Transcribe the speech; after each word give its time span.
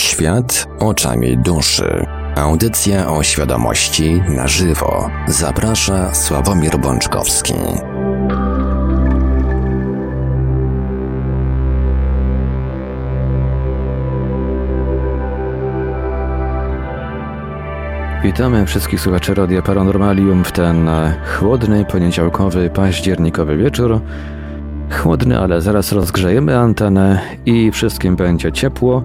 Świat 0.00 0.68
oczami 0.78 1.38
duszy. 1.38 2.06
Audycja 2.36 3.10
o 3.12 3.22
świadomości 3.22 4.22
na 4.28 4.48
żywo. 4.48 5.10
Zaprasza 5.28 6.14
Sławomir 6.14 6.78
Bączkowski. 6.78 7.54
Witamy 18.22 18.66
wszystkich 18.66 19.00
słuchaczy 19.00 19.34
Radia 19.34 19.62
Paranormalium 19.62 20.44
w 20.44 20.52
ten 20.52 20.90
chłodny, 21.38 21.84
poniedziałkowy, 21.84 22.70
październikowy 22.70 23.56
wieczór. 23.56 24.00
Chłodny, 24.90 25.38
ale 25.38 25.60
zaraz 25.60 25.92
rozgrzejemy 25.92 26.58
antenę 26.58 27.20
i 27.46 27.70
wszystkim 27.70 28.16
będzie 28.16 28.52
ciepło. 28.52 29.02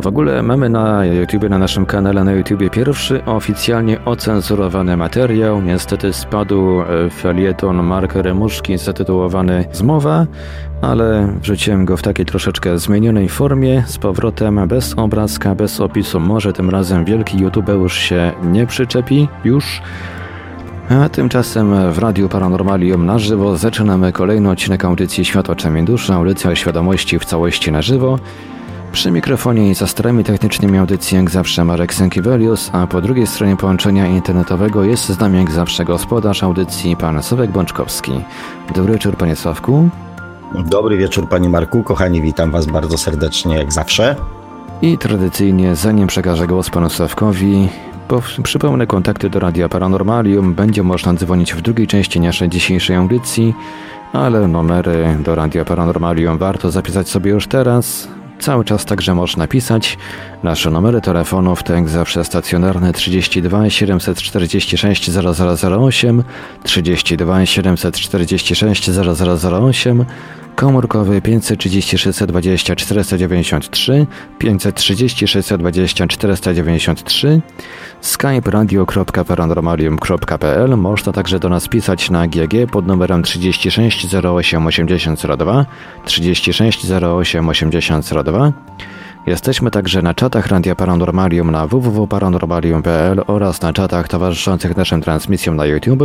W 0.00 0.06
ogóle 0.06 0.42
mamy 0.42 0.68
na 0.68 1.04
YouTube, 1.04 1.48
na 1.50 1.58
naszym 1.58 1.86
kanale 1.86 2.24
na 2.24 2.32
YouTube 2.32 2.70
pierwszy 2.72 3.24
oficjalnie 3.24 4.04
ocenzurowany 4.04 4.96
materiał. 4.96 5.62
Niestety 5.62 6.12
spadł 6.12 6.80
e, 6.80 7.10
felieton 7.10 7.82
Marka 7.82 8.22
Remuszki 8.22 8.78
zatytułowany 8.78 9.64
Zmowa, 9.72 10.26
ale 10.82 11.32
wrzuciłem 11.42 11.84
go 11.84 11.96
w 11.96 12.02
takiej 12.02 12.26
troszeczkę 12.26 12.78
zmienionej 12.78 13.28
formie, 13.28 13.84
z 13.86 13.98
powrotem 13.98 14.68
bez 14.68 14.94
obrazka, 14.98 15.54
bez 15.54 15.80
opisu. 15.80 16.20
Może 16.20 16.52
tym 16.52 16.70
razem 16.70 17.04
wielki 17.04 17.38
YouTubeusz 17.38 17.98
się 17.98 18.32
nie 18.42 18.66
przyczepi 18.66 19.28
już. 19.44 19.82
A 20.90 21.08
tymczasem 21.08 21.92
w 21.92 21.98
Radiu 21.98 22.28
Paranormalium 22.28 23.06
na 23.06 23.18
żywo 23.18 23.56
zaczynamy 23.56 24.12
kolejny 24.12 24.50
odcinek 24.50 24.84
audycji 24.84 25.24
Światła 25.24 25.54
Czemień 25.54 25.84
Duszy, 25.84 26.12
audycja 26.12 26.50
o 26.50 26.54
świadomości 26.54 27.18
w 27.18 27.24
całości 27.24 27.72
na 27.72 27.82
żywo. 27.82 28.18
Przy 28.92 29.10
mikrofonie 29.10 29.70
i 29.70 29.74
za 29.74 29.86
starami 29.86 30.24
technicznymi 30.24 30.78
audycji 30.78 31.16
jak 31.16 31.30
zawsze 31.30 31.64
Marek 31.64 31.94
Sękiewelius, 31.94 32.70
a 32.72 32.86
po 32.86 33.00
drugiej 33.00 33.26
stronie 33.26 33.56
połączenia 33.56 34.06
internetowego 34.06 34.84
jest 34.84 35.08
z 35.08 35.20
nami 35.20 35.38
jak 35.38 35.50
zawsze 35.50 35.84
gospodarz 35.84 36.42
audycji 36.42 36.96
pan 36.96 37.22
Sławek 37.22 37.50
Bączkowski. 37.50 38.12
Dobry 38.74 38.92
wieczór 38.92 39.16
panie 39.16 39.36
Sławku. 39.36 39.88
Dobry 40.54 40.96
wieczór 40.96 41.28
panie 41.28 41.48
Marku, 41.48 41.82
kochani 41.82 42.22
witam 42.22 42.50
was 42.50 42.66
bardzo 42.66 42.98
serdecznie 42.98 43.58
jak 43.58 43.72
zawsze. 43.72 44.16
I 44.82 44.98
tradycyjnie 44.98 45.76
zanim 45.76 46.06
przekażę 46.06 46.46
głos 46.46 46.70
panu 46.70 46.90
Sławkowi, 46.90 47.68
po, 48.08 48.22
przypomnę, 48.42 48.86
kontakty 48.86 49.30
do 49.30 49.40
Radia 49.40 49.68
Paranormalium 49.68 50.54
będzie 50.54 50.82
można 50.82 51.14
dzwonić 51.14 51.54
w 51.54 51.60
drugiej 51.60 51.86
części 51.86 52.20
naszej 52.20 52.48
dzisiejszej 52.48 52.96
audycji, 52.96 53.54
ale 54.12 54.48
numery 54.48 55.16
do 55.24 55.34
Radia 55.34 55.64
Paranormalium 55.64 56.38
warto 56.38 56.70
zapisać 56.70 57.08
sobie 57.08 57.30
już 57.30 57.46
teraz. 57.46 58.08
Cały 58.38 58.64
czas 58.64 58.84
także 58.84 59.14
można 59.14 59.46
pisać. 59.46 59.98
Nasze 60.42 60.70
numery 60.70 61.00
telefonów 61.00 61.62
to 61.62 61.74
jak 61.74 61.88
zawsze 61.88 62.24
stacjonarne 62.24 62.92
32 62.92 63.70
746 63.70 65.10
0008, 65.10 66.22
32 66.64 67.46
746 67.46 68.90
0008, 68.90 70.04
komórkowy 70.56 71.20
536 71.20 72.24
20 72.26 72.76
493, 72.76 74.06
536 74.38 75.48
20 75.58 76.06
493, 76.06 77.40
skype 78.00 78.50
radio.paranormalium.pl. 78.50 80.76
Można 80.76 81.12
także 81.12 81.38
do 81.38 81.48
nas 81.48 81.68
pisać 81.68 82.10
na 82.10 82.26
GG 82.26 82.70
pod 82.72 82.86
numerem 82.86 83.22
36 83.22 84.14
08 84.14 84.66
8002, 84.66 85.66
36 86.04 86.90
08 86.90 87.48
8002. 87.48 88.52
Jesteśmy 89.26 89.70
także 89.70 90.02
na 90.02 90.14
czatach 90.14 90.46
Radia 90.46 90.74
Paranormalium 90.74 91.50
na 91.50 91.66
www.paranormalium.pl 91.66 93.22
oraz 93.26 93.62
na 93.62 93.72
czatach 93.72 94.08
towarzyszących 94.08 94.76
naszym 94.76 95.02
transmisjom 95.02 95.56
na 95.56 95.66
YouTube. 95.66 96.02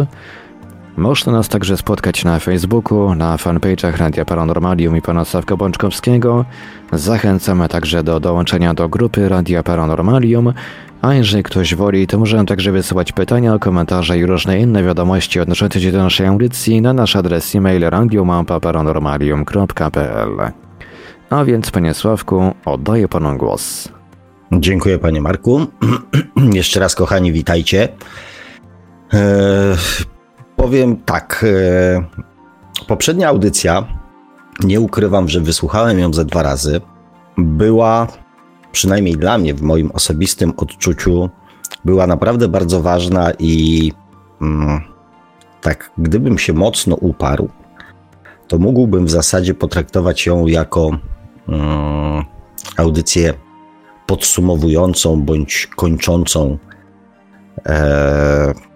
Można 0.97 1.31
nas 1.31 1.49
także 1.49 1.77
spotkać 1.77 2.25
na 2.25 2.39
Facebooku, 2.39 3.15
na 3.15 3.37
fanpage'ach 3.37 3.97
Radia 3.97 4.25
Paranormalium 4.25 4.97
i 4.97 5.01
pana 5.01 5.25
Sławka 5.25 5.55
Bączkowskiego. 5.55 6.45
Zachęcamy 6.93 7.69
także 7.69 8.03
do 8.03 8.19
dołączenia 8.19 8.73
do 8.73 8.89
grupy 8.89 9.29
Radia 9.29 9.63
Paranormalium, 9.63 10.53
a 11.01 11.13
jeżeli 11.13 11.43
ktoś 11.43 11.75
woli, 11.75 12.07
to 12.07 12.19
możemy 12.19 12.45
także 12.45 12.71
wysyłać 12.71 13.11
pytania, 13.11 13.59
komentarze 13.59 14.17
i 14.17 14.25
różne 14.25 14.59
inne 14.59 14.83
wiadomości 14.83 15.39
odnoszące 15.39 15.81
się 15.81 15.91
do 15.91 15.97
naszej 15.97 16.27
audycji 16.27 16.81
na 16.81 16.93
nasz 16.93 17.15
adres 17.15 17.55
e-mail 17.55 17.89
radiomapa.paranormalium.pl. 17.89 20.51
A 21.29 21.45
więc, 21.45 21.71
panie 21.71 21.93
Sławku, 21.93 22.51
oddaję 22.65 23.07
panu 23.07 23.37
głos. 23.37 23.89
Dziękuję, 24.51 24.99
panie 24.99 25.21
Marku. 25.21 25.67
Jeszcze 26.53 26.79
raz, 26.79 26.95
kochani, 26.95 27.31
witajcie. 27.31 27.89
Powiem 30.61 30.97
tak. 30.97 31.45
Eee, 31.47 32.03
poprzednia 32.87 33.27
audycja, 33.29 33.87
nie 34.63 34.81
ukrywam, 34.81 35.29
że 35.29 35.39
wysłuchałem 35.39 35.99
ją 35.99 36.13
ze 36.13 36.25
dwa 36.25 36.43
razy, 36.43 36.81
była, 37.37 38.07
przynajmniej 38.71 39.17
dla 39.17 39.37
mnie, 39.37 39.53
w 39.53 39.61
moim 39.61 39.91
osobistym 39.91 40.53
odczuciu, 40.57 41.29
była 41.85 42.07
naprawdę 42.07 42.47
bardzo 42.47 42.81
ważna 42.81 43.31
i 43.39 43.91
mm, 44.41 44.81
tak, 45.61 45.91
gdybym 45.97 46.37
się 46.37 46.53
mocno 46.53 46.95
uparł, 46.95 47.49
to 48.47 48.57
mógłbym 48.57 49.05
w 49.05 49.11
zasadzie 49.11 49.53
potraktować 49.53 50.25
ją 50.25 50.47
jako 50.47 50.89
mm, 51.49 52.23
audycję 52.77 53.33
podsumowującą 54.05 55.21
bądź 55.21 55.67
kończącą 55.75 56.57
e, 57.65 58.70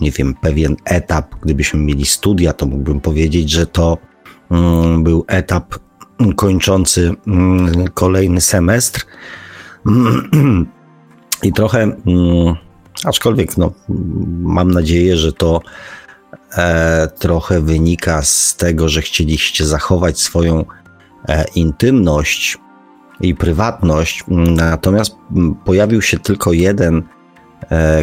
nie 0.00 0.10
wiem, 0.10 0.34
pewien 0.34 0.76
etap. 0.84 1.34
Gdybyśmy 1.42 1.80
mieli 1.80 2.06
studia, 2.06 2.52
to 2.52 2.66
mógłbym 2.66 3.00
powiedzieć, 3.00 3.50
że 3.50 3.66
to 3.66 3.98
mm, 4.50 5.04
był 5.04 5.24
etap 5.28 5.74
kończący 6.36 7.14
mm, 7.26 7.88
kolejny 7.94 8.40
semestr. 8.40 9.06
I 11.42 11.52
trochę, 11.52 11.82
mm, 11.82 12.54
aczkolwiek 13.04 13.56
no, 13.56 13.72
mam 14.42 14.70
nadzieję, 14.70 15.16
że 15.16 15.32
to 15.32 15.60
e, 16.56 17.08
trochę 17.18 17.60
wynika 17.60 18.22
z 18.22 18.56
tego, 18.56 18.88
że 18.88 19.02
chcieliście 19.02 19.66
zachować 19.66 20.20
swoją 20.20 20.64
e, 21.28 21.44
intymność 21.54 22.58
i 23.20 23.34
prywatność. 23.34 24.24
Natomiast 24.28 25.16
pojawił 25.64 26.02
się 26.02 26.18
tylko 26.18 26.52
jeden 26.52 27.02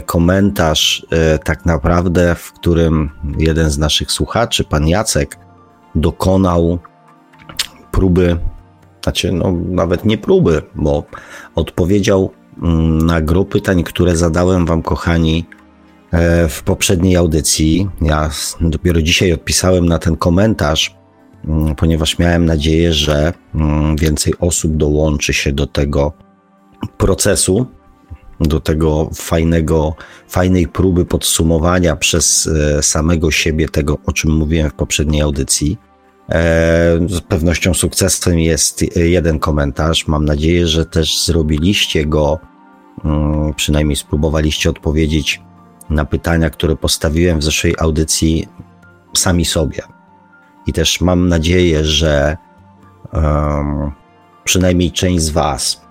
komentarz, 0.06 1.06
e, 1.12 1.40
tak 1.40 1.66
naprawdę, 1.66 2.36
w 2.36 2.54
którym 2.54 3.10
jeden 3.38 3.70
z 3.70 3.78
naszych 3.78 4.12
słuchaczy, 4.12 4.64
pan 4.64 4.88
Jacek, 4.88 5.38
dokonał 5.96 6.80
próby, 7.92 8.38
znaczy, 9.04 9.32
no, 9.32 9.52
nawet 9.52 10.06
nie 10.06 10.18
próby, 10.18 10.62
bo 10.76 11.04
odpowiedział 11.56 12.32
mm, 12.62 12.98
na 12.98 13.22
gro 13.22 13.46
pytań, 13.46 13.84
które 13.84 14.18
zadałem 14.18 14.66
Wam, 14.66 14.82
kochani, 14.82 15.46
e, 16.12 16.48
w 16.48 16.64
poprzedniej 16.64 17.16
audycji. 17.16 17.90
Ja 18.02 18.30
dopiero 18.62 19.02
dzisiaj 19.02 19.34
odpisałem 19.34 19.86
na 19.86 20.00
ten 20.00 20.16
komentarz, 20.16 20.96
mm, 21.46 21.76
ponieważ 21.76 22.20
miałem 22.20 22.46
nadzieję, 22.46 22.94
że 22.94 23.34
mm, 23.56 23.96
więcej 23.96 24.34
osób 24.40 24.78
dołączy 24.78 25.34
się 25.34 25.52
do 25.52 25.68
tego 25.68 26.14
procesu 26.98 27.68
do 28.42 28.60
tego 28.60 29.10
fajnego, 29.14 29.96
fajnej 30.28 30.68
próby 30.68 31.06
podsumowania 31.06 31.96
przez 31.96 32.48
e, 32.48 32.84
samego 32.84 33.32
siebie 33.32 33.70
tego, 33.70 33.98
o 34.06 34.12
czym 34.12 34.32
mówiłem 34.32 34.70
w 34.70 34.74
poprzedniej 34.74 35.22
audycji. 35.22 35.78
E, 36.30 37.00
z 37.08 37.22
pewnością 37.22 37.74
sukcesem 37.74 38.40
jest 38.40 38.98
jeden 38.98 39.40
komentarz. 39.40 40.08
Mam 40.08 40.26
nadzieję, 40.26 40.68
że 40.68 40.86
też 40.86 41.26
zrobiliście 41.26 42.06
go, 42.06 42.40
mm, 43.06 43.54
przynajmniej 43.54 43.96
spróbowaliście 43.96 44.70
odpowiedzieć 44.70 45.42
na 45.90 46.06
pytania, 46.06 46.50
które 46.50 46.76
postawiłem 46.76 47.40
w 47.40 47.44
zeszłej 47.44 47.76
audycji 47.80 48.48
sami 49.18 49.46
sobie. 49.46 49.82
I 50.68 50.74
też 50.74 51.02
mam 51.02 51.28
nadzieję, 51.28 51.86
że 51.86 52.38
um, 53.14 53.92
przynajmniej 54.44 54.92
część 54.92 55.24
z 55.24 55.30
Was 55.30 55.82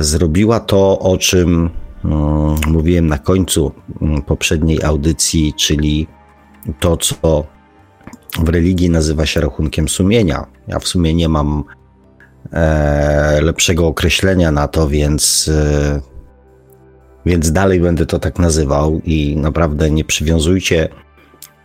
zrobiła 0.00 0.60
to, 0.60 0.98
o 0.98 1.18
czym 1.18 1.70
mm, 2.04 2.56
mówiłem 2.66 3.06
na 3.06 3.18
końcu 3.18 3.72
mm, 4.02 4.22
poprzedniej 4.22 4.82
audycji, 4.82 5.54
czyli 5.56 6.06
to, 6.80 6.96
co 6.96 7.44
w 8.38 8.48
religii 8.48 8.90
nazywa 8.90 9.26
się 9.26 9.40
rachunkiem 9.40 9.88
sumienia. 9.88 10.46
Ja 10.68 10.78
w 10.78 10.88
sumie 10.88 11.14
nie 11.14 11.28
mam 11.28 11.64
e, 12.52 13.40
lepszego 13.42 13.86
określenia 13.86 14.52
na 14.52 14.68
to, 14.68 14.88
więc, 14.88 15.50
e, 15.54 16.00
więc 17.26 17.52
dalej 17.52 17.80
będę 17.80 18.06
to 18.06 18.18
tak 18.18 18.38
nazywał 18.38 19.00
i 19.04 19.36
naprawdę 19.36 19.90
nie 19.90 20.04
przywiązujcie, 20.04 20.88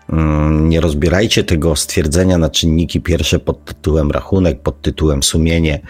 mm, 0.09 0.69
nie 0.69 0.81
rozbierajcie 0.81 1.43
tego 1.43 1.75
stwierdzenia 1.75 2.37
na 2.37 2.49
czynniki 2.49 3.01
pierwsze 3.01 3.39
pod 3.39 3.65
tytułem 3.65 4.11
rachunek, 4.11 4.61
pod 4.61 4.81
tytułem 4.81 5.23
sumienie 5.23 5.81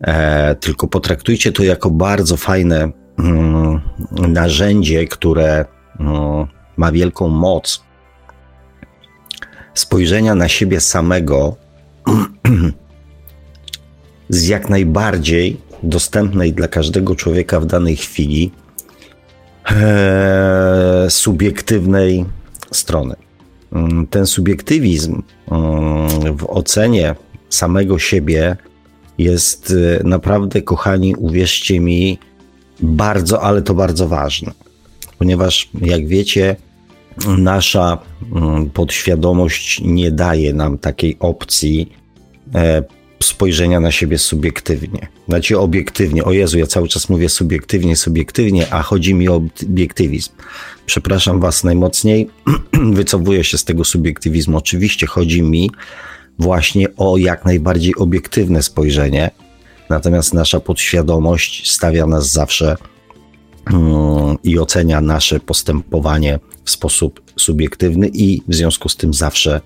e, 0.00 0.54
tylko 0.54 0.88
potraktujcie 0.88 1.52
to 1.52 1.62
jako 1.62 1.90
bardzo 1.90 2.36
fajne 2.36 2.90
mm, 3.18 3.80
narzędzie, 4.10 5.06
które 5.06 5.64
mm, 6.00 6.46
ma 6.76 6.92
wielką 6.92 7.28
moc 7.28 7.82
spojrzenia 9.74 10.34
na 10.34 10.48
siebie 10.48 10.80
samego 10.80 11.56
z 14.28 14.48
jak 14.48 14.68
najbardziej 14.68 15.60
dostępnej 15.82 16.52
dla 16.52 16.68
każdego 16.68 17.14
człowieka 17.14 17.60
w 17.60 17.66
danej 17.66 17.96
chwili 17.96 18.52
e, 19.70 21.06
subiektywnej 21.08 22.24
strony. 22.72 23.14
Mm, 23.72 24.06
ten 24.06 24.26
subiektywizm 24.26 25.22
mm, 25.50 26.36
w 26.36 26.44
ocenie 26.48 27.14
samego 27.48 27.98
siebie 27.98 28.56
jest 29.18 29.74
e, 30.00 30.04
naprawdę, 30.04 30.62
kochani, 30.62 31.14
uwierzcie 31.14 31.80
mi, 31.80 32.18
bardzo, 32.80 33.42
ale 33.42 33.62
to 33.62 33.74
bardzo 33.74 34.08
ważne. 34.08 34.52
Ponieważ, 35.18 35.68
jak 35.80 36.06
wiecie, 36.06 36.56
nasza 37.38 37.98
mm, 38.34 38.70
podświadomość 38.70 39.80
nie 39.84 40.10
daje 40.10 40.52
nam 40.52 40.78
takiej 40.78 41.16
opcji 41.20 41.92
e, 42.54 42.82
spojrzenia 43.22 43.80
na 43.80 43.92
siebie 43.92 44.18
subiektywnie. 44.18 45.08
Znaczy 45.28 45.58
obiektywnie. 45.58 46.24
O 46.24 46.32
Jezu, 46.32 46.58
ja 46.58 46.66
cały 46.66 46.88
czas 46.88 47.08
mówię 47.08 47.28
subiektywnie, 47.28 47.96
subiektywnie, 47.96 48.72
a 48.72 48.82
chodzi 48.82 49.14
mi 49.14 49.28
o 49.28 49.34
obiektywizm. 49.62 50.30
Przepraszam 50.86 51.40
Was 51.40 51.64
najmocniej, 51.64 52.30
wycofuję 52.92 53.44
się 53.44 53.58
z 53.58 53.64
tego 53.64 53.84
subiektywizmu. 53.84 54.56
Oczywiście 54.56 55.06
chodzi 55.06 55.42
mi 55.42 55.70
właśnie 56.38 56.86
o 56.96 57.16
jak 57.16 57.44
najbardziej 57.44 57.94
obiektywne 57.96 58.62
spojrzenie, 58.62 59.30
natomiast 59.90 60.34
nasza 60.34 60.60
podświadomość 60.60 61.70
stawia 61.70 62.06
nas 62.06 62.32
zawsze 62.32 62.76
mm, 63.72 64.36
i 64.44 64.58
ocenia 64.58 65.00
nasze 65.00 65.40
postępowanie 65.40 66.38
w 66.64 66.70
sposób 66.70 67.20
subiektywny 67.36 68.08
i 68.12 68.42
w 68.48 68.54
związku 68.54 68.88
z 68.88 68.96
tym 68.96 69.14
zawsze 69.14 69.60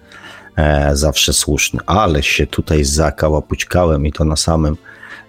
E, 0.56 0.96
zawsze 0.96 1.32
słuszny. 1.32 1.80
Ale 1.86 2.22
się 2.22 2.46
tutaj 2.46 2.84
zakałapućkałem 2.84 4.06
i 4.06 4.12
to 4.12 4.24
na 4.24 4.36
samym, 4.36 4.76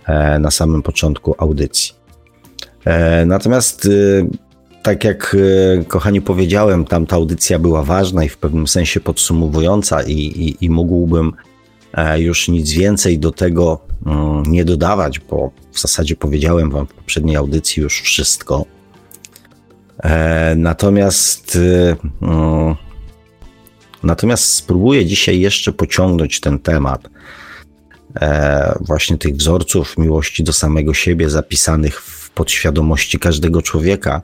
e, 0.08 0.40
na 0.40 0.52
samym 0.52 0.84
początku 0.84 1.36
audycji. 1.38 1.94
E, 2.86 3.26
natomiast 3.26 3.90
tak 4.84 5.04
jak 5.04 5.36
kochani 5.88 6.22
powiedziałem, 6.22 6.86
tam 6.86 7.06
ta 7.06 7.16
audycja 7.16 7.60
była 7.60 7.84
ważna 7.84 8.24
i 8.24 8.30
w 8.30 8.38
pewnym 8.38 8.68
sensie 8.68 9.00
podsumowująca 9.00 10.04
i, 10.04 10.14
i, 10.14 10.66
i 10.66 10.70
mógłbym 10.70 11.34
już 12.18 12.48
nic 12.48 12.72
więcej 12.72 13.20
do 13.20 13.32
tego 13.32 13.80
mm, 14.06 14.44
nie 14.44 14.66
dodawać, 14.66 15.20
bo 15.20 15.52
w 15.72 15.80
zasadzie 15.80 16.16
powiedziałem 16.16 16.72
wam 16.72 16.88
w 16.88 16.94
poprzedniej 16.94 17.36
audycji 17.36 17.84
już 17.84 18.02
wszystko. 18.02 18.66
Natomiast 20.56 21.58
mm, 22.22 22.76
Natomiast 24.04 24.54
spróbuję 24.54 25.06
dzisiaj 25.06 25.40
jeszcze 25.40 25.74
pociągnąć 25.74 26.40
ten 26.40 26.60
temat 26.60 27.10
e, 28.22 28.78
właśnie 28.82 29.18
tych 29.18 29.36
wzorców 29.36 29.98
miłości 29.98 30.44
do 30.44 30.54
samego 30.54 30.94
siebie 30.94 31.30
zapisanych 31.30 32.02
w 32.02 32.30
podświadomości 32.30 33.20
każdego 33.20 33.62
człowieka 33.62 34.22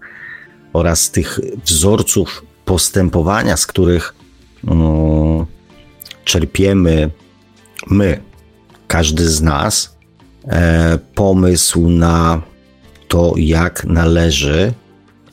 oraz 0.73 1.11
tych 1.11 1.39
wzorców 1.65 2.45
postępowania, 2.65 3.57
z 3.57 3.67
których 3.67 4.15
mm, 4.67 5.45
czerpiemy 6.25 7.09
my, 7.87 8.21
każdy 8.87 9.29
z 9.29 9.41
nas, 9.41 9.97
e, 10.47 10.99
pomysł 11.15 11.89
na 11.89 12.41
to, 13.07 13.33
jak 13.37 13.85
należy 13.85 14.73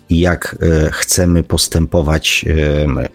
i 0.09 0.21
jak 0.21 0.57
e, 0.61 0.91
chcemy 0.91 1.43
postępować 1.43 2.45
e, 2.49 2.87
my. 2.87 3.09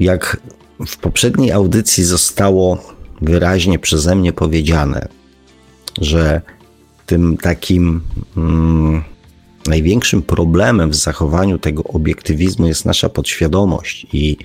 Jak 0.00 0.40
w 0.86 0.96
poprzedniej 0.96 1.52
audycji 1.52 2.04
zostało 2.04 2.78
wyraźnie 3.20 3.78
przeze 3.78 4.14
mnie 4.14 4.32
powiedziane, 4.32 5.08
że 6.00 6.40
tym 7.06 7.36
takim 7.36 8.00
mm, 8.36 9.02
największym 9.66 10.22
problemem 10.22 10.90
w 10.90 10.94
zachowaniu 10.94 11.58
tego 11.58 11.82
obiektywizmu 11.82 12.66
jest 12.66 12.84
nasza 12.84 13.08
podświadomość 13.08 14.06
i 14.12 14.36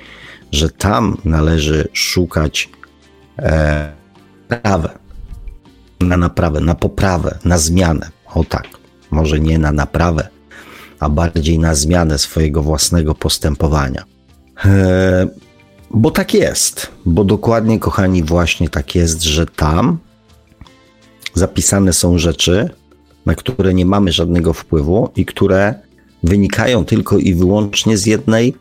że 0.52 0.70
tam 0.70 1.18
należy 1.26 1.88
szukać 1.94 2.70
e, 3.40 3.92
naprawę, 4.50 4.90
na 6.00 6.18
naprawę, 6.18 6.60
na 6.60 6.76
poprawę, 6.76 7.38
na 7.46 7.58
zmianę. 7.58 8.10
O 8.34 8.44
tak, 8.44 8.68
może 9.12 9.40
nie 9.40 9.60
na 9.60 9.72
naprawę, 9.72 10.28
a 11.00 11.10
bardziej 11.10 11.60
na 11.60 11.76
zmianę 11.76 12.18
swojego 12.18 12.62
własnego 12.62 13.16
postępowania. 13.16 14.04
E, 14.66 15.28
bo 15.92 16.12
tak 16.12 16.34
jest, 16.34 16.92
bo 17.06 17.24
dokładnie, 17.24 17.80
kochani, 17.80 18.24
właśnie 18.24 18.70
tak 18.70 18.96
jest, 18.96 19.24
że 19.24 19.46
tam 19.46 19.98
zapisane 21.34 21.94
są 21.94 22.18
rzeczy, 22.18 22.70
na 23.26 23.36
które 23.36 23.74
nie 23.74 23.86
mamy 23.86 24.12
żadnego 24.12 24.54
wpływu 24.54 25.10
i 25.16 25.26
które 25.26 25.74
wynikają 26.24 26.86
tylko 26.86 27.18
i 27.18 27.34
wyłącznie 27.34 27.98
z 27.98 28.06
jednej 28.06 28.54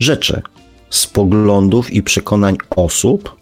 rzeczy: 0.00 0.42
z 0.90 1.06
poglądów 1.06 1.92
i 1.92 2.02
przekonań 2.02 2.56
osób, 2.76 3.36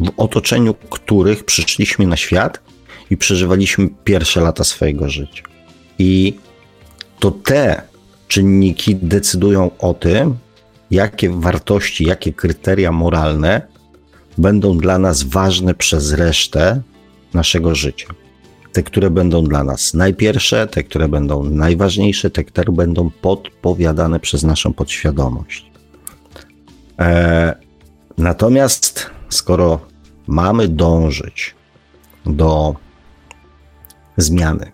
w 0.00 0.10
otoczeniu 0.16 0.74
których 0.74 1.44
przyszliśmy 1.44 2.06
na 2.06 2.16
świat 2.16 2.60
i 3.10 3.16
przeżywaliśmy 3.16 3.88
pierwsze 4.04 4.40
lata 4.40 4.64
swojego 4.64 5.08
życia. 5.08 5.42
I 5.98 6.34
to 7.18 7.30
te 7.30 7.82
czynniki 8.28 8.96
decydują 8.96 9.70
o 9.78 9.94
tym, 9.94 10.36
jakie 10.90 11.30
wartości, 11.30 12.04
jakie 12.04 12.32
kryteria 12.32 12.92
moralne 12.92 13.62
będą 14.38 14.78
dla 14.78 14.98
nas 14.98 15.22
ważne 15.22 15.74
przez 15.74 16.12
resztę 16.12 16.82
naszego 17.34 17.74
życia. 17.74 18.06
Te, 18.72 18.82
które 18.82 19.10
będą 19.10 19.44
dla 19.44 19.64
nas 19.64 19.94
najpierwsze, 19.94 20.66
te, 20.66 20.82
które 20.82 21.08
będą 21.08 21.44
najważniejsze, 21.44 22.30
te, 22.30 22.44
które 22.44 22.72
będą 22.72 23.10
podpowiadane 23.10 24.20
przez 24.20 24.42
naszą 24.42 24.72
podświadomość. 24.72 25.70
E, 26.98 27.54
natomiast 28.18 29.10
skoro 29.28 29.80
mamy 30.26 30.68
dążyć 30.68 31.54
do 32.26 32.74
zmiany, 34.16 34.72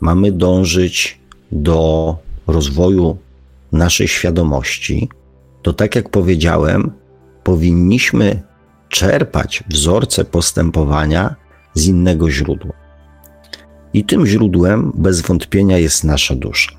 mamy 0.00 0.32
dążyć 0.32 1.20
do 1.52 2.16
rozwoju 2.46 3.16
naszej 3.72 4.08
świadomości, 4.08 5.08
to 5.62 5.72
tak 5.72 5.94
jak 5.94 6.08
powiedziałem, 6.08 6.90
powinniśmy 7.44 8.42
czerpać 8.88 9.64
wzorce 9.70 10.24
postępowania 10.24 11.34
z 11.74 11.86
innego 11.86 12.30
źródła. 12.30 12.72
I 13.92 14.04
tym 14.04 14.26
źródłem 14.26 14.92
bez 14.94 15.20
wątpienia 15.20 15.78
jest 15.78 16.04
nasza 16.04 16.34
dusza, 16.34 16.72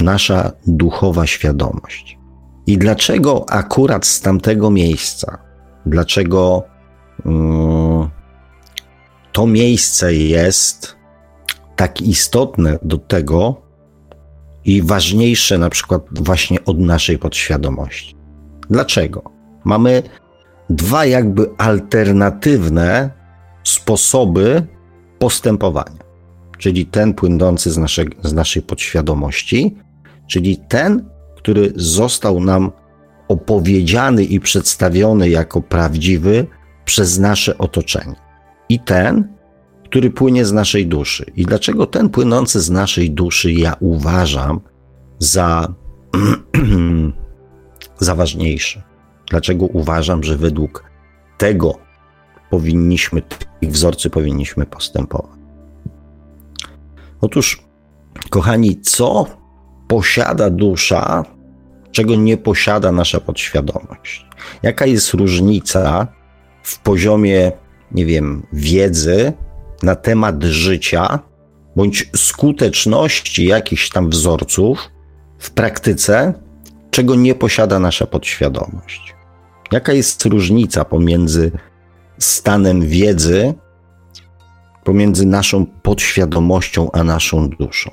nasza 0.00 0.52
duchowa 0.66 1.26
świadomość. 1.26 2.18
I 2.66 2.78
dlaczego 2.78 3.50
akurat 3.50 4.06
z 4.06 4.20
tamtego 4.20 4.70
miejsca, 4.70 5.38
dlaczego 5.86 6.62
um, 7.24 8.10
to 9.32 9.46
miejsce 9.46 10.14
jest 10.14 10.96
tak 11.76 12.02
istotne 12.02 12.78
do 12.82 12.98
tego, 12.98 13.64
i 14.64 14.82
ważniejsze 14.82 15.58
na 15.58 15.70
przykład 15.70 16.02
właśnie 16.10 16.64
od 16.64 16.78
naszej 16.78 17.18
podświadomości. 17.18 18.16
Dlaczego? 18.70 19.22
Mamy 19.64 20.02
dwa 20.70 21.06
jakby 21.06 21.50
alternatywne 21.58 23.10
sposoby 23.64 24.66
postępowania. 25.18 26.04
Czyli 26.58 26.86
ten 26.86 27.14
płynący 27.14 27.70
z, 27.70 27.78
naszej, 27.78 28.08
z 28.22 28.32
naszej 28.32 28.62
podświadomości, 28.62 29.76
czyli 30.26 30.56
ten, 30.56 31.08
który 31.36 31.72
został 31.76 32.40
nam 32.40 32.72
opowiedziany 33.28 34.24
i 34.24 34.40
przedstawiony 34.40 35.28
jako 35.28 35.62
prawdziwy 35.62 36.46
przez 36.84 37.18
nasze 37.18 37.58
otoczenie. 37.58 38.14
I 38.68 38.80
ten, 38.80 39.34
który 39.84 40.10
płynie 40.10 40.44
z 40.44 40.52
naszej 40.52 40.86
duszy. 40.86 41.24
I 41.36 41.44
dlaczego 41.44 41.86
ten 41.86 42.08
płynący 42.08 42.60
z 42.60 42.70
naszej 42.70 43.10
duszy 43.10 43.52
ja 43.52 43.76
uważam 43.80 44.60
za, 45.18 45.74
za 47.98 48.14
ważniejszy? 48.14 48.82
Dlaczego 49.30 49.66
uważam, 49.66 50.24
że 50.24 50.36
według 50.36 50.84
tego 51.38 51.83
powinniśmy, 52.54 53.22
tych 53.60 53.70
wzorcy 53.70 54.10
powinniśmy 54.10 54.66
postępować? 54.66 55.38
Otóż, 57.20 57.62
kochani, 58.30 58.80
co 58.80 59.26
posiada 59.88 60.50
dusza, 60.50 61.24
czego 61.92 62.14
nie 62.14 62.36
posiada 62.36 62.92
nasza 62.92 63.20
podświadomość? 63.20 64.26
Jaka 64.62 64.86
jest 64.86 65.14
różnica 65.14 66.06
w 66.62 66.78
poziomie, 66.78 67.52
nie 67.92 68.06
wiem, 68.06 68.46
wiedzy 68.52 69.32
na 69.82 69.94
temat 69.94 70.42
życia 70.42 71.18
bądź 71.76 72.10
skuteczności 72.16 73.46
jakichś 73.46 73.90
tam 73.90 74.10
wzorców 74.10 74.90
w 75.38 75.50
praktyce, 75.50 76.34
czego 76.90 77.14
nie 77.14 77.34
posiada 77.34 77.78
nasza 77.78 78.06
podświadomość. 78.06 79.14
Jaka 79.72 79.92
jest 79.92 80.24
różnica 80.24 80.84
pomiędzy 80.84 81.52
stanem 82.18 82.86
wiedzy, 82.86 83.54
pomiędzy 84.84 85.26
naszą 85.26 85.66
podświadomością 85.66 86.90
a 86.92 87.04
naszą 87.04 87.48
duszą? 87.48 87.90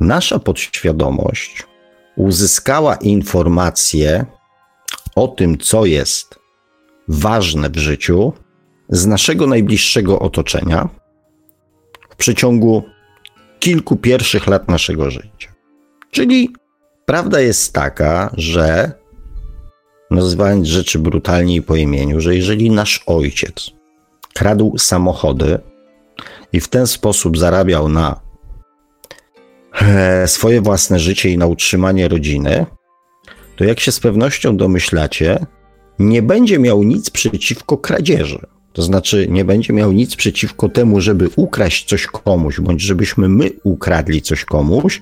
Nasza 0.00 0.38
podświadomość 0.38 1.66
uzyskała 2.16 2.94
informacje 2.94 4.26
o 5.16 5.28
tym, 5.28 5.58
co 5.58 5.84
jest 5.84 6.38
ważne 7.08 7.70
w 7.70 7.76
życiu 7.76 8.32
z 8.88 9.06
naszego 9.06 9.46
najbliższego 9.46 10.18
otoczenia 10.18 10.88
w 12.10 12.16
przeciągu 12.16 12.82
kilku 13.58 13.96
pierwszych 13.96 14.46
lat 14.46 14.68
naszego 14.68 15.10
życia. 15.10 15.52
Czyli 16.10 16.54
prawda 17.06 17.40
jest 17.40 17.72
taka, 17.72 18.30
że 18.36 18.92
nazywając 20.10 20.66
rzeczy 20.66 20.98
brutalnie 20.98 21.62
po 21.62 21.76
imieniu, 21.76 22.20
że 22.20 22.36
jeżeli 22.36 22.70
nasz 22.70 23.02
ojciec 23.06 23.70
kradł 24.34 24.78
samochody 24.78 25.58
i 26.52 26.60
w 26.60 26.68
ten 26.68 26.86
sposób 26.86 27.38
zarabiał 27.38 27.88
na 27.88 28.20
e, 29.82 30.28
swoje 30.28 30.60
własne 30.60 30.98
życie 30.98 31.30
i 31.30 31.38
na 31.38 31.46
utrzymanie 31.46 32.08
rodziny, 32.08 32.66
to 33.56 33.64
jak 33.64 33.80
się 33.80 33.92
z 33.92 34.00
pewnością 34.00 34.56
domyślacie, 34.56 35.46
nie 35.98 36.22
będzie 36.22 36.58
miał 36.58 36.82
nic 36.82 37.10
przeciwko 37.10 37.78
kradzieży. 37.78 38.38
To 38.72 38.82
znaczy, 38.82 39.26
nie 39.30 39.44
będzie 39.44 39.72
miał 39.72 39.92
nic 39.92 40.16
przeciwko 40.16 40.68
temu, 40.68 41.00
żeby 41.00 41.28
ukraść 41.36 41.88
coś 41.88 42.06
komuś, 42.06 42.60
bądź 42.60 42.82
żebyśmy 42.82 43.28
my 43.28 43.50
ukradli 43.62 44.22
coś 44.22 44.44
komuś, 44.44 45.00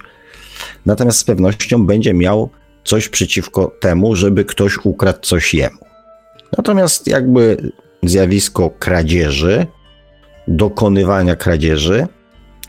natomiast 0.86 1.18
z 1.18 1.24
pewnością 1.24 1.86
będzie 1.86 2.14
miał 2.14 2.50
coś 2.88 3.08
przeciwko 3.08 3.72
temu, 3.80 4.16
żeby 4.16 4.44
ktoś 4.44 4.78
ukradł 4.84 5.18
coś 5.22 5.54
jemu. 5.54 5.78
Natomiast 6.56 7.06
jakby 7.06 7.72
zjawisko 8.02 8.70
kradzieży, 8.70 9.66
dokonywania 10.48 11.36
kradzieży, 11.36 12.06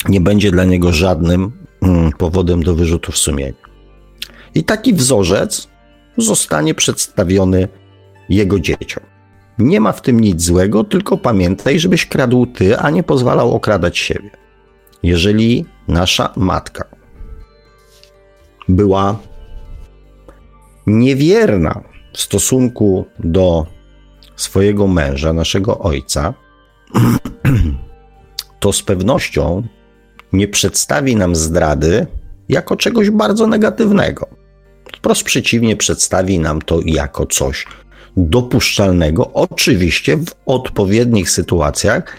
nie 0.09 0.21
będzie 0.21 0.51
dla 0.51 0.63
niego 0.63 0.93
żadnym 0.93 1.51
mm, 1.81 2.11
powodem 2.11 2.63
do 2.63 2.75
wyrzutów 2.75 3.17
sumienia. 3.17 3.69
I 4.55 4.63
taki 4.63 4.93
wzorzec 4.93 5.67
zostanie 6.17 6.73
przedstawiony 6.73 7.67
jego 8.29 8.59
dzieciom. 8.59 9.03
Nie 9.59 9.81
ma 9.81 9.91
w 9.91 10.01
tym 10.01 10.19
nic 10.19 10.41
złego, 10.41 10.83
tylko 10.83 11.17
pamiętaj, 11.17 11.79
żebyś 11.79 12.05
kradł 12.05 12.45
ty, 12.45 12.77
a 12.77 12.89
nie 12.89 13.03
pozwalał 13.03 13.55
okradać 13.55 13.97
siebie. 13.97 14.29
Jeżeli 15.03 15.65
nasza 15.87 16.33
matka 16.35 16.85
była 18.69 19.19
niewierna 20.89 21.81
w 22.13 22.21
stosunku 22.21 23.05
do 23.19 23.65
swojego 24.35 24.87
męża, 24.87 25.33
naszego 25.33 25.79
ojca, 25.79 26.33
to 28.59 28.73
z 28.73 28.83
pewnością 28.83 29.63
nie 30.33 30.47
przedstawi 30.47 31.15
nam 31.15 31.35
zdrady 31.35 32.07
jako 32.49 32.75
czegoś 32.75 33.09
bardzo 33.09 33.47
negatywnego. 33.47 34.27
Wprost 34.95 35.23
przeciwnie, 35.23 35.75
przedstawi 35.75 36.39
nam 36.39 36.61
to 36.61 36.79
jako 36.85 37.25
coś 37.25 37.65
dopuszczalnego, 38.17 39.33
oczywiście 39.33 40.17
w 40.17 40.25
odpowiednich 40.45 41.29
sytuacjach 41.29 42.17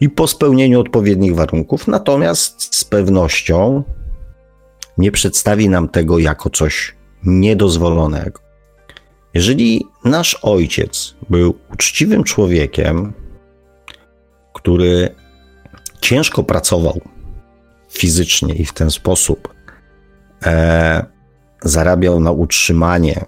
i 0.00 0.10
po 0.10 0.26
spełnieniu 0.26 0.80
odpowiednich 0.80 1.34
warunków, 1.34 1.88
natomiast 1.88 2.74
z 2.74 2.84
pewnością 2.84 3.82
nie 4.98 5.12
przedstawi 5.12 5.68
nam 5.68 5.88
tego 5.88 6.18
jako 6.18 6.50
coś 6.50 6.94
niedozwolonego. 7.26 8.40
Jeżeli 9.34 9.86
nasz 10.04 10.38
ojciec 10.42 11.14
był 11.30 11.58
uczciwym 11.72 12.24
człowiekiem, 12.24 13.12
który 14.52 15.14
ciężko 16.00 16.44
pracował 16.44 17.00
fizycznie 17.90 18.54
i 18.54 18.64
w 18.64 18.72
ten 18.72 18.90
sposób 18.90 19.54
e, 20.46 21.06
zarabiał 21.62 22.20
na 22.20 22.30
utrzymanie 22.30 23.24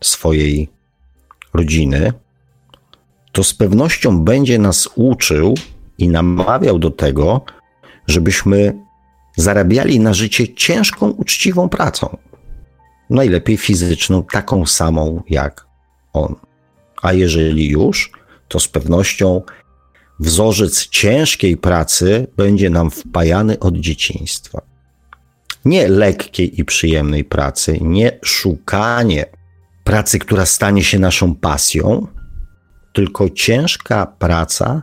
swojej 0.00 0.68
rodziny, 1.54 2.12
to 3.32 3.44
z 3.44 3.54
pewnością 3.54 4.24
będzie 4.24 4.58
nas 4.58 4.88
uczył 4.94 5.54
i 5.98 6.08
namawiał 6.08 6.78
do 6.78 6.90
tego, 6.90 7.40
żebyśmy 8.06 8.78
zarabiali 9.36 10.00
na 10.00 10.14
życie 10.14 10.54
ciężką, 10.54 11.10
uczciwą 11.10 11.68
pracą. 11.68 12.16
Najlepiej 13.10 13.56
fizyczną, 13.56 14.22
taką 14.22 14.66
samą 14.66 15.22
jak 15.28 15.66
on. 16.12 16.34
A 17.02 17.12
jeżeli 17.12 17.68
już, 17.68 18.12
to 18.48 18.60
z 18.60 18.68
pewnością 18.68 19.42
wzorzec 20.20 20.88
ciężkiej 20.88 21.56
pracy 21.56 22.26
będzie 22.36 22.70
nam 22.70 22.90
wpajany 22.90 23.58
od 23.58 23.76
dzieciństwa. 23.76 24.62
Nie 25.64 25.88
lekkiej 25.88 26.60
i 26.60 26.64
przyjemnej 26.64 27.24
pracy, 27.24 27.78
nie 27.80 28.18
szukanie 28.22 29.26
pracy, 29.84 30.18
która 30.18 30.46
stanie 30.46 30.84
się 30.84 30.98
naszą 30.98 31.34
pasją, 31.34 32.06
tylko 32.92 33.30
ciężka 33.30 34.06
praca 34.06 34.82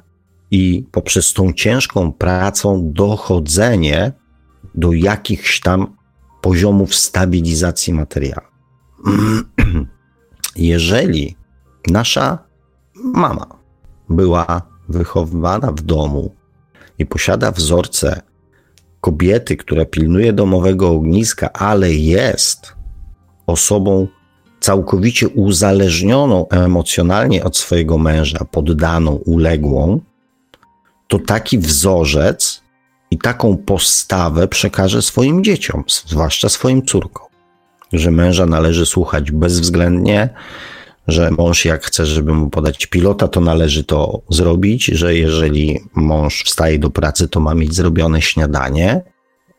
i 0.51 0.85
poprzez 0.91 1.33
tą 1.33 1.53
ciężką 1.53 2.13
pracą 2.13 2.91
dochodzenie 2.93 4.11
do 4.75 4.93
jakichś 4.93 5.59
tam 5.59 5.96
poziomów 6.41 6.95
stabilizacji 6.95 7.93
materiału. 7.93 8.47
Jeżeli 10.55 11.35
nasza 11.87 12.39
mama 12.95 13.47
była 14.09 14.61
wychowywana 14.89 15.71
w 15.71 15.81
domu 15.81 16.35
i 16.99 17.05
posiada 17.05 17.51
wzorce 17.51 18.21
kobiety, 19.01 19.57
która 19.57 19.85
pilnuje 19.85 20.33
domowego 20.33 20.89
ogniska, 20.89 21.53
ale 21.53 21.93
jest 21.93 22.73
osobą 23.47 24.07
całkowicie 24.59 25.29
uzależnioną 25.29 26.47
emocjonalnie 26.49 27.43
od 27.43 27.57
swojego 27.57 27.97
męża, 27.97 28.45
poddaną, 28.51 29.11
uległą, 29.15 29.99
to 31.07 31.19
taki 31.19 31.59
wzorzec 31.59 32.63
i 33.17 33.19
taką 33.19 33.57
postawę 33.57 34.47
przekaże 34.47 35.01
swoim 35.01 35.43
dzieciom, 35.43 35.83
zwłaszcza 36.05 36.49
swoim 36.49 36.85
córkom. 36.85 37.27
Że 37.93 38.11
męża 38.11 38.45
należy 38.45 38.85
słuchać 38.85 39.31
bezwzględnie, 39.31 40.29
że 41.07 41.31
mąż 41.31 41.65
jak 41.65 41.85
chce, 41.85 42.05
żeby 42.05 42.33
mu 42.33 42.49
podać 42.49 42.85
pilota, 42.85 43.27
to 43.27 43.41
należy 43.41 43.83
to 43.83 44.21
zrobić, 44.29 44.85
że 44.85 45.15
jeżeli 45.15 45.79
mąż 45.95 46.43
wstaje 46.43 46.79
do 46.79 46.89
pracy, 46.89 47.27
to 47.27 47.39
ma 47.39 47.55
mieć 47.55 47.75
zrobione 47.75 48.21
śniadanie 48.21 49.01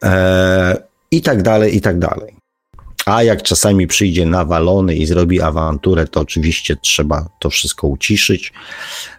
e, 0.04 0.76
i 1.10 1.22
tak 1.22 1.42
dalej, 1.42 1.76
i 1.76 1.80
tak 1.80 1.98
dalej. 1.98 2.36
A 3.06 3.22
jak 3.22 3.42
czasami 3.42 3.86
przyjdzie 3.86 4.26
nawalony 4.26 4.96
i 4.96 5.06
zrobi 5.06 5.40
awanturę, 5.40 6.06
to 6.06 6.20
oczywiście 6.20 6.76
trzeba 6.76 7.28
to 7.38 7.50
wszystko 7.50 7.86
uciszyć, 7.86 8.52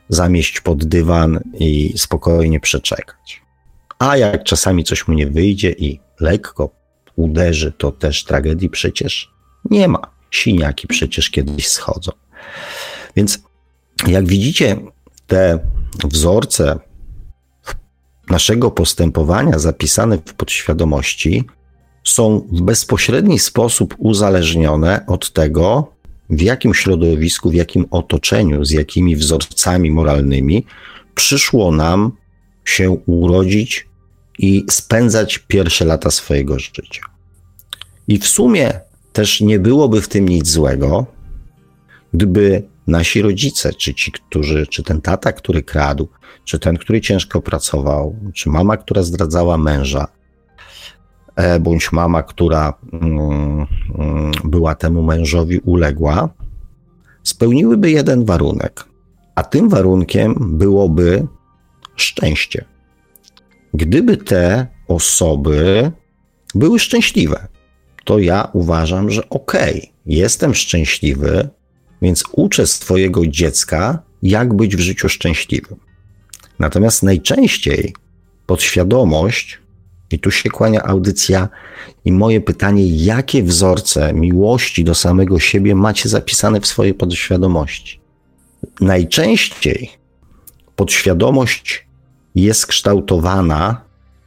zamieść 0.10 0.62
pod 0.62 0.86
dywan 0.86 1.39
i 1.53 1.93
spokojnie 1.98 2.60
przeczekać. 2.60 3.49
A 4.00 4.18
jak 4.18 4.44
czasami 4.44 4.84
coś 4.84 5.08
mu 5.08 5.13
nie 5.13 5.27
wyjdzie 5.27 5.72
i 5.72 6.00
lekko 6.20 6.70
uderzy, 7.15 7.74
to 7.77 7.91
też 7.91 8.24
tragedii 8.24 8.70
przecież 8.70 9.32
nie 9.70 9.88
ma. 9.88 10.01
Siniaki 10.32 10.88
przecież 10.88 11.29
kiedyś 11.29 11.68
schodzą. 11.68 12.12
Więc 13.15 13.39
jak 14.08 14.27
widzicie, 14.27 14.77
te 15.27 15.60
wzorce 16.03 16.79
naszego 18.29 18.72
postępowania 18.72 19.60
zapisane 19.60 20.18
w 20.18 20.34
podświadomości 20.34 21.44
są 22.03 22.48
w 22.51 22.62
bezpośredni 22.62 23.39
sposób 23.39 23.96
uzależnione 23.98 25.06
od 25.08 25.34
tego, 25.34 25.94
w 26.29 26.41
jakim 26.41 26.74
środowisku, 26.74 27.50
w 27.50 27.53
jakim 27.53 27.86
otoczeniu, 27.91 28.65
z 28.65 28.72
jakimi 28.72 29.15
wzorcami 29.15 29.91
moralnymi 29.91 30.65
przyszło 31.15 31.72
nam 31.72 32.12
się 32.65 32.91
urodzić 32.91 33.88
i 34.39 34.65
spędzać 34.69 35.38
pierwsze 35.38 35.86
lata 35.86 36.12
swojego 36.12 36.60
życia. 36.60 37.01
I 38.08 38.19
w 38.19 38.27
sumie 38.27 38.79
też 39.13 39.41
nie 39.41 39.60
byłoby 39.60 40.01
w 40.01 40.08
tym 40.08 40.29
nic 40.29 40.48
złego, 40.48 41.05
gdyby 42.13 42.63
nasi 42.88 43.22
rodzice, 43.22 43.74
czy 43.74 43.93
ci, 43.93 44.12
którzy, 44.12 44.67
czy 44.67 44.84
ten 44.84 45.01
tata, 45.01 45.31
który 45.31 45.63
kradł, 45.63 46.08
czy 46.46 46.60
ten, 46.60 46.77
który 46.77 47.01
ciężko 47.01 47.41
pracował, 47.41 48.15
czy 48.34 48.50
mama, 48.50 48.77
która 48.77 49.03
zdradzała 49.03 49.58
męża, 49.58 50.08
E, 51.39 51.60
bądź 51.60 51.91
mama, 51.91 52.24
która 52.24 52.74
mm, 52.93 53.65
mm, 53.98 54.31
była 54.43 54.75
temu 54.75 55.03
mężowi 55.03 55.60
uległa, 55.60 56.29
spełniłyby 57.24 57.91
jeden 57.91 58.25
warunek. 58.25 58.86
A 59.36 59.43
tym 59.43 59.69
warunkiem 59.69 60.36
byłoby, 60.39 61.27
szczęście. 61.96 62.65
Gdyby 63.73 64.17
te 64.17 64.67
osoby 64.88 65.91
były 66.55 66.79
szczęśliwe, 66.79 67.47
to 68.05 68.19
ja 68.19 68.49
uważam, 68.53 69.11
że 69.11 69.29
okej, 69.29 69.77
okay, 69.77 69.89
jestem 70.05 70.55
szczęśliwy, 70.55 71.49
więc 72.01 72.23
uczę 72.31 72.67
swojego 72.67 73.27
dziecka, 73.27 74.03
jak 74.23 74.53
być 74.53 74.75
w 74.75 74.79
życiu 74.79 75.09
szczęśliwym. 75.09 75.77
Natomiast 76.59 77.03
najczęściej 77.03 77.93
podświadomość, 78.45 79.59
i 80.11 80.19
tu 80.19 80.31
się 80.31 80.49
kłania 80.49 80.83
audycja, 80.83 81.49
i 82.05 82.11
moje 82.11 82.41
pytanie, 82.41 82.88
jakie 82.88 83.43
wzorce 83.43 84.13
miłości 84.13 84.83
do 84.83 84.95
samego 84.95 85.39
siebie 85.39 85.75
macie 85.75 86.09
zapisane 86.09 86.61
w 86.61 86.67
swojej 86.67 86.93
podświadomości? 86.93 87.99
Najczęściej 88.81 89.89
podświadomość 90.75 91.88
jest 92.41 92.67
kształtowana 92.67 93.81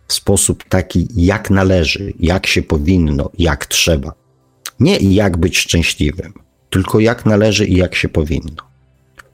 w 0.08 0.12
sposób 0.12 0.64
taki, 0.68 1.08
jak 1.16 1.50
należy, 1.50 2.12
jak 2.20 2.46
się 2.46 2.62
powinno, 2.62 3.30
jak 3.38 3.66
trzeba. 3.66 4.12
Nie 4.80 4.96
jak 4.96 5.36
być 5.36 5.58
szczęśliwym, 5.58 6.32
tylko 6.70 7.00
jak 7.00 7.26
należy 7.26 7.66
i 7.66 7.76
jak 7.76 7.94
się 7.94 8.08
powinno. 8.08 8.62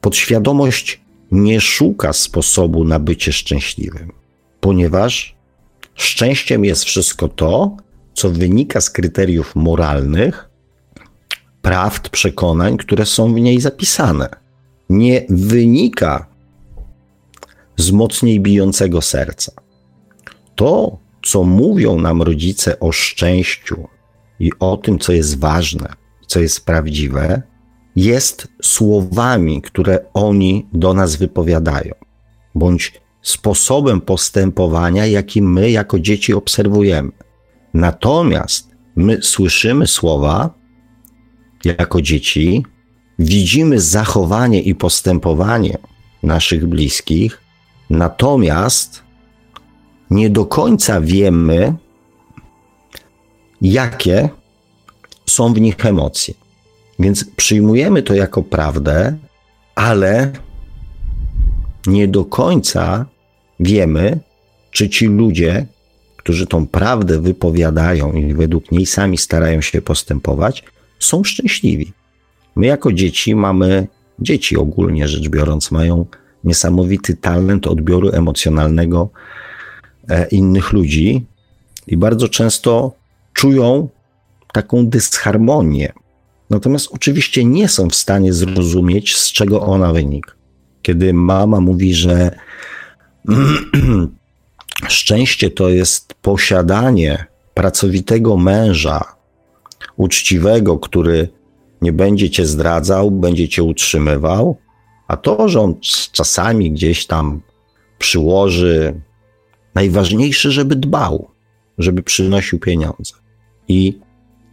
Podświadomość 0.01 1.01
nie 1.33 1.61
szuka 1.61 2.13
sposobu 2.13 2.85
na 2.85 2.99
bycie 2.99 3.33
szczęśliwym, 3.33 4.13
ponieważ 4.61 5.37
szczęściem 5.95 6.65
jest 6.65 6.85
wszystko 6.85 7.29
to, 7.29 7.77
co 8.15 8.31
wynika 8.31 8.81
z 8.81 8.91
kryteriów 8.91 9.57
moralnych, 9.57 10.49
prawd, 11.63 12.09
przekonań, 12.09 12.77
które 12.77 13.07
są 13.07 13.35
w 13.35 13.41
niej 13.41 13.61
zapisane. 13.61 14.29
Nie 14.91 15.27
wynika 15.29 16.27
z 17.79 17.91
mocniej 17.91 18.41
bijącego 18.41 19.03
serca. 19.03 19.53
To, 20.55 20.99
co 21.23 21.45
mówią 21.45 21.99
nam 21.99 22.23
rodzice 22.23 22.81
o 22.81 22.93
szczęściu 22.93 23.89
i 24.41 24.53
o 24.61 24.77
tym, 24.77 24.99
co 24.99 25.13
jest 25.13 25.39
ważne, 25.39 25.89
co 26.27 26.41
jest 26.41 26.67
prawdziwe, 26.67 27.43
jest 27.97 28.49
słowami, 28.63 29.63
które 29.63 30.05
oni 30.15 30.67
do 30.73 30.95
nas 30.95 31.17
wypowiadają, 31.17 31.95
bądź 32.55 33.01
sposobem 33.23 34.01
postępowania, 34.01 35.07
jaki 35.07 35.43
my 35.43 35.71
jako 35.71 35.99
dzieci 35.99 36.35
obserwujemy. 36.35 37.13
Natomiast 37.75 38.71
my 38.97 39.23
słyszymy 39.23 39.87
słowa 39.87 40.55
jako 41.65 42.03
dzieci, 42.03 42.65
widzimy 43.19 43.81
zachowanie 43.81 44.63
i 44.63 44.75
postępowanie 44.75 45.79
naszych 46.23 46.67
bliskich, 46.67 47.48
natomiast 47.91 49.03
nie 50.11 50.31
do 50.31 50.47
końca 50.47 51.01
wiemy, 51.01 51.75
jakie 53.63 54.29
są 55.27 55.55
w 55.55 55.61
nich 55.61 55.87
emocje. 55.87 56.35
Więc 56.99 57.25
przyjmujemy 57.25 58.03
to 58.03 58.15
jako 58.15 58.43
prawdę, 58.43 59.17
ale 59.75 60.33
nie 61.87 62.09
do 62.09 62.25
końca 62.25 63.07
wiemy, 63.61 64.21
czy 64.71 64.89
ci 64.89 65.07
ludzie, 65.07 65.67
którzy 66.17 66.47
tą 66.47 66.67
prawdę 66.67 67.21
wypowiadają 67.21 68.13
i 68.13 68.35
według 68.35 68.73
niej 68.73 68.87
sami 68.87 69.19
starają 69.19 69.61
się 69.61 69.83
postępować, 69.83 70.65
są 70.99 71.25
szczęśliwi. 71.25 71.93
My, 72.57 72.67
jako 72.67 72.93
dzieci, 72.93 73.35
mamy, 73.35 73.87
dzieci 74.19 74.57
ogólnie 74.57 75.09
rzecz 75.09 75.29
biorąc, 75.29 75.71
mają 75.71 76.07
niesamowity 76.45 77.17
talent 77.17 77.67
odbioru 77.67 78.11
emocjonalnego 78.11 79.11
e, 80.09 80.29
innych 80.29 80.73
ludzi 80.73 81.27
i 81.87 81.97
bardzo 81.97 82.29
często 82.29 82.93
czują 83.33 83.89
taką 84.53 84.87
dysharmonię. 84.87 85.93
Natomiast 86.51 86.89
oczywiście 86.93 87.45
nie 87.45 87.69
są 87.69 87.89
w 87.89 87.95
stanie 87.95 88.33
zrozumieć, 88.33 89.17
z 89.17 89.33
czego 89.33 89.63
ona 89.63 89.93
wynika. 89.93 90.33
Kiedy 90.83 91.15
mama 91.15 91.61
mówi, 91.61 91.95
że 91.95 92.31
szczęście 94.89 95.51
to 95.51 95.69
jest 95.69 96.15
posiadanie 96.15 97.27
pracowitego 97.55 98.37
męża, 98.37 99.05
uczciwego, 99.97 100.79
który 100.79 101.29
nie 101.83 101.93
będzie 101.93 102.31
cię 102.31 102.47
zdradzał, 102.47 103.11
będzie 103.11 103.49
cię 103.49 103.63
utrzymywał, 103.63 104.57
a 105.09 105.17
to, 105.17 105.49
że 105.49 105.61
on 105.61 105.75
czasami 106.13 106.73
gdzieś 106.73 107.07
tam 107.07 107.41
przyłoży, 107.99 109.01
najważniejsze, 109.75 110.51
żeby 110.51 110.77
dbał, 110.77 111.31
żeby 111.79 112.03
przynosił 112.03 112.59
pieniądze. 112.59 113.15
I 113.69 113.99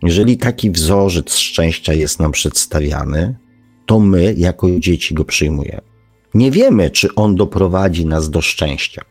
jeżeli 0.03 0.37
taki 0.37 0.71
wzorzec 0.71 1.35
szczęścia 1.35 1.93
jest 1.93 2.19
nam 2.19 2.31
przedstawiany, 2.31 3.37
to 3.85 3.99
my 3.99 4.33
jako 4.37 4.79
dzieci 4.79 5.13
go 5.13 5.25
przyjmujemy. 5.25 5.81
Nie 6.33 6.51
wiemy, 6.51 6.91
czy 6.91 7.15
on 7.15 7.35
doprowadzi 7.35 8.05
nas 8.05 8.29
do 8.29 8.41
szczęścia, 8.41 9.01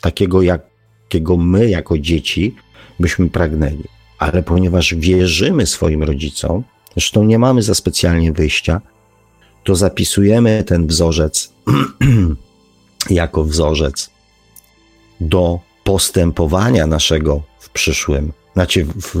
takiego 0.00 0.42
jakiego 0.42 1.36
my 1.36 1.70
jako 1.70 1.98
dzieci 1.98 2.54
byśmy 3.00 3.30
pragnęli. 3.30 3.84
Ale 4.18 4.42
ponieważ 4.42 4.94
wierzymy 4.94 5.66
swoim 5.66 6.02
rodzicom, 6.02 6.64
zresztą 6.92 7.24
nie 7.24 7.38
mamy 7.38 7.62
za 7.62 7.74
specjalnie 7.74 8.32
wyjścia, 8.32 8.80
to 9.64 9.76
zapisujemy 9.76 10.64
ten 10.64 10.86
wzorzec 10.86 11.52
jako 13.10 13.44
wzorzec 13.44 14.10
do 15.20 15.60
postępowania 15.84 16.86
naszego 16.86 17.42
w 17.58 17.70
przyszłym 17.70 18.32
znaczy 18.54 18.84
w, 18.84 19.14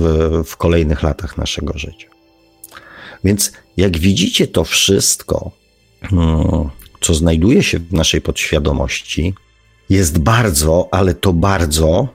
w 0.46 0.56
kolejnych 0.56 1.02
latach 1.02 1.38
naszego 1.38 1.78
życia. 1.78 2.08
Więc 3.24 3.52
jak 3.76 3.98
widzicie, 3.98 4.46
to 4.46 4.64
wszystko, 4.64 5.50
hmm, 6.02 6.70
co 7.00 7.14
znajduje 7.14 7.62
się 7.62 7.78
w 7.78 7.92
naszej 7.92 8.20
podświadomości, 8.20 9.34
jest 9.90 10.18
bardzo, 10.18 10.88
ale 10.90 11.14
to 11.14 11.32
bardzo 11.32 12.08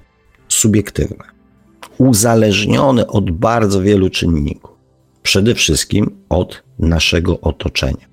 subiektywne, 0.48 1.24
uzależnione 1.98 3.08
od 3.08 3.32
bardzo 3.32 3.82
wielu 3.82 4.10
czynników. 4.10 4.72
Przede 5.24 5.56
wszystkim 5.56 6.24
od 6.30 6.64
naszego 6.80 7.42
otoczenia. 7.42 8.07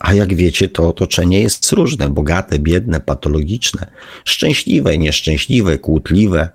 A 0.00 0.14
jak 0.14 0.34
wiecie, 0.34 0.68
to 0.68 0.88
otoczenie 0.88 1.40
jest 1.40 1.72
różne: 1.72 2.08
bogate, 2.08 2.58
biedne, 2.58 3.00
patologiczne, 3.00 3.90
szczęśliwe, 4.24 4.98
nieszczęśliwe, 4.98 5.78
kłótliwe, 5.78 6.48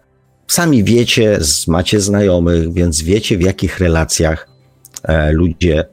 Sami 0.50 0.84
wiecie, 0.84 1.40
macie 1.68 2.02
znajomych, 2.02 2.74
więc 2.74 3.02
wiecie, 3.02 3.38
w 3.38 3.42
jakich 3.42 3.80
relacjach 3.80 4.50
e, 5.04 5.32
ludzie 5.32 5.86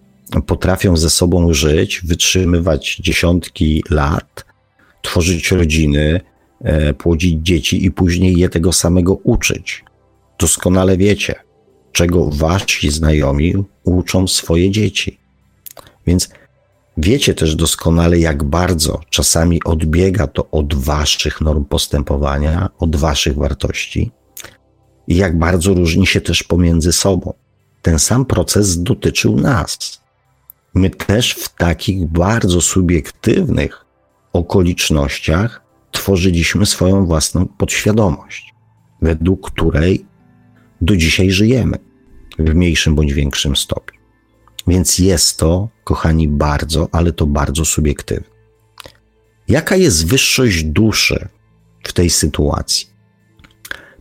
potrafią 0.46 0.96
ze 0.96 1.10
sobą 1.10 1.52
żyć, 1.52 2.00
wytrzymywać 2.04 2.96
dziesiątki 2.96 3.84
lat, 3.90 4.44
tworzyć 5.02 5.50
rodziny, 5.50 6.20
e, 6.60 6.94
płodzić 6.94 7.38
dzieci 7.42 7.84
i 7.84 7.90
później 7.90 8.36
je 8.36 8.48
tego 8.48 8.72
samego 8.72 9.14
uczyć. 9.14 9.84
Doskonale 10.38 10.96
wiecie, 10.96 11.34
czego 11.92 12.30
wasi 12.30 12.90
znajomi 12.90 13.54
uczą 13.84 14.28
swoje 14.28 14.70
dzieci. 14.70 15.18
Więc 16.06 16.28
wiecie 16.96 17.34
też 17.34 17.54
doskonale, 17.54 18.18
jak 18.18 18.44
bardzo 18.44 19.00
czasami 19.10 19.62
odbiega 19.64 20.26
to 20.26 20.50
od 20.50 20.74
waszych 20.74 21.40
norm 21.40 21.64
postępowania, 21.64 22.70
od 22.78 22.96
waszych 22.96 23.34
wartości 23.34 24.10
i 25.08 25.16
jak 25.16 25.38
bardzo 25.38 25.74
różni 25.74 26.06
się 26.06 26.20
też 26.20 26.42
pomiędzy 26.42 26.92
sobą. 26.92 27.32
Ten 27.82 27.98
sam 27.98 28.24
proces 28.24 28.82
dotyczył 28.82 29.36
nas. 29.36 30.00
My 30.74 30.90
też 30.90 31.32
w 31.32 31.48
takich 31.48 32.06
bardzo 32.06 32.60
subiektywnych 32.60 33.84
okolicznościach 34.32 35.62
tworzyliśmy 35.92 36.66
swoją 36.66 37.06
własną 37.06 37.46
podświadomość, 37.46 38.54
według 39.02 39.50
której 39.50 40.06
do 40.80 40.96
dzisiaj 40.96 41.30
żyjemy 41.30 41.78
w 42.38 42.54
mniejszym 42.54 42.94
bądź 42.94 43.12
większym 43.12 43.56
stopniu. 43.56 43.95
Więc 44.66 44.98
jest 44.98 45.38
to, 45.38 45.68
kochani, 45.84 46.28
bardzo, 46.28 46.88
ale 46.92 47.12
to 47.12 47.26
bardzo 47.26 47.64
subiektywne. 47.64 48.36
Jaka 49.48 49.76
jest 49.76 50.06
wyższość 50.06 50.64
duszy 50.64 51.28
w 51.82 51.92
tej 51.92 52.10
sytuacji? 52.10 52.86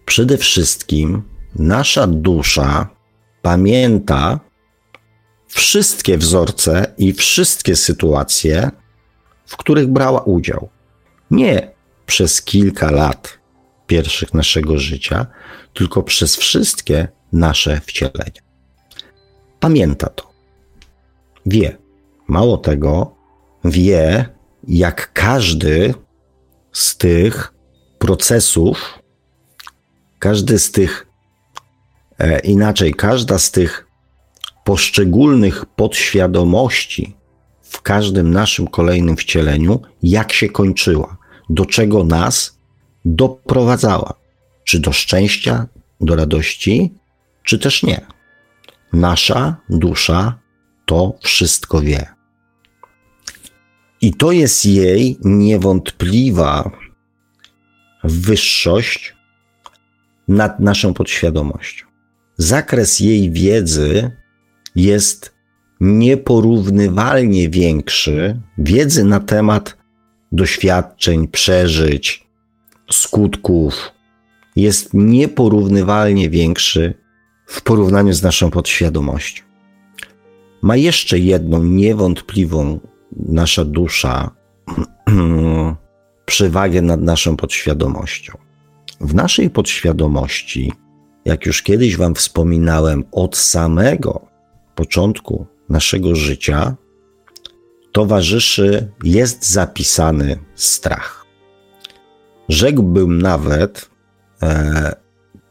Przede 0.06 0.38
wszystkim 0.38 1.24
nasza 1.56 2.08
dusza 2.08 2.90
pamięta 3.42 4.40
wszystkie 5.48 6.18
wzorce 6.18 6.94
i 6.98 7.14
wszystkie 7.14 7.76
sytuacje, 7.76 8.72
w 9.46 9.58
których 9.58 9.88
brała 9.88 10.22
udział. 10.22 10.70
Nie 11.32 11.72
przez 12.06 12.42
kilka 12.42 12.92
lat 12.92 13.40
pierwszych 13.88 14.34
naszego 14.34 14.80
życia, 14.80 15.26
tylko 15.74 16.04
przez 16.04 16.36
wszystkie 16.36 17.08
nasze 17.32 17.82
wcielenia. 17.82 18.42
Pamięta 19.60 20.10
to. 20.10 20.35
Wie. 21.46 21.78
Mało 22.28 22.58
tego, 22.58 23.16
wie, 23.66 24.30
jak 24.68 25.14
każdy 25.14 25.94
z 26.72 26.98
tych 26.98 27.54
procesów, 28.00 29.00
każdy 30.20 30.60
z 30.60 30.72
tych, 30.72 31.08
e, 32.20 32.40
inaczej, 32.40 32.94
każda 32.94 33.40
z 33.40 33.52
tych 33.52 33.88
poszczególnych 34.64 35.66
podświadomości 35.66 37.16
w 37.62 37.82
każdym 37.82 38.32
naszym 38.32 38.68
kolejnym 38.68 39.18
wcieleniu, 39.18 39.82
jak 40.04 40.34
się 40.34 40.50
kończyła, 40.50 41.18
do 41.50 41.66
czego 41.66 42.04
nas 42.04 42.60
doprowadzała. 43.06 44.14
Czy 44.64 44.80
do 44.80 44.92
szczęścia, 44.92 45.68
do 46.02 46.16
radości, 46.16 46.94
czy 47.44 47.60
też 47.60 47.84
nie. 47.84 48.06
Nasza 48.94 49.56
dusza 49.70 50.40
to 50.86 51.18
wszystko 51.22 51.82
wie. 51.82 52.06
I 54.02 54.14
to 54.14 54.32
jest 54.32 54.66
jej 54.66 55.18
niewątpliwa 55.24 56.72
wyższość 58.04 59.16
nad 60.28 60.60
naszą 60.60 60.94
podświadomością. 60.94 61.86
Zakres 62.38 63.00
jej 63.00 63.32
wiedzy 63.32 64.12
jest 64.76 65.36
nieporównywalnie 65.80 67.50
większy, 67.50 68.42
wiedzy 68.58 69.04
na 69.04 69.20
temat 69.20 69.78
doświadczeń, 70.32 71.28
przeżyć, 71.28 72.28
skutków, 72.92 73.92
jest 74.56 74.90
nieporównywalnie 74.94 76.30
większy 76.30 76.94
w 77.48 77.62
porównaniu 77.62 78.14
z 78.14 78.24
naszą 78.24 78.52
podświadomością. 78.52 79.45
Ma 80.66 80.76
jeszcze 80.76 81.20
jedną 81.20 81.64
niewątpliwą 81.64 82.80
nasza 83.12 83.66
dusza 83.66 84.32
przewagę 86.26 86.82
nad 86.82 87.02
naszą 87.02 87.38
podświadomością. 87.38 88.38
W 89.02 89.16
naszej 89.16 89.50
podświadomości, 89.50 90.74
jak 91.26 91.46
już 91.46 91.62
kiedyś 91.62 91.98
Wam 91.98 92.16
wspominałem, 92.16 93.04
od 93.12 93.38
samego 93.38 94.28
początku 94.76 95.46
naszego 95.70 96.16
życia 96.16 96.76
towarzyszy, 97.92 98.92
jest 99.04 99.52
zapisany 99.52 100.40
strach. 100.56 101.26
Rzekłbym 102.50 103.22
nawet, 103.22 103.90
e, 104.44 104.96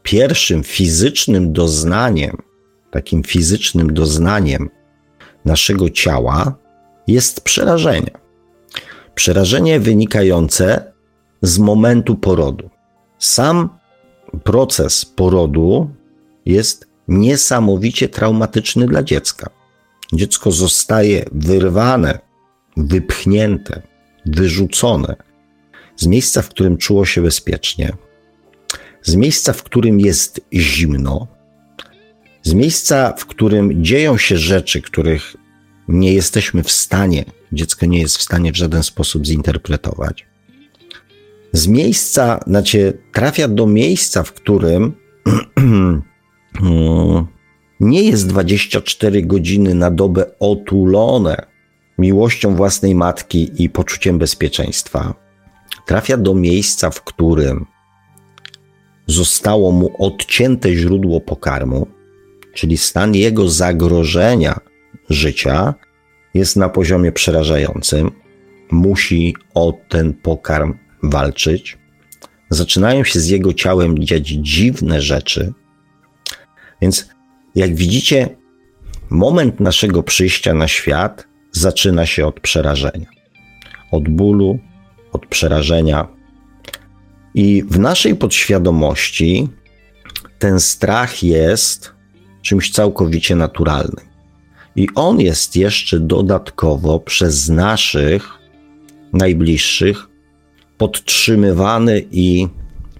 pierwszym 0.03 0.63
fizycznym 0.63 1.53
doznaniem, 1.53 2.37
takim 2.91 3.23
fizycznym 3.23 3.93
doznaniem 3.93 4.69
naszego 5.45 5.89
ciała 5.89 6.55
jest 7.07 7.41
przerażenie. 7.41 8.11
Przerażenie 9.15 9.79
wynikające 9.79 10.93
z 11.41 11.59
momentu 11.59 12.15
porodu. 12.15 12.69
Sam 13.19 13.69
proces 14.43 15.05
porodu 15.05 15.89
jest 16.45 16.87
niesamowicie 17.07 18.09
traumatyczny 18.09 18.85
dla 18.85 19.03
dziecka. 19.03 19.49
Dziecko 20.13 20.51
zostaje 20.51 21.25
wyrwane, 21.31 22.19
wypchnięte, 22.77 23.81
wyrzucone 24.25 25.15
z 25.95 26.07
miejsca, 26.07 26.41
w 26.41 26.49
którym 26.49 26.77
czuło 26.77 27.05
się 27.05 27.21
bezpiecznie, 27.21 27.93
z 29.01 29.15
miejsca, 29.15 29.53
w 29.53 29.63
którym 29.63 29.99
jest 29.99 30.41
zimno, 30.53 31.27
z 32.45 32.53
miejsca, 32.53 33.13
w 33.17 33.25
którym 33.25 33.83
dzieją 33.83 34.17
się 34.17 34.37
rzeczy, 34.37 34.81
których 34.81 35.35
nie 35.87 36.13
jesteśmy 36.13 36.63
w 36.63 36.71
stanie, 36.71 37.25
dziecko 37.53 37.85
nie 37.85 37.99
jest 37.99 38.17
w 38.17 38.21
stanie 38.21 38.51
w 38.51 38.57
żaden 38.57 38.83
sposób 38.83 39.25
zinterpretować. 39.25 40.25
Z 41.51 41.67
miejsca, 41.67 42.39
znaczy 42.47 42.97
trafia 43.13 43.47
do 43.47 43.67
miejsca, 43.67 44.23
w 44.23 44.33
którym 44.33 44.93
nie 47.79 48.03
jest 48.03 48.27
24 48.27 49.21
godziny 49.21 49.75
na 49.75 49.91
dobę 49.91 50.25
otulone 50.39 51.45
miłością 51.97 52.55
własnej 52.55 52.95
matki 52.95 53.63
i 53.63 53.69
poczuciem 53.69 54.17
bezpieczeństwa. 54.17 55.13
Trafia 55.85 56.17
do 56.17 56.35
miejsca, 56.35 56.89
w 56.89 57.03
którym 57.03 57.65
zostało 59.07 59.71
mu 59.71 59.91
odcięte 59.99 60.75
źródło 60.75 61.21
pokarmu, 61.21 61.94
czyli 62.55 62.77
stan 62.77 63.15
jego 63.15 63.49
zagrożenia 63.49 64.59
życia 65.09 65.73
jest 66.33 66.55
na 66.55 66.69
poziomie 66.69 67.11
przerażającym. 67.11 68.11
Musi 68.71 69.35
o 69.53 69.73
ten 69.89 70.13
pokarm 70.13 70.73
walczyć. 71.03 71.77
Zaczynają 72.49 73.03
się 73.03 73.19
z 73.19 73.27
jego 73.27 73.53
ciałem 73.53 73.99
dziać 73.99 74.27
dziwne 74.27 75.01
rzeczy. 75.01 75.53
Więc, 76.81 77.09
jak 77.55 77.75
widzicie, 77.75 78.29
moment 79.09 79.59
naszego 79.59 80.03
przyjścia 80.03 80.53
na 80.53 80.67
świat 80.67 81.27
zaczyna 81.51 82.05
się 82.05 82.27
od 82.27 82.39
przerażenia. 82.39 83.07
Od 83.91 84.09
bólu, 84.09 84.59
od 85.11 85.25
przerażenia. 85.25 86.07
I 87.33 87.63
w 87.69 87.79
naszej 87.79 88.15
podświadomości 88.15 89.47
ten 90.39 90.59
strach 90.59 91.23
jest 91.23 91.94
czymś 92.45 92.71
całkowicie 92.71 93.35
naturalnym. 93.35 94.05
I 94.75 94.87
on 94.95 95.19
jest 95.19 95.55
jeszcze 95.55 95.99
dodatkowo 95.99 96.99
przez 96.99 97.49
naszych 97.49 98.29
najbliższych 99.13 100.07
podtrzymywany 100.77 102.05
i 102.11 102.47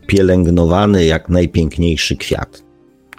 pielęgnowany 0.07 1.05
jak 1.05 1.29
najpiękniejszy 1.29 2.17
kwiat. 2.17 2.63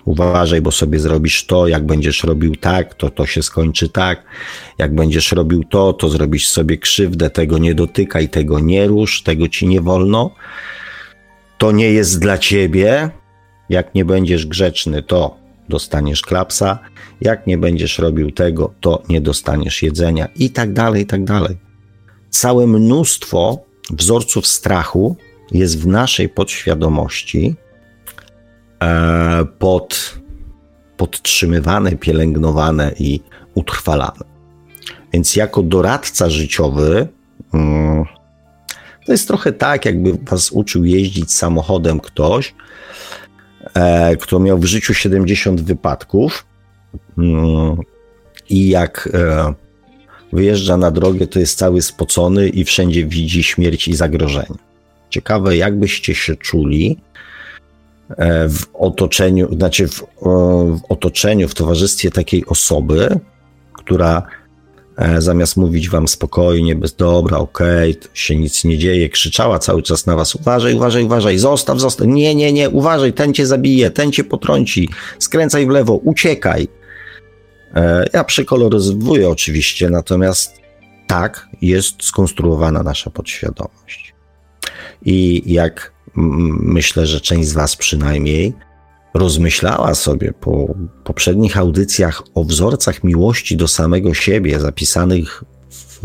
Uważaj, 0.05 0.61
bo 0.61 0.71
sobie 0.71 0.99
zrobisz 0.99 1.47
to, 1.47 1.69
jak 1.69 1.87
będziesz 1.87 2.25
robił 2.25 2.57
tak, 2.57 2.95
to 2.95 3.11
to 3.11 3.27
się 3.27 3.43
skończy 3.43 3.89
tak. 3.89 4.25
Jak 4.79 4.95
będziesz 4.95 5.33
robił 5.33 5.65
to, 5.65 5.93
to 5.93 6.09
zrobisz 6.09 6.49
sobie 6.49 6.79
krzywdę, 6.79 7.31
tego 7.31 7.59
nie 7.59 7.75
dotykaj, 7.75 8.29
tego 8.29 8.61
nie 8.61 8.87
rusz, 8.87 9.23
tego 9.23 9.49
ci 9.49 9.67
nie 9.67 9.81
wolno. 9.81 10.31
To 11.59 11.73
nie 11.73 11.93
jest 11.93 12.21
dla 12.21 12.39
ciebie. 12.39 13.11
Jak 13.69 13.95
nie 13.95 14.05
będziesz 14.05 14.47
grzeczny, 14.47 15.03
to 15.03 15.46
dostaniesz 15.69 16.23
klapsa. 16.23 16.79
Jak 17.21 17.47
nie 17.47 17.59
będziesz 17.59 17.99
robił 17.99 18.31
tego, 18.31 18.75
to 18.81 19.03
nie 19.09 19.21
dostaniesz 19.21 19.83
jedzenia 19.83 20.29
i 20.37 20.51
tak 20.51 20.73
dalej, 20.73 21.03
i 21.03 21.07
tak 21.07 21.25
dalej. 21.25 21.57
Całe 22.31 22.67
mnóstwo 22.67 23.65
wzorców 23.91 24.47
strachu 24.47 25.17
jest 25.53 25.81
w 25.81 25.87
naszej 25.87 26.29
podświadomości 26.29 27.55
e, 28.83 29.45
pod, 29.59 30.19
podtrzymywane, 30.97 31.97
pielęgnowane 31.97 32.93
i 32.99 33.21
utrwalane. 33.55 34.37
Więc 35.13 35.37
jako 35.37 35.63
doradca 35.63 36.31
życiowy, 36.31 37.09
mm, 37.55 38.05
to 39.07 39.13
jest 39.13 39.29
trochę 39.29 39.53
tak, 39.53 39.85
jakby 39.85 40.13
was 40.13 40.53
uczył 40.53 40.85
jeździć 40.85 41.33
samochodem 41.33 42.01
ktoś, 42.01 42.55
e, 43.75 44.17
kto 44.17 44.41
miał 44.41 44.59
w 44.59 44.65
życiu 44.65 44.95
70 44.95 45.61
wypadków 45.61 46.47
mm, 47.19 47.77
i 48.49 48.69
jak 48.69 49.09
e, 49.15 49.55
wyjeżdża 50.33 50.77
na 50.77 50.91
drogę, 50.91 51.27
to 51.27 51.39
jest 51.39 51.59
cały 51.59 51.83
spocony 51.83 52.49
i 52.49 52.65
wszędzie 52.65 53.07
widzi 53.07 53.43
śmierć 53.43 53.89
i 53.89 53.97
zagrożenie. 53.97 54.57
Ciekawe, 55.11 55.57
jakbyście 55.57 56.15
się 56.15 56.37
czuli 56.37 57.01
e, 58.09 58.49
w 58.49 58.67
otoczeniu, 58.75 59.55
znaczy 59.55 59.89
w, 59.89 60.03
w 60.71 60.81
otoczeniu, 60.89 61.49
w 61.49 61.55
towarzystwie 61.55 62.11
takiej 62.11 62.47
osoby, 62.47 63.21
która 63.73 64.23
zamiast 65.19 65.57
mówić 65.57 65.91
wam 65.91 66.09
spokojnie, 66.09 66.75
bez 66.75 66.95
dobra, 66.95 67.39
okej, 67.39 67.91
okay, 67.91 68.11
się 68.15 68.37
nic 68.37 68.65
nie 68.65 68.79
dzieje, 68.79 69.09
krzyczała 69.09 69.59
cały 69.59 69.83
czas 69.83 70.07
na 70.07 70.17
was, 70.17 70.35
uważaj, 70.35 70.75
uważaj, 70.75 71.05
uważaj, 71.05 71.39
zostaw, 71.39 71.81
zostaw, 71.81 72.07
nie, 72.07 72.35
nie, 72.35 72.53
nie, 72.53 72.71
uważaj, 72.71 73.13
ten 73.13 73.35
cię 73.35 73.47
zabije, 73.47 73.91
ten 73.91 74.13
cię 74.13 74.25
potrąci, 74.25 74.89
skręcaj 75.19 75.67
w 75.67 75.69
lewo, 75.69 75.95
uciekaj. 75.95 76.69
E, 77.75 78.05
ja 78.13 78.25
przekoloryzowuję 78.25 79.29
oczywiście, 79.29 79.91
natomiast 79.91 80.53
tak 81.07 81.49
jest 81.63 82.05
skonstruowana 82.05 82.83
nasza 82.83 83.11
podświadomość. 83.11 84.15
I 85.05 85.43
jak 85.47 85.93
myślę, 86.61 87.07
że 87.07 87.21
część 87.21 87.49
z 87.49 87.53
Was 87.53 87.77
przynajmniej 87.77 88.53
rozmyślała 89.19 89.95
sobie 89.95 90.33
po 90.33 90.75
poprzednich 91.05 91.59
audycjach 91.59 92.23
o 92.35 92.45
wzorcach 92.45 93.05
miłości 93.05 93.57
do 93.57 93.69
samego 93.69 94.15
siebie, 94.15 94.61
zapisanych 94.61 95.45
w, 95.71 96.01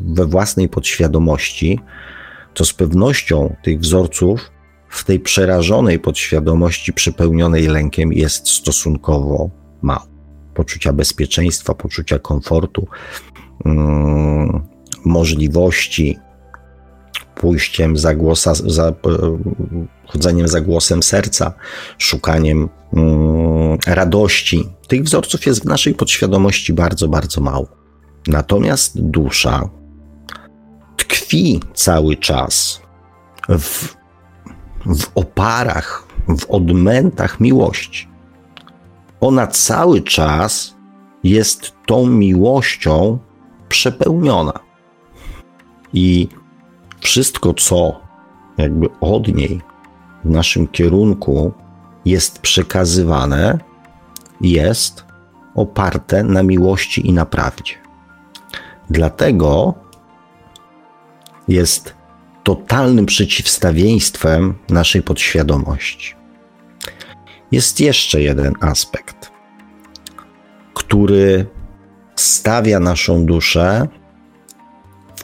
we 0.00 0.26
własnej 0.26 0.68
podświadomości, 0.68 1.80
to 2.54 2.64
z 2.64 2.72
pewnością 2.72 3.56
tych 3.62 3.80
wzorców 3.80 4.50
w 4.88 5.04
tej 5.04 5.20
przerażonej 5.20 5.98
podświadomości, 5.98 6.92
przepełnionej 6.92 7.66
lękiem, 7.66 8.12
jest 8.12 8.48
stosunkowo 8.48 9.50
mało. 9.82 10.06
Poczucia 10.54 10.92
bezpieczeństwa, 10.92 11.74
poczucia 11.74 12.18
komfortu, 12.18 12.86
mm, 13.64 14.60
możliwości 15.04 16.18
pójściem 17.36 17.96
za, 17.96 18.14
głosa, 18.14 18.54
za 18.54 18.92
chodzeniem 20.06 20.48
za 20.48 20.60
głosem 20.60 21.02
serca, 21.02 21.52
szukaniem 21.98 22.68
mm, 22.92 23.78
radości. 23.86 24.68
Tych 24.88 25.02
wzorców 25.02 25.46
jest 25.46 25.62
w 25.62 25.64
naszej 25.64 25.94
podświadomości 25.94 26.72
bardzo, 26.72 27.08
bardzo 27.08 27.40
mało. 27.40 27.68
Natomiast 28.26 29.00
dusza 29.00 29.68
tkwi 30.96 31.60
cały 31.74 32.16
czas 32.16 32.80
w, 33.48 33.94
w 34.86 35.06
oparach, 35.14 36.06
w 36.38 36.50
odmętach 36.50 37.40
miłości. 37.40 38.08
Ona 39.20 39.46
cały 39.46 40.00
czas 40.00 40.74
jest 41.24 41.72
tą 41.86 42.06
miłością 42.06 43.18
przepełniona. 43.68 44.52
I 45.92 46.28
wszystko, 47.06 47.54
co 47.54 48.00
jakby 48.58 48.88
od 49.00 49.28
niej 49.28 49.60
w 50.24 50.30
naszym 50.30 50.68
kierunku 50.68 51.52
jest 52.04 52.38
przekazywane, 52.38 53.58
jest 54.40 55.04
oparte 55.54 56.22
na 56.22 56.42
miłości 56.42 57.06
i 57.08 57.12
na 57.12 57.26
prawdzie. 57.26 57.74
Dlatego 58.90 59.74
jest 61.48 61.94
totalnym 62.44 63.06
przeciwstawieństwem 63.06 64.54
naszej 64.68 65.02
podświadomości. 65.02 66.14
Jest 67.52 67.80
jeszcze 67.80 68.22
jeden 68.22 68.54
aspekt, 68.60 69.30
który 70.74 71.46
stawia 72.16 72.80
naszą 72.80 73.26
duszę 73.26 73.88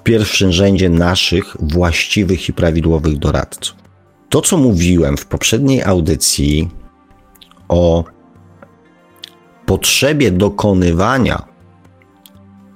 pierwszym 0.02 0.52
rzędzie 0.52 0.88
naszych 0.90 1.56
właściwych 1.60 2.48
i 2.48 2.52
prawidłowych 2.52 3.18
doradców. 3.18 3.76
To, 4.28 4.40
co 4.40 4.56
mówiłem 4.56 5.16
w 5.16 5.26
poprzedniej 5.26 5.82
audycji 5.82 6.68
o 7.68 8.04
potrzebie 9.66 10.30
dokonywania 10.30 11.42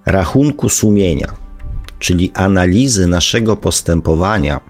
rachunku 0.07 0.69
sumienia, 0.69 1.33
czyli 1.99 2.33
analizy 2.35 3.07
naszego 3.07 3.57
postępowania 3.57 4.61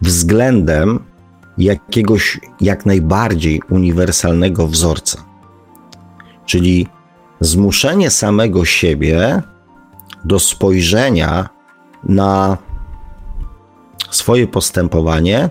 względem 0.00 1.04
jakiegoś 1.58 2.40
jak 2.60 2.86
najbardziej 2.86 3.62
uniwersalnego 3.70 4.66
wzorca. 4.66 5.24
Czyli 6.46 6.86
zmuszenie 7.40 8.10
samego 8.10 8.64
siebie 8.64 9.42
do 10.24 10.38
spojrzenia 10.38 11.48
na 12.04 12.58
swoje 14.10 14.46
postępowanie 14.46 15.50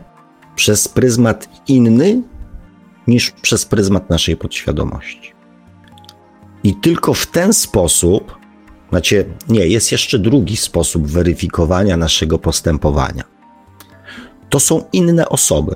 przez 0.56 0.88
pryzmat 0.88 1.50
inny 1.68 2.22
niż 3.08 3.32
przez 3.32 3.66
pryzmat 3.66 4.10
naszej 4.10 4.38
podświadomości. 4.38 5.34
I 6.64 6.76
tylko 6.76 7.14
w 7.14 7.28
ten 7.28 7.54
sposób, 7.54 8.38
znaczy, 8.90 9.26
nie, 9.50 9.68
jest 9.68 9.92
jeszcze 9.92 10.20
drugi 10.20 10.58
sposób 10.58 11.08
weryfikowania 11.08 11.98
naszego 11.98 12.40
postępowania. 12.40 13.24
To 14.50 14.60
są 14.60 14.84
inne 14.94 15.30
osoby. 15.30 15.76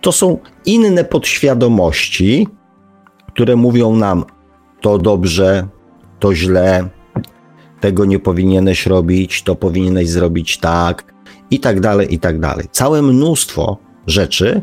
To 0.00 0.12
są 0.12 0.38
inne 0.66 1.04
podświadomości, 1.04 2.48
które 3.28 3.56
mówią 3.56 3.96
nam 3.96 4.24
to 4.80 4.98
dobrze, 4.98 5.68
to 6.18 6.34
źle, 6.34 6.88
tego 7.80 8.04
nie 8.04 8.18
powinieneś 8.18 8.86
robić, 8.86 9.42
to 9.42 9.54
powinieneś 9.54 10.08
zrobić 10.08 10.58
tak, 10.58 11.14
i 11.50 11.60
tak 11.60 11.80
dalej, 11.80 12.14
i 12.14 12.18
tak 12.18 12.40
dalej. 12.40 12.68
Całe 12.72 13.02
mnóstwo 13.02 13.78
rzeczy, 14.06 14.62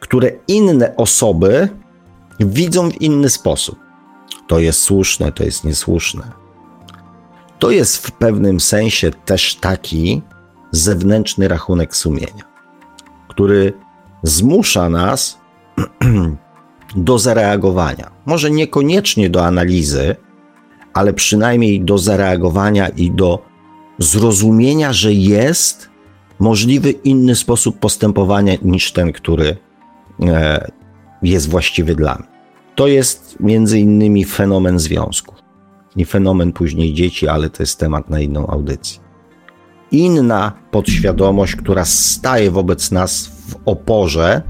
które 0.00 0.30
inne 0.48 0.96
osoby 0.96 1.68
widzą 2.40 2.90
w 2.90 3.00
inny 3.00 3.30
sposób. 3.30 3.78
To 4.46 4.58
jest 4.58 4.82
słuszne, 4.82 5.32
to 5.32 5.44
jest 5.44 5.64
niesłuszne. 5.64 6.22
To 7.58 7.70
jest 7.70 8.06
w 8.06 8.12
pewnym 8.12 8.60
sensie 8.60 9.10
też 9.10 9.54
taki 9.54 10.22
zewnętrzny 10.70 11.48
rachunek 11.48 11.96
sumienia, 11.96 12.44
który 13.28 13.72
zmusza 14.22 14.88
nas 14.88 15.38
do 16.96 17.18
zareagowania. 17.18 18.10
Może 18.26 18.50
niekoniecznie 18.50 19.30
do 19.30 19.46
analizy, 19.46 20.16
ale 20.98 21.12
przynajmniej 21.12 21.80
do 21.80 21.98
zareagowania 21.98 22.88
i 22.88 23.10
do 23.10 23.42
zrozumienia, 23.98 24.92
że 24.92 25.12
jest 25.12 25.90
możliwy 26.38 26.90
inny 26.90 27.36
sposób 27.36 27.78
postępowania 27.78 28.54
niż 28.62 28.92
ten, 28.92 29.12
który 29.12 29.56
e, 30.22 30.70
jest 31.22 31.48
właściwy 31.48 31.94
dla 31.94 32.14
mnie. 32.14 32.28
To 32.74 32.86
jest 32.86 33.36
między 33.40 33.78
innymi 33.78 34.24
fenomen 34.24 34.78
związków 34.78 35.34
i 35.96 36.04
fenomen 36.04 36.52
później 36.52 36.94
dzieci, 36.94 37.28
ale 37.28 37.50
to 37.50 37.62
jest 37.62 37.78
temat 37.78 38.10
na 38.10 38.20
inną 38.20 38.46
audycję. 38.46 39.00
Inna 39.90 40.52
podświadomość, 40.70 41.56
która 41.56 41.84
staje 41.84 42.50
wobec 42.50 42.90
nas 42.90 43.26
w 43.26 43.56
oporze, 43.64 44.42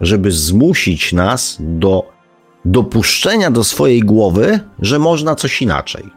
żeby 0.00 0.32
zmusić 0.32 1.12
nas 1.12 1.56
do 1.60 2.11
dopuszczenia 2.64 3.50
do 3.50 3.64
swojej 3.64 4.00
głowy, 4.00 4.60
że 4.78 4.98
można 4.98 5.34
coś 5.34 5.62
inaczej. 5.62 6.10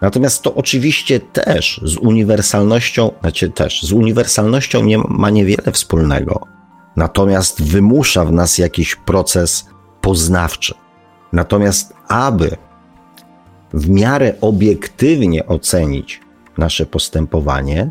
Natomiast 0.00 0.42
to 0.42 0.54
oczywiście 0.54 1.20
też 1.20 1.80
z 1.84 1.96
uniwersalnością, 1.96 3.10
znaczy 3.20 3.50
też 3.50 3.82
z 3.82 3.92
uniwersalnością 3.92 4.84
nie 4.84 4.98
ma 4.98 5.30
niewiele 5.30 5.72
wspólnego. 5.72 6.46
Natomiast 6.96 7.62
wymusza 7.62 8.24
w 8.24 8.32
nas 8.32 8.58
jakiś 8.58 8.96
proces 8.96 9.66
poznawczy. 10.00 10.74
Natomiast 11.32 11.94
aby 12.08 12.56
w 13.72 13.88
miarę 13.88 14.34
obiektywnie 14.40 15.46
ocenić 15.46 16.20
nasze 16.58 16.86
postępowanie, 16.86 17.90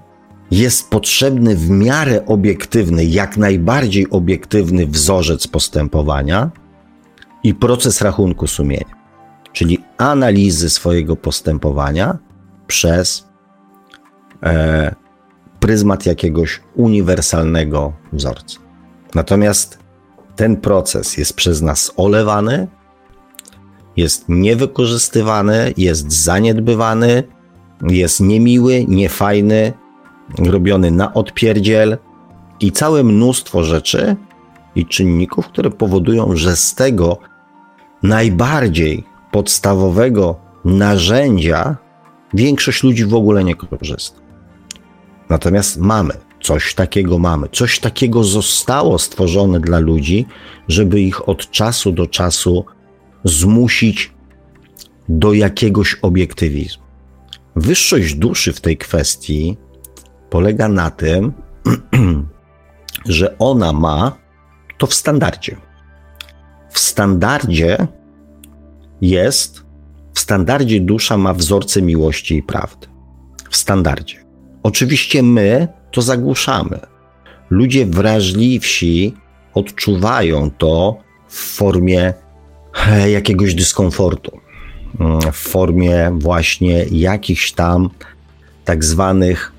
jest 0.52 0.90
potrzebny 0.90 1.56
w 1.56 1.70
miarę 1.70 2.26
obiektywny, 2.26 3.06
jak 3.06 3.38
najbardziej 3.38 4.10
obiektywny 4.10 4.88
wzorzec 4.88 5.48
postępowania 5.48 6.52
i 7.48 7.54
proces 7.54 8.02
rachunku 8.02 8.48
sumienia 8.48 8.98
czyli 9.58 9.78
analizy 9.98 10.70
swojego 10.70 11.16
postępowania 11.16 12.18
przez 12.68 13.28
e, 14.44 14.96
pryzmat 15.60 16.06
jakiegoś 16.06 16.62
uniwersalnego 16.76 17.94
wzorca. 18.14 18.60
Natomiast 19.16 19.80
ten 20.36 20.58
proces 20.58 21.18
jest 21.18 21.34
przez 21.34 21.62
nas 21.62 21.94
olewany, 21.96 22.68
jest 23.96 24.26
niewykorzystywany, 24.30 25.74
jest 25.78 26.12
zaniedbywany, 26.12 27.24
jest 27.82 28.20
niemiły, 28.20 28.86
niefajny, 28.88 29.74
robiony 30.40 30.92
na 30.92 31.14
odpierdziel 31.14 31.98
i 32.60 32.72
całe 32.72 33.04
mnóstwo 33.04 33.64
rzeczy 33.64 34.16
i 34.76 34.86
czynników, 34.86 35.48
które 35.48 35.70
powodują, 35.70 36.36
że 36.36 36.56
z 36.56 36.76
tego 36.76 37.18
najbardziej 38.04 39.04
podstawowego 39.32 40.40
narzędzia 40.66 41.78
większość 42.34 42.84
ludzi 42.84 43.06
w 43.06 43.14
ogóle 43.14 43.44
nie 43.44 43.56
korzysta. 43.56 44.20
Natomiast 45.30 45.78
mamy, 45.78 46.14
coś 46.42 46.74
takiego 46.74 47.20
mamy, 47.20 47.48
coś 47.52 47.80
takiego 47.80 48.24
zostało 48.24 49.00
stworzone 49.00 49.60
dla 49.60 49.80
ludzi, 49.80 50.26
żeby 50.68 51.02
ich 51.02 51.30
od 51.30 51.52
czasu 51.52 51.92
do 51.92 52.08
czasu 52.08 52.66
zmusić 53.24 54.14
do 55.10 55.34
jakiegoś 55.34 55.98
obiektywizmu. 56.02 56.84
Wyższość 57.56 58.16
duszy 58.16 58.54
w 58.54 58.62
tej 58.62 58.78
kwestii 58.78 59.58
polega 60.30 60.68
na 60.68 60.92
tym, 60.92 61.34
że 63.06 63.38
ona 63.38 63.74
ma 63.74 64.18
to 64.78 64.88
w 64.88 64.94
standardzie. 64.94 65.67
W 66.78 66.80
standardzie 66.80 67.88
jest, 69.02 69.64
w 70.14 70.20
standardzie 70.20 70.80
dusza 70.80 71.18
ma 71.18 71.34
wzorce 71.34 71.82
miłości 71.82 72.38
i 72.38 72.44
prawdy. 72.44 72.88
W 73.50 73.58
standardzie. 73.58 74.26
Oczywiście 74.64 75.24
my 75.24 75.68
to 75.92 76.02
zagłuszamy. 76.02 76.80
Ludzie 77.50 77.86
wrażliwsi 77.86 79.14
odczuwają 79.54 80.52
to 80.52 80.98
w 81.28 81.36
formie 81.36 82.14
jakiegoś 83.08 83.56
dyskomfortu, 83.56 84.40
mm, 85.00 85.22
w 85.32 85.36
formie 85.36 86.12
właśnie 86.14 86.86
jakichś 86.92 87.52
tam 87.52 87.90
tak 88.66 88.86
zwanych 88.86 89.52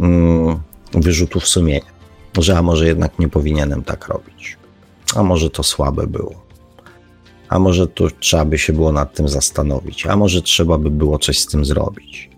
mm, 0.00 0.60
wyrzutów 0.94 1.48
sumienia, 1.48 1.90
że 2.38 2.58
a 2.58 2.62
może 2.62 2.86
jednak 2.86 3.18
nie 3.18 3.28
powinienem 3.28 3.84
tak 3.84 4.08
robić, 4.08 4.56
a 5.16 5.22
może 5.22 5.50
to 5.50 5.62
słabe 5.62 6.06
było 6.06 6.43
a 7.48 7.58
może 7.58 7.86
tu 7.86 8.10
trzeba 8.10 8.44
by 8.44 8.58
się 8.58 8.72
było 8.72 8.92
nad 8.92 9.14
tym 9.14 9.28
zastanowić, 9.28 10.06
a 10.06 10.16
może 10.16 10.42
trzeba 10.42 10.78
by 10.78 10.90
było 10.90 11.18
coś 11.18 11.38
z 11.38 11.46
tym 11.46 11.64
zrobić. 11.64 12.30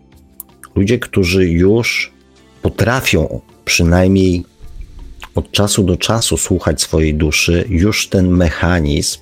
Ludzie, 0.75 0.99
którzy 0.99 1.49
już 1.49 2.13
potrafią 2.63 3.41
przynajmniej 3.65 4.45
od 5.35 5.51
czasu 5.51 5.83
do 5.83 5.97
czasu 5.97 6.37
słuchać 6.37 6.81
swojej 6.81 7.15
duszy, 7.15 7.65
już 7.69 8.09
ten 8.09 8.29
mechanizm 8.29 9.19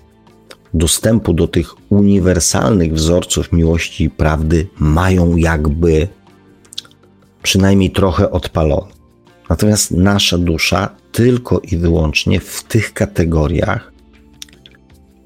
dostępu 0.75 1.33
do 1.33 1.49
tych 1.49 1.75
uniwersalnych 1.91 2.95
wzorców 2.95 3.53
miłości 3.53 4.05
i 4.05 4.11
prawdy 4.11 4.67
mają 4.79 5.37
jakby 5.37 6.09
przynajmniej 7.43 7.91
trochę 7.91 8.31
odpalony. 8.31 8.93
Natomiast 9.51 9.91
nasza 9.91 10.39
dusza 10.39 10.97
tylko 11.13 11.61
i 11.61 11.77
wyłącznie 11.77 12.41
w 12.41 12.63
tych 12.63 12.93
kategoriach 12.93 13.94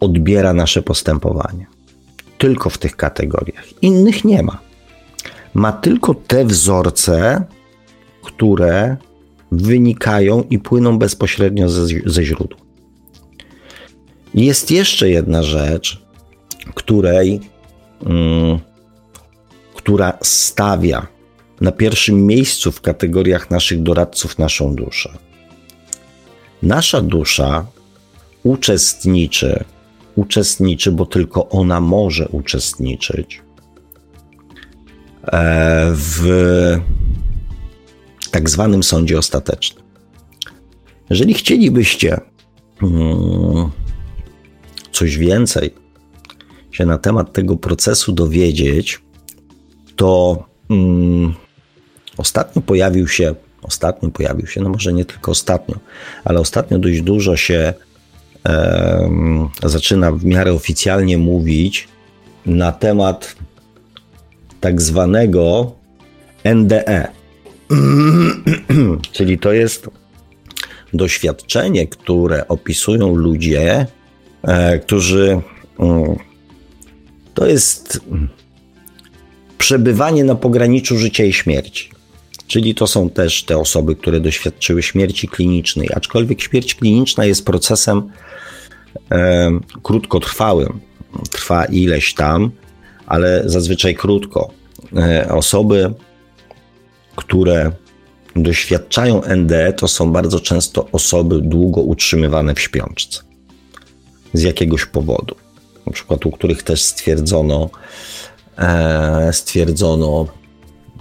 odbiera 0.00 0.52
nasze 0.52 0.82
postępowanie. 0.82 1.66
Tylko 2.38 2.70
w 2.70 2.78
tych 2.78 2.96
kategoriach. 2.96 3.82
Innych 3.82 4.24
nie 4.24 4.42
ma. 4.42 4.58
Ma 5.54 5.72
tylko 5.72 6.14
te 6.14 6.44
wzorce, 6.44 7.44
które 8.22 8.96
wynikają 9.52 10.42
i 10.50 10.58
płyną 10.58 10.98
bezpośrednio 10.98 11.68
ze, 11.68 11.86
ze 12.06 12.24
źródła. 12.24 12.58
Jest 14.34 14.70
jeszcze 14.70 15.10
jedna 15.10 15.42
rzecz, 15.42 16.02
której, 16.74 17.40
mm, 18.06 18.58
która 19.74 20.18
stawia 20.22 21.06
na 21.60 21.72
pierwszym 21.72 22.26
miejscu 22.26 22.72
w 22.72 22.80
kategoriach 22.80 23.50
naszych 23.50 23.82
doradców 23.82 24.38
naszą 24.38 24.74
duszę. 24.74 25.10
Nasza 26.62 27.00
dusza 27.00 27.66
uczestniczy, 28.42 29.64
uczestniczy, 30.18 30.92
bo 30.92 31.06
tylko 31.06 31.48
ona 31.48 31.80
może 31.80 32.28
uczestniczyć 32.28 33.42
e, 35.32 35.92
w 35.94 36.22
tak 38.30 38.50
zwanym 38.50 38.82
sądzie 38.82 39.18
ostatecznym. 39.18 39.84
Jeżeli 41.10 41.34
chcielibyście 41.34 42.20
mm, 42.82 43.70
coś 44.92 45.16
więcej 45.16 45.74
się 46.70 46.86
na 46.86 46.98
temat 46.98 47.32
tego 47.32 47.56
procesu 47.56 48.12
dowiedzieć, 48.12 49.00
to 49.96 50.44
mm, 50.70 51.34
ostatnio 52.16 52.62
pojawił 52.62 53.08
się, 53.08 53.34
ostatnio 53.62 54.10
pojawił 54.10 54.46
się, 54.46 54.60
no 54.60 54.68
może 54.68 54.92
nie 54.92 55.04
tylko 55.04 55.30
ostatnio, 55.30 55.74
ale 56.24 56.40
ostatnio 56.40 56.78
dość 56.78 57.02
dużo 57.02 57.36
się 57.36 57.74
zaczyna 59.64 60.12
w 60.12 60.24
miarę 60.24 60.52
oficjalnie 60.52 61.18
mówić 61.18 61.88
na 62.46 62.72
temat 62.72 63.36
tak 64.60 64.82
zwanego 64.82 65.72
NDE. 66.44 67.08
Czyli 69.12 69.38
to 69.38 69.52
jest 69.52 69.90
doświadczenie, 70.92 71.86
które 71.86 72.48
opisują 72.48 73.14
ludzie, 73.14 73.86
E, 74.42 74.78
którzy. 74.78 75.40
Mm, 75.78 76.16
to 77.34 77.46
jest 77.46 78.00
przebywanie 79.58 80.24
na 80.24 80.34
pograniczu 80.34 80.98
życia 80.98 81.24
i 81.24 81.32
śmierci. 81.32 81.90
Czyli 82.46 82.74
to 82.74 82.86
są 82.86 83.10
też 83.10 83.42
te 83.42 83.58
osoby, 83.58 83.96
które 83.96 84.20
doświadczyły 84.20 84.82
śmierci 84.82 85.28
klinicznej, 85.28 85.88
aczkolwiek 85.94 86.42
śmierć 86.42 86.74
kliniczna 86.74 87.24
jest 87.24 87.44
procesem 87.44 88.10
krótkotrwałym. 89.82 90.80
Trwa 91.30 91.64
ileś 91.64 92.14
tam, 92.14 92.50
ale 93.06 93.42
zazwyczaj 93.46 93.94
krótko. 93.94 94.50
E, 94.96 95.28
osoby, 95.32 95.94
które 97.16 97.72
doświadczają 98.36 99.22
NDE, 99.36 99.72
to 99.72 99.88
są 99.88 100.12
bardzo 100.12 100.40
często 100.40 100.88
osoby 100.92 101.40
długo 101.40 101.80
utrzymywane 101.80 102.54
w 102.54 102.60
śpiączce 102.60 103.22
z 104.32 104.42
jakiegoś 104.42 104.86
powodu. 104.86 105.34
Na 105.86 105.92
przykład 105.92 106.26
u 106.26 106.30
których 106.30 106.62
też 106.62 106.82
stwierdzono, 106.82 107.70
e, 108.58 109.32
stwierdzono 109.32 110.26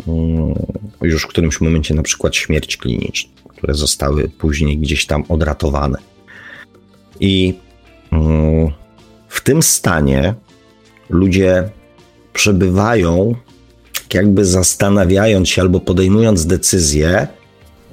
mm, 0.07 0.53
już 1.01 1.23
w 1.23 1.27
którymś 1.27 1.61
momencie 1.61 1.93
na 1.93 2.03
przykład 2.03 2.35
śmierć 2.35 2.77
kliniczną, 2.77 3.31
które 3.49 3.73
zostały 3.73 4.29
później 4.29 4.77
gdzieś 4.77 5.05
tam 5.05 5.23
odratowane. 5.29 5.97
I 7.19 7.53
w 9.27 9.41
tym 9.43 9.63
stanie 9.63 10.33
ludzie 11.09 11.69
przebywają, 12.33 13.35
jakby 14.13 14.45
zastanawiając 14.45 15.49
się 15.49 15.61
albo 15.61 15.79
podejmując 15.79 16.45
decyzję, 16.45 17.27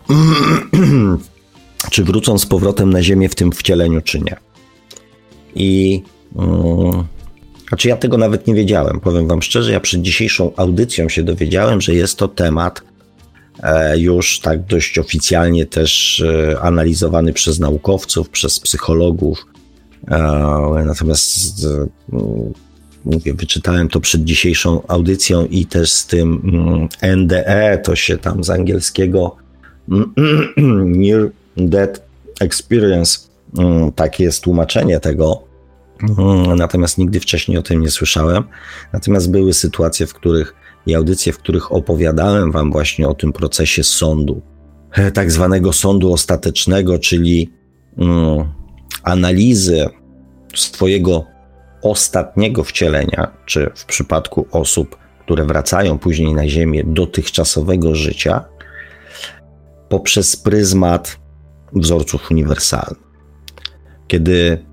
czy 1.91 2.05
wrócą 2.05 2.39
z 2.39 2.47
powrotem 2.47 2.91
na 2.91 3.03
Ziemię 3.03 3.29
w 3.29 3.35
tym 3.35 3.53
wcieleniu, 3.53 4.01
czy 4.01 4.21
nie. 4.21 4.37
I 5.55 6.03
um, 6.35 7.05
znaczy 7.69 7.89
ja 7.89 7.97
tego 7.97 8.19
nawet 8.19 8.47
nie 8.47 8.55
wiedziałem. 8.55 9.01
Powiem 9.01 9.29
Wam 9.29 9.43
szczerze, 9.43 9.73
ja 9.73 9.81
przed 9.81 10.03
dzisiejszą 10.03 10.53
audycją 10.57 11.09
się 11.09 11.23
dowiedziałem, 11.23 11.81
że 11.81 11.95
jest 11.95 12.19
to 12.19 12.29
temat 12.29 12.83
e, 13.63 13.99
już 13.99 14.41
tak 14.41 14.67
dość 14.67 14.99
oficjalnie 14.99 15.67
też 15.67 16.21
e, 16.21 16.61
analizowany 16.61 17.33
przez 17.33 17.59
naukowców, 17.59 18.29
przez 18.29 18.61
psychologów. 18.61 19.47
E, 20.11 20.85
natomiast 20.85 21.67
mówię, 23.05 23.35
wyczytałem 23.35 23.89
to 23.89 24.01
przed 24.01 24.25
dzisiejszą 24.25 24.87
audycją 24.87 25.47
i 25.47 25.67
też 25.67 25.93
z 25.93 26.07
tym 26.07 26.43
mm, 26.45 26.89
NDE, 27.17 27.79
to 27.85 27.97
się 27.97 28.19
tam 28.19 28.45
z 28.45 28.51
angielskiego 28.51 29.37
Near 30.85 31.31
Death 31.57 32.01
Experience 32.41 33.35
Mm, 33.59 33.93
takie 33.93 34.25
jest 34.25 34.45
tłumaczenie 34.45 35.01
tego. 35.01 35.43
Mm, 36.19 36.57
natomiast 36.57 36.99
nigdy 36.99 37.21
wcześniej 37.21 37.59
o 37.59 37.63
tym 37.63 37.81
nie 37.81 37.91
słyszałem. 37.91 38.45
Natomiast 38.93 39.31
były 39.31 39.53
sytuacje, 39.53 40.07
w 40.07 40.15
których 40.15 40.55
i 40.87 40.95
audycje, 40.95 41.33
w 41.33 41.39
których 41.39 41.73
opowiadałem 41.73 42.53
Wam 42.53 42.73
właśnie 42.73 43.09
o 43.09 43.15
tym 43.15 43.33
procesie 43.33 43.85
sądu, 43.85 44.43
e, 44.93 45.11
tak 45.11 45.31
zwanego 45.31 45.73
sądu 45.73 46.13
ostatecznego, 46.13 46.99
czyli 46.99 47.51
mm, 47.99 48.45
analizy 49.05 49.89
swojego 50.55 51.25
ostatniego 51.83 52.65
wcielenia, 52.65 53.31
czy 53.47 53.71
w 53.75 53.85
przypadku 53.85 54.47
osób, 54.51 54.97
które 55.21 55.45
wracają 55.45 55.99
później 55.99 56.35
na 56.35 56.49
Ziemię, 56.49 56.83
dotychczasowego 56.87 57.95
życia, 57.95 58.45
poprzez 59.89 60.37
pryzmat 60.37 61.19
wzorców 61.73 62.31
uniwersalnych. 62.31 63.05
Kiedy 64.09 64.65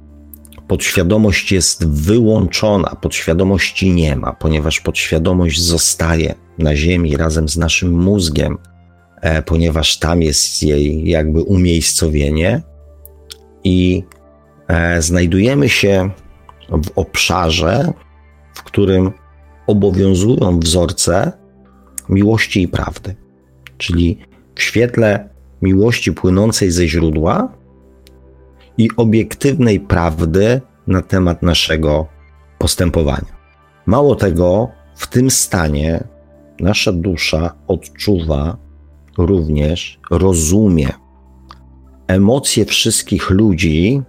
podświadomość 0.67 1.52
jest 1.52 1.88
wyłączona, 1.88 2.96
podświadomości 3.02 3.91
nie 3.91 4.15
ma, 4.15 4.34
ponieważ 4.34 4.80
podświadomość 4.80 5.62
zostaje 5.62 6.36
na 6.58 6.76
Ziemi 6.76 7.17
razem 7.17 7.50
z 7.50 7.58
naszym 7.58 7.91
mózgiem, 7.91 8.58
e, 9.22 9.41
ponieważ 9.41 10.00
tam 10.00 10.22
jest 10.22 10.63
jej 10.63 11.10
jakby 11.10 11.41
umiejscowienie 11.44 12.62
i 13.63 14.04
znajdujemy 14.99 15.69
się 15.69 16.10
w 16.69 16.91
obszarze, 16.95 17.93
w 18.53 18.63
którym 18.63 19.12
obowiązują 19.67 20.60
wzorce 20.60 21.31
miłości 22.10 22.62
i 22.62 22.67
prawdy, 22.67 23.15
czyli 23.77 24.17
w 24.55 24.62
świetle 24.62 25.29
miłości 25.62 26.13
płynącej 26.13 26.71
ze 26.71 26.88
źródła 26.88 27.53
i 28.77 28.89
obiektywnej 28.97 29.79
prawdy 29.79 30.62
na 30.88 31.01
temat 31.01 31.43
naszego 31.43 32.07
postępowania. 32.57 33.41
Mało 33.86 34.15
tego, 34.15 34.69
w 34.95 35.07
tym 35.07 35.31
stanie 35.31 36.03
nasza 36.59 36.91
dusza 36.91 37.53
odczuwa 37.67 38.57
również, 39.17 39.99
rozumie 40.11 40.89
emocje 42.07 42.65
wszystkich 42.65 43.30
ludzi, 43.30 44.01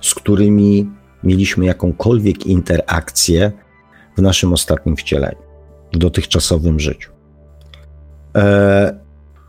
z 0.00 0.14
którymi 0.14 0.90
mieliśmy 1.24 1.66
jakąkolwiek 1.66 2.46
interakcję 2.46 3.52
w 4.16 4.22
naszym 4.22 4.52
ostatnim 4.52 4.96
wcieleniu, 4.96 5.42
w 5.92 5.98
dotychczasowym 5.98 6.80
życiu. 6.80 7.10
E, 8.36 9.02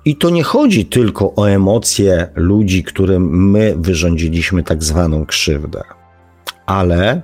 i 0.06 0.16
to 0.16 0.30
nie 0.30 0.44
chodzi 0.44 0.86
tylko 0.86 1.34
o 1.36 1.50
emocje 1.50 2.28
ludzi, 2.36 2.84
którym 2.84 3.52
my 3.52 3.76
wyrządziliśmy 3.78 4.64
tak 4.64 4.84
zwaną 4.84 5.26
krzywdę, 5.26 5.84
ale 6.66 7.22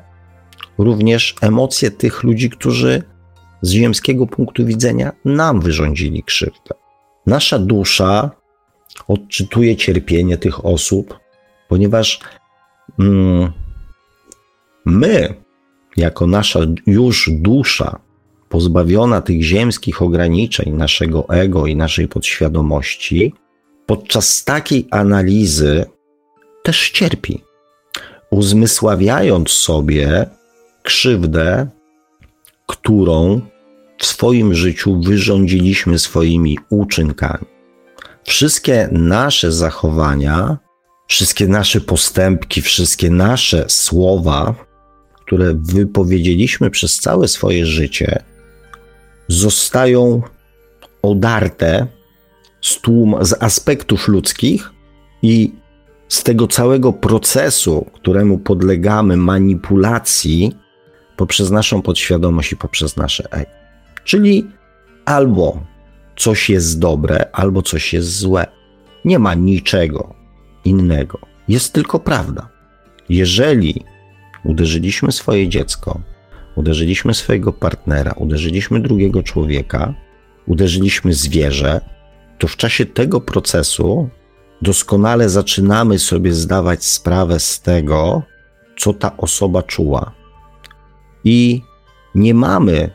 również 0.78 1.36
emocje 1.41 1.91
tych 1.91 2.24
ludzi, 2.24 2.49
którzy 2.49 3.03
z 3.61 3.72
ziemskiego 3.72 4.28
punktu 4.28 4.65
widzenia 4.65 5.11
nam 5.26 5.61
wyrządzili 5.61 6.24
krzywdę. 6.24 6.76
Nasza 7.26 7.59
dusza 7.59 8.32
odczytuje 9.07 9.76
cierpienie 9.76 10.38
tych 10.38 10.65
osób, 10.65 11.20
ponieważ 11.70 12.20
mm, 12.99 13.51
my, 14.86 15.34
jako 15.97 16.28
nasza 16.28 16.59
już 16.88 17.30
dusza, 17.34 17.99
pozbawiona 18.49 19.22
tych 19.22 19.41
ziemskich 19.43 20.01
ograniczeń 20.01 20.74
naszego 20.74 21.30
ego 21.30 21.67
i 21.67 21.76
naszej 21.76 22.07
podświadomości, 22.07 23.34
podczas 23.86 24.43
takiej 24.43 24.88
analizy 24.91 25.86
też 26.63 26.91
cierpi, 26.91 27.41
uzmysławiając 28.32 29.49
sobie 29.49 30.30
krzywdę, 30.84 31.67
którą 32.67 33.41
w 33.97 34.05
swoim 34.05 34.53
życiu 34.53 35.01
wyrządziliśmy 35.01 35.99
swoimi 35.99 36.57
uczynkami. 36.70 37.45
Wszystkie 38.24 38.89
nasze 38.91 39.51
zachowania, 39.51 40.57
wszystkie 41.10 41.47
nasze 41.47 41.82
postępki, 41.82 42.62
wszystkie 42.62 43.10
nasze 43.10 43.66
słowa, 43.68 44.55
które 45.26 45.53
wypowiedzieliśmy 45.53 46.70
przez 46.70 46.97
całe 46.97 47.28
swoje 47.28 47.66
życie, 47.66 48.24
zostają 49.28 50.22
odarte 51.01 51.88
z, 52.62 52.82
tłum, 52.82 53.16
z 53.22 53.43
aspektów 53.43 54.07
ludzkich 54.07 54.72
i 55.22 55.51
z 56.07 56.24
tego 56.24 56.47
całego 56.47 56.93
procesu, 56.93 57.86
któremu 57.93 58.38
podlegamy 58.38 59.18
manipulacji 59.18 60.51
poprzez 61.18 61.51
naszą 61.51 61.82
podświadomość 61.82 62.51
i 62.51 62.57
poprzez 62.57 62.97
nasze 62.97 63.32
ego. 63.32 63.51
Czyli 64.03 64.47
albo 65.05 65.64
coś 66.18 66.49
jest 66.49 66.80
dobre, 66.80 67.26
albo 67.34 67.62
coś 67.62 67.93
jest 67.93 68.18
złe. 68.18 68.45
Nie 69.05 69.20
ma 69.20 69.34
niczego 69.34 70.18
innego. 70.70 71.20
Jest 71.47 71.74
tylko 71.74 71.99
prawda. 71.99 72.49
Jeżeli 73.09 73.84
uderzyliśmy 74.43 75.11
swoje 75.11 75.49
dziecko, 75.49 76.01
uderzyliśmy 76.55 77.13
swojego 77.13 77.53
partnera, 77.53 78.11
uderzyliśmy 78.11 78.80
drugiego 78.80 79.24
człowieka, 79.24 79.93
uderzyliśmy 80.47 81.13
zwierzę, 81.13 81.82
to 82.38 82.47
w 82.47 82.55
czasie 82.55 82.86
tego 82.86 83.22
procesu 83.22 84.09
doskonale 84.61 85.30
zaczynamy 85.30 85.99
sobie 85.99 86.34
zdawać 86.34 86.86
sprawę 86.86 87.39
z 87.39 87.61
tego, 87.61 88.24
co 88.78 88.93
ta 88.93 89.17
osoba 89.17 89.63
czuła. 89.63 90.11
I 91.24 91.61
nie 92.15 92.34
mamy 92.34 92.89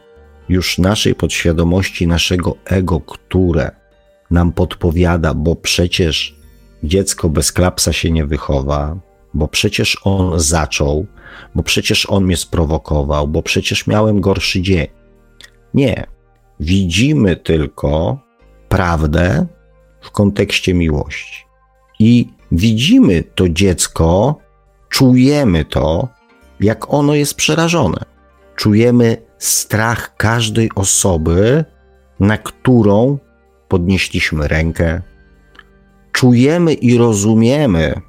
już 0.48 0.78
naszej 0.78 1.14
podświadomości, 1.14 2.06
naszego 2.06 2.56
ego, 2.64 3.00
które 3.00 3.70
nam 4.30 4.52
podpowiada, 4.52 5.34
bo 5.34 5.56
przecież 5.56 6.36
dziecko 6.84 7.28
bez 7.28 7.52
klapsa 7.52 7.92
się 7.92 8.10
nie 8.10 8.26
wychowa, 8.26 8.96
bo 9.34 9.48
przecież 9.48 10.00
on 10.04 10.40
zaczął, 10.40 11.06
bo 11.54 11.62
przecież 11.62 12.06
on 12.06 12.24
mnie 12.24 12.36
sprowokował, 12.36 13.28
bo 13.28 13.42
przecież 13.42 13.86
miałem 13.86 14.20
gorszy 14.20 14.62
dzień. 14.62 14.86
Nie. 15.74 16.06
Widzimy 16.60 17.36
tylko 17.36 18.18
prawdę 18.68 19.46
w 20.00 20.10
kontekście 20.10 20.74
miłości. 20.74 21.44
I 21.98 22.28
widzimy 22.52 23.22
to 23.34 23.48
dziecko, 23.48 24.38
czujemy 24.88 25.64
to, 25.64 26.08
jak 26.60 26.94
ono 26.94 27.14
jest 27.14 27.34
przerażone. 27.34 27.98
Czujemy 28.56 29.16
strach 29.38 30.16
każdej 30.16 30.70
osoby, 30.74 31.64
na 32.20 32.38
którą 32.38 33.18
podnieśliśmy 33.68 34.48
rękę. 34.48 35.02
Czujemy 36.14 36.74
i 36.74 36.98
rozumiemy 36.98 38.00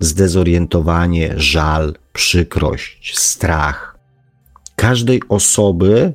zdezorientowanie, 0.00 1.34
żal, 1.36 1.94
przykrość, 2.12 3.18
strach 3.18 3.98
każdej 4.76 5.22
osoby, 5.28 6.12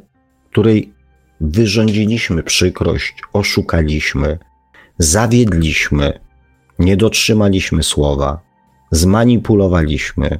której 0.52 0.94
wyrządziliśmy 1.42 2.44
przykrość, 2.44 3.14
oszukaliśmy, 3.34 4.40
zawiedliśmy, 4.98 6.20
nie 6.80 6.98
dotrzymaliśmy 6.98 7.84
słowa, 7.84 8.40
zmanipulowaliśmy, 8.92 10.40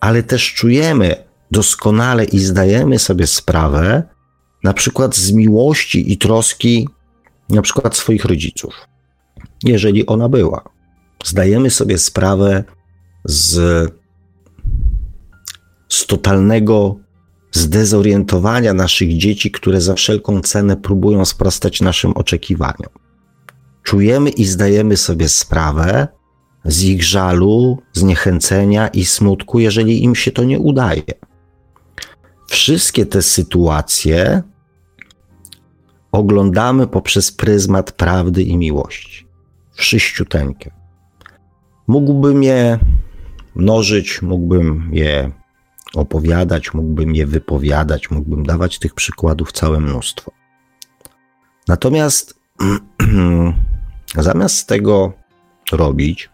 ale 0.00 0.22
też 0.22 0.54
czujemy 0.54 1.16
doskonale 1.50 2.24
i 2.24 2.38
zdajemy 2.38 2.98
sobie 2.98 3.26
sprawę, 3.26 4.02
na 4.62 4.72
przykład 4.72 5.16
z 5.16 5.32
miłości 5.32 6.12
i 6.12 6.18
troski, 6.18 6.88
na 7.48 7.62
przykład 7.62 7.96
swoich 7.96 8.24
rodziców, 8.24 8.74
jeżeli 9.64 10.06
ona 10.06 10.28
była. 10.28 10.64
Zdajemy 11.24 11.70
sobie 11.70 11.98
sprawę 11.98 12.64
z, 13.24 13.52
z 15.88 16.06
totalnego 16.06 16.96
zdezorientowania 17.52 18.74
naszych 18.74 19.16
dzieci, 19.16 19.50
które 19.50 19.80
za 19.80 19.94
wszelką 19.94 20.40
cenę 20.40 20.76
próbują 20.76 21.24
sprostać 21.24 21.80
naszym 21.80 22.12
oczekiwaniom. 22.12 22.90
Czujemy 23.82 24.30
i 24.30 24.44
zdajemy 24.44 24.96
sobie 24.96 25.28
sprawę 25.28 26.08
z 26.64 26.82
ich 26.82 27.04
żalu, 27.04 27.78
zniechęcenia 27.92 28.88
i 28.88 29.04
smutku, 29.04 29.60
jeżeli 29.60 30.04
im 30.04 30.14
się 30.14 30.32
to 30.32 30.44
nie 30.44 30.58
udaje. 30.58 31.02
Wszystkie 32.48 33.06
te 33.06 33.22
sytuacje 33.22 34.42
oglądamy 36.12 36.86
poprzez 36.86 37.32
pryzmat 37.32 37.92
prawdy 37.92 38.42
i 38.42 38.56
miłości. 38.56 39.26
Wszyściuteńkie. 39.74 40.70
Mógłbym 41.86 42.42
je 42.42 42.78
mnożyć, 43.54 44.22
mógłbym 44.22 44.90
je 44.92 45.32
opowiadać, 45.94 46.74
mógłbym 46.74 47.14
je 47.14 47.26
wypowiadać, 47.26 48.10
mógłbym 48.10 48.46
dawać 48.46 48.78
tych 48.78 48.94
przykładów 48.94 49.52
całe 49.52 49.80
mnóstwo. 49.80 50.32
Natomiast 51.68 52.40
zamiast 54.18 54.68
tego 54.68 55.12
robić, 55.72 56.30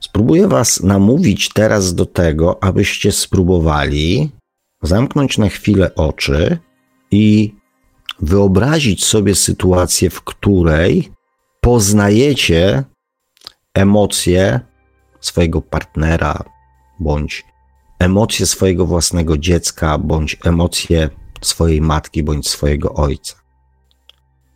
spróbuję 0.00 0.48
Was 0.48 0.82
namówić 0.82 1.48
teraz 1.48 1.94
do 1.94 2.06
tego, 2.06 2.62
abyście 2.62 3.12
spróbowali 3.12 4.30
zamknąć 4.82 5.38
na 5.38 5.48
chwilę 5.48 5.94
oczy 5.94 6.58
i 7.10 7.54
wyobrazić 8.20 9.04
sobie 9.04 9.34
sytuację, 9.34 10.10
w 10.10 10.22
której 10.22 11.12
poznajecie 11.60 12.84
emocje 13.74 14.60
swojego 15.20 15.62
partnera, 15.62 16.44
bądź 17.00 17.44
emocje 17.98 18.46
swojego 18.46 18.86
własnego 18.86 19.38
dziecka, 19.38 19.98
bądź 19.98 20.36
emocje 20.44 21.10
swojej 21.40 21.80
matki, 21.80 22.22
bądź 22.22 22.48
swojego 22.48 22.94
ojca. 22.94 23.34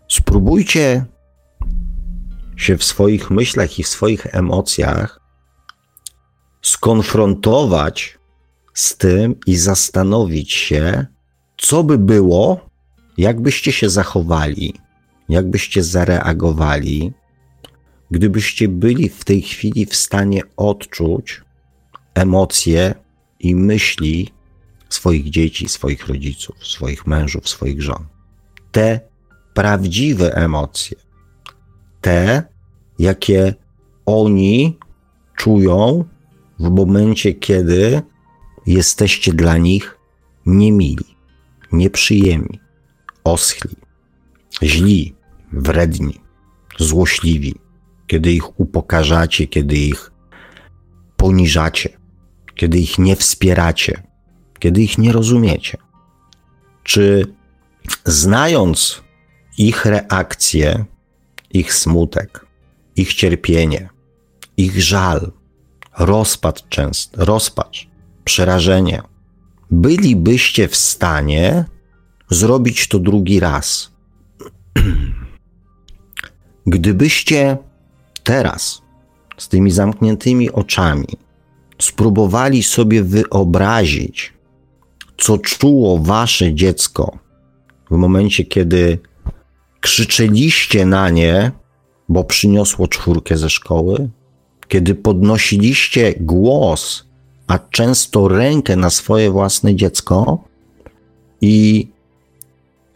Spróbujcie 0.09 1.05
się 2.57 2.77
w 2.77 2.85
swoich 2.85 3.31
myślach 3.31 3.79
i 3.79 3.83
w 3.83 3.89
swoich 3.89 4.35
emocjach 4.35 5.21
skonfrontować 6.63 8.19
z 8.75 8.97
tym 8.97 9.35
i 9.47 9.57
zastanowić 9.57 10.53
się, 10.53 11.07
co 11.59 11.85
by 11.85 11.99
było, 11.99 12.61
jakbyście 13.19 13.73
się 13.73 13.91
zachowali, 13.91 14.75
jakbyście 15.29 15.83
zareagowali, 15.83 17.13
gdybyście 18.11 18.69
byli 18.69 19.09
w 19.09 19.25
tej 19.25 19.43
chwili 19.43 19.87
w 19.87 19.97
stanie 19.97 20.43
odczuć 20.57 21.43
emocje 22.15 22.95
i 23.41 23.55
myśli 23.55 24.29
swoich 24.89 25.31
dzieci, 25.31 25.69
swoich 25.69 26.07
rodziców, 26.07 26.67
swoich 26.67 27.07
mężów, 27.07 27.49
swoich 27.49 27.83
żon. 27.83 28.07
Te 28.73 29.01
prawdziwe 29.55 30.35
emocje, 30.35 30.97
te, 32.01 32.43
jakie 32.99 33.55
oni 34.07 34.79
czują 35.37 36.05
w 36.59 36.71
momencie, 36.71 37.35
kiedy 37.35 38.03
jesteście 38.67 39.33
dla 39.33 39.57
nich 39.59 39.99
niemili, 40.47 41.17
nieprzyjemni, 41.73 42.61
oschli, 43.25 43.77
źli, 44.63 45.15
wredni, 45.53 46.21
złośliwi, 46.79 47.55
kiedy 48.07 48.33
ich 48.33 48.61
upokarzacie, 48.61 49.47
kiedy 49.47 49.77
ich 49.77 50.13
poniżacie, 51.17 51.89
kiedy 52.55 52.79
ich 52.79 52.99
nie 52.99 53.17
wspieracie, 53.17 54.03
kiedy 54.59 54.83
ich 54.83 54.99
nie 54.99 55.13
rozumiecie. 55.13 55.79
Czy 56.83 57.35
znając 58.05 59.03
ich 59.59 59.85
reakcje, 59.85 60.85
ich 61.51 61.75
smutek, 61.75 62.47
ich 62.97 63.15
cierpienie, 63.15 63.89
ich 64.57 64.83
żal, 64.83 65.33
rozpacz 65.99 66.69
często, 66.69 67.25
rozpacz, 67.25 67.89
przerażenie, 68.25 69.03
bylibyście 69.71 70.69
w 70.69 70.77
stanie 70.77 71.65
zrobić 72.31 72.89
to 72.89 72.99
drugi 72.99 73.41
raz. 73.41 73.92
Gdybyście 76.67 77.57
teraz 78.23 78.83
z 79.37 79.49
tymi 79.49 79.71
zamkniętymi 79.71 80.51
oczami 80.51 81.09
spróbowali 81.79 82.63
sobie 82.63 83.03
wyobrazić, 83.03 84.33
co 85.19 85.39
czuło 85.39 85.99
wasze 85.99 86.55
dziecko 86.55 87.19
w 87.91 87.97
momencie, 87.97 88.45
kiedy 88.45 88.99
krzyczeliście 89.81 90.87
na 90.87 91.11
nie, 91.11 91.53
bo 92.09 92.25
przyniosło 92.25 92.89
czwórkę 92.89 93.37
ze 93.37 93.51
szkoły, 93.51 94.09
kiedy 94.69 94.95
podnosiliście 94.95 96.15
głos, 96.21 97.05
a 97.47 97.59
często 97.59 98.29
rękę 98.29 98.77
na 98.77 98.91
swoje 98.91 99.31
własne 99.31 99.75
dziecko 99.75 100.45
i 101.41 101.89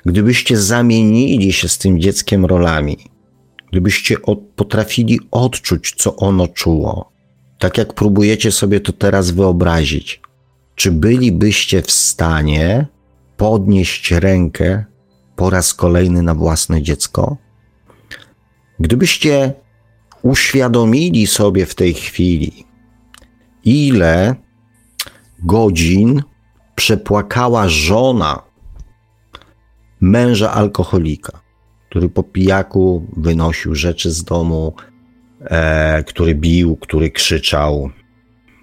gdybyście 0.06 0.56
zamienili 0.56 1.52
się 1.52 1.68
z 1.68 1.78
tym 1.78 2.00
dzieckiem 2.00 2.44
rolami, 2.44 2.96
gdybyście 3.72 4.22
od, 4.22 4.38
potrafili 4.56 5.20
odczuć, 5.30 5.94
co 5.98 6.16
ono 6.16 6.48
czuło, 6.48 7.12
tak 7.58 7.78
jak 7.78 7.94
próbujecie 7.94 8.52
sobie 8.52 8.80
to 8.80 8.92
teraz 8.92 9.30
wyobrazić, 9.30 10.20
czy 10.74 10.92
bylibyście 10.92 11.82
w 11.82 11.90
stanie 11.90 12.86
podnieść 13.36 14.10
rękę 14.10 14.84
po 15.36 15.50
raz 15.50 15.74
kolejny 15.74 16.22
na 16.22 16.34
własne 16.34 16.82
dziecko? 16.82 17.36
Gdybyście 18.80 19.52
uświadomili 20.22 21.26
sobie 21.26 21.66
w 21.66 21.74
tej 21.74 21.94
chwili, 21.94 22.64
ile 23.64 24.34
godzin 25.44 26.22
przepłakała 26.74 27.68
żona 27.68 28.45
męża 30.00 30.52
alkoholika, 30.52 31.40
który 31.88 32.08
po 32.08 32.22
pijaku 32.22 33.06
wynosił 33.16 33.74
rzeczy 33.74 34.10
z 34.10 34.24
domu, 34.24 34.74
e, 35.40 36.04
który 36.04 36.34
bił, 36.34 36.76
który 36.76 37.10
krzyczał, 37.10 37.90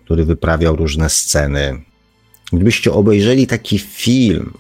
który 0.05 0.25
wyprawiał 0.25 0.75
różne 0.75 1.09
sceny. 1.09 1.84
Gdybyście 2.53 2.93
obejrzeli 2.93 3.47
taki 3.47 3.79
film, 3.79 4.53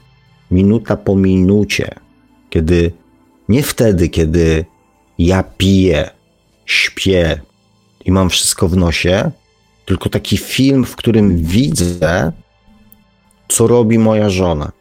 minuta 0.51 0.97
po 0.97 1.15
minucie, 1.15 1.95
kiedy 2.49 2.91
nie 3.49 3.63
wtedy, 3.63 4.09
kiedy 4.09 4.65
ja 5.19 5.43
piję, 5.43 6.09
śpię 6.65 7.41
i 8.05 8.11
mam 8.11 8.29
wszystko 8.29 8.67
w 8.67 8.77
nosie, 8.77 9.31
tylko 9.85 10.09
taki 10.09 10.37
film, 10.37 10.85
w 10.85 10.95
którym 10.95 11.37
widzę, 11.37 12.31
co 13.47 13.67
robi 13.67 13.99
moja 13.99 14.29
żona, 14.29 14.71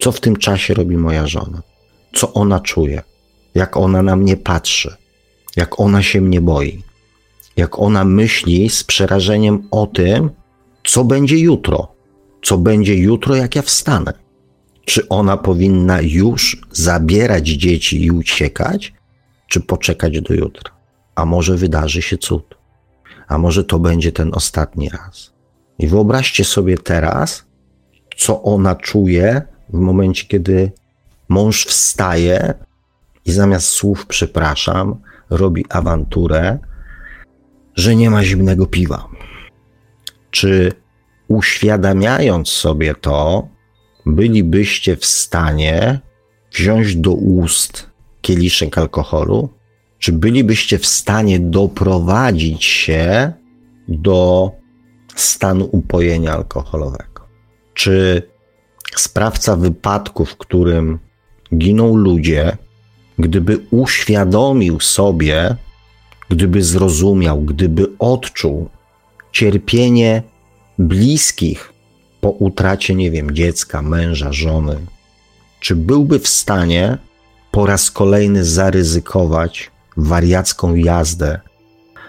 co 0.00 0.12
w 0.12 0.20
tym 0.20 0.36
czasie 0.36 0.74
robi 0.74 0.96
moja 0.96 1.26
żona, 1.26 1.62
co 2.12 2.32
ona 2.32 2.60
czuje, 2.60 3.02
jak 3.54 3.76
ona 3.76 4.02
na 4.02 4.16
mnie 4.16 4.36
patrzy, 4.36 4.96
jak 5.56 5.80
ona 5.80 6.02
się 6.02 6.20
mnie 6.20 6.40
boi, 6.40 6.82
jak 7.56 7.78
ona 7.78 8.04
myśli 8.04 8.70
z 8.70 8.84
przerażeniem 8.84 9.68
o 9.70 9.86
tym, 9.86 10.30
co 10.84 11.04
będzie 11.04 11.38
jutro, 11.38 11.94
co 12.42 12.58
będzie 12.58 12.94
jutro, 12.94 13.34
jak 13.34 13.56
ja 13.56 13.62
wstanę. 13.62 14.12
Czy 14.84 15.08
ona 15.08 15.36
powinna 15.36 16.00
już 16.00 16.62
zabierać 16.70 17.48
dzieci 17.48 18.04
i 18.04 18.10
uciekać, 18.10 18.92
czy 19.48 19.60
poczekać 19.60 20.20
do 20.20 20.34
jutra? 20.34 20.70
A 21.14 21.24
może 21.24 21.56
wydarzy 21.56 22.02
się 22.02 22.18
cud? 22.18 22.54
A 23.28 23.38
może 23.38 23.64
to 23.64 23.78
będzie 23.78 24.12
ten 24.12 24.30
ostatni 24.34 24.88
raz? 24.88 25.32
I 25.78 25.88
wyobraźcie 25.88 26.44
sobie 26.44 26.78
teraz, 26.78 27.44
co 28.16 28.42
ona 28.42 28.74
czuje 28.74 29.42
w 29.72 29.78
momencie, 29.78 30.24
kiedy 30.24 30.72
mąż 31.28 31.64
wstaje 31.64 32.54
i 33.24 33.32
zamiast 33.32 33.66
słów 33.66 34.06
przepraszam, 34.06 34.96
robi 35.30 35.64
awanturę, 35.68 36.58
że 37.74 37.96
nie 37.96 38.10
ma 38.10 38.24
zimnego 38.24 38.66
piwa. 38.66 39.08
Czy 40.30 40.72
uświadamiając 41.28 42.48
sobie 42.48 42.94
to, 42.94 43.48
bylibyście 44.06 44.96
w 44.96 45.06
stanie 45.06 46.00
wziąć 46.52 46.96
do 46.96 47.12
ust 47.12 47.90
kieliszek 48.20 48.78
alkoholu? 48.78 49.48
Czy 49.98 50.12
bylibyście 50.12 50.78
w 50.78 50.86
stanie 50.86 51.40
doprowadzić 51.40 52.64
się 52.64 53.32
do 53.88 54.50
stanu 55.14 55.68
upojenia 55.72 56.32
alkoholowego? 56.32 57.28
Czy 57.74 58.22
sprawca 58.96 59.56
wypadku, 59.56 60.24
w 60.24 60.36
którym 60.36 60.98
giną 61.56 61.96
ludzie, 61.96 62.56
gdyby 63.18 63.58
uświadomił 63.70 64.80
sobie, 64.80 65.56
gdyby 66.28 66.62
zrozumiał, 66.62 67.40
gdyby 67.40 67.86
odczuł 67.98 68.68
cierpienie 69.32 70.22
bliskich 70.78 71.72
po 72.20 72.30
utracie, 72.30 72.94
nie 72.94 73.10
wiem, 73.10 73.34
dziecka, 73.34 73.82
męża, 73.82 74.32
żony, 74.32 74.76
czy 75.60 75.76
byłby 75.76 76.18
w 76.18 76.28
stanie 76.28 76.98
po 77.50 77.66
raz 77.66 77.90
kolejny 77.90 78.44
zaryzykować 78.44 79.70
wariacką 79.96 80.74
jazdę 80.74 81.40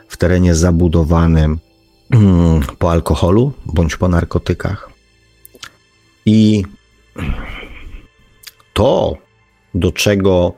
w 0.07 0.17
terenie 0.17 0.55
zabudowanym 0.55 1.59
po 2.79 2.91
alkoholu 2.91 3.53
bądź 3.65 3.97
po 3.97 4.07
narkotykach? 4.07 4.90
I 6.25 6.63
to, 8.73 9.17
do 9.73 9.91
czego 9.91 10.53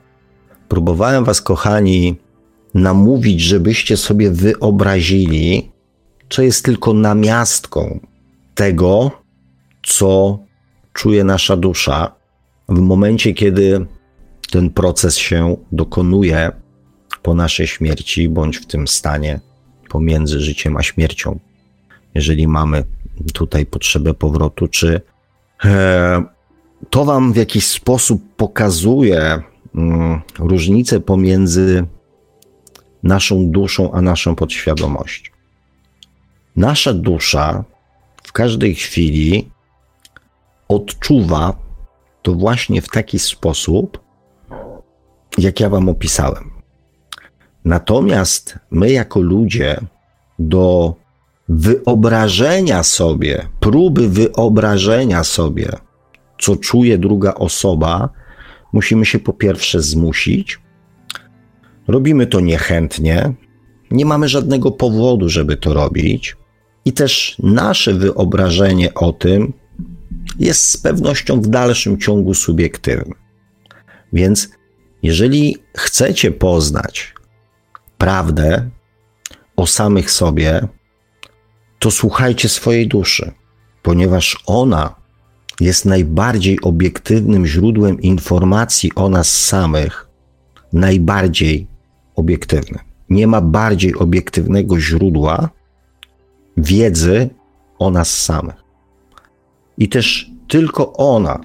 próbowałem 0.67 1.23
Was, 1.23 1.41
kochani, 1.41 2.15
namówić, 2.73 3.41
żebyście 3.41 3.97
sobie 3.97 4.31
wyobrazili, 4.31 5.71
co 6.29 6.41
jest 6.41 6.65
tylko 6.65 6.93
namiastką 6.93 7.99
tego, 8.55 9.11
co 9.83 10.39
czuje 10.93 11.23
nasza 11.23 11.57
dusza 11.57 12.15
w 12.69 12.79
momencie, 12.79 13.33
kiedy 13.33 13.85
ten 14.51 14.69
proces 14.69 15.17
się 15.17 15.57
dokonuje 15.71 16.51
po 17.21 17.33
naszej 17.33 17.67
śmierci, 17.67 18.29
bądź 18.29 18.57
w 18.57 18.65
tym 18.65 18.87
stanie 18.87 19.39
pomiędzy 19.89 20.39
życiem 20.39 20.77
a 20.77 20.83
śmiercią. 20.83 21.39
Jeżeli 22.15 22.47
mamy 22.47 22.83
tutaj 23.33 23.65
potrzebę 23.65 24.13
powrotu, 24.13 24.67
czy 24.67 25.01
to 26.89 27.05
Wam 27.05 27.33
w 27.33 27.35
jakiś 27.35 27.67
sposób 27.67 28.21
pokazuje 28.35 29.41
mm, 29.75 30.21
różnicę 30.39 30.99
pomiędzy 30.99 31.85
naszą 33.03 33.51
duszą 33.51 33.91
a 33.91 34.01
naszą 34.01 34.35
podświadomością. 34.35 35.31
Nasza 36.55 36.93
dusza 36.93 37.63
w 38.23 38.31
każdej 38.31 38.75
chwili 38.75 39.49
odczuwa 40.67 41.55
to 42.21 42.33
właśnie 42.33 42.81
w 42.81 42.87
taki 42.87 43.19
sposób, 43.19 43.99
jak 45.37 45.59
ja 45.59 45.69
Wam 45.69 45.89
opisałem. 45.89 46.51
Natomiast 47.65 48.59
my, 48.71 48.91
jako 48.91 49.19
ludzie, 49.19 49.77
do 50.39 50.95
wyobrażenia 51.49 52.83
sobie, 52.83 53.47
próby 53.59 54.09
wyobrażenia 54.09 55.23
sobie, 55.23 55.69
co 56.39 56.55
czuje 56.55 56.97
druga 56.97 57.33
osoba, 57.33 58.09
musimy 58.73 59.05
się 59.05 59.19
po 59.19 59.33
pierwsze 59.33 59.81
zmusić. 59.81 60.59
Robimy 61.87 62.27
to 62.27 62.39
niechętnie, 62.39 63.33
nie 63.91 64.05
mamy 64.05 64.27
żadnego 64.29 64.71
powodu, 64.71 65.29
żeby 65.29 65.57
to 65.57 65.73
robić, 65.73 66.35
i 66.85 66.93
też 66.93 67.35
nasze 67.43 67.93
wyobrażenie 67.93 68.93
o 68.93 69.13
tym 69.13 69.53
jest 70.39 70.69
z 70.69 70.77
pewnością 70.77 71.41
w 71.41 71.47
dalszym 71.47 71.99
ciągu 71.99 72.33
subiektywne. 72.33 73.15
Więc 74.13 74.49
jeżeli 75.03 75.57
chcecie 75.77 76.31
poznać 76.31 77.13
prawdę 77.97 78.69
o 79.55 79.67
samych 79.67 80.11
sobie, 80.11 80.67
to 81.83 81.91
słuchajcie 81.91 82.49
swojej 82.49 82.87
duszy, 82.87 83.31
ponieważ 83.81 84.43
ona 84.45 84.95
jest 85.59 85.85
najbardziej 85.85 86.61
obiektywnym 86.61 87.45
źródłem 87.45 88.01
informacji 88.01 88.91
o 88.95 89.09
nas 89.09 89.45
samych, 89.45 90.07
najbardziej 90.73 91.67
obiektywnym. 92.15 92.79
Nie 93.09 93.27
ma 93.27 93.41
bardziej 93.41 93.95
obiektywnego 93.95 94.79
źródła 94.79 95.49
wiedzy 96.57 97.29
o 97.79 97.91
nas 97.91 98.23
samych. 98.23 98.63
I 99.77 99.89
też 99.89 100.31
tylko 100.47 100.93
ona 100.93 101.39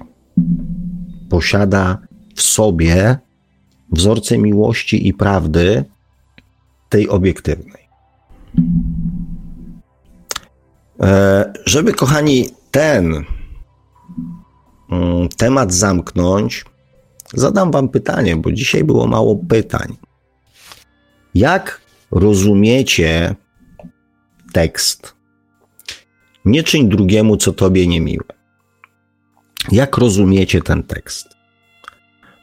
posiada 1.29 1.97
w 2.35 2.41
sobie 2.41 3.17
wzorce 3.91 4.37
miłości 4.37 5.07
i 5.07 5.13
prawdy, 5.13 5.85
tej 6.89 7.09
obiektywnej. 7.09 7.89
E, 11.01 11.53
żeby, 11.65 11.93
kochani, 11.93 12.49
ten 12.71 13.25
mm, 14.91 15.29
temat 15.37 15.73
zamknąć, 15.73 16.65
zadam 17.33 17.71
Wam 17.71 17.89
pytanie, 17.89 18.35
bo 18.35 18.51
dzisiaj 18.51 18.83
było 18.83 19.07
mało 19.07 19.35
pytań. 19.35 19.97
Jak 21.35 21.81
rozumiecie 22.11 23.35
tekst? 24.53 25.15
Nie 26.45 26.63
czyń 26.63 26.89
drugiemu, 26.89 27.37
co 27.37 27.53
tobie 27.53 27.87
niemiłe. 27.87 28.25
Jak 29.71 29.97
rozumiecie 29.97 30.61
ten 30.61 30.83
tekst? 30.83 31.27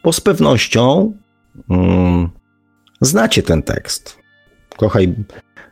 Bo 0.04 0.12
z 0.12 0.20
pewnością 0.20 1.12
mm, 1.70 2.30
znacie 3.00 3.42
ten 3.42 3.62
tekst. 3.62 4.18
Kochaj 4.76 5.14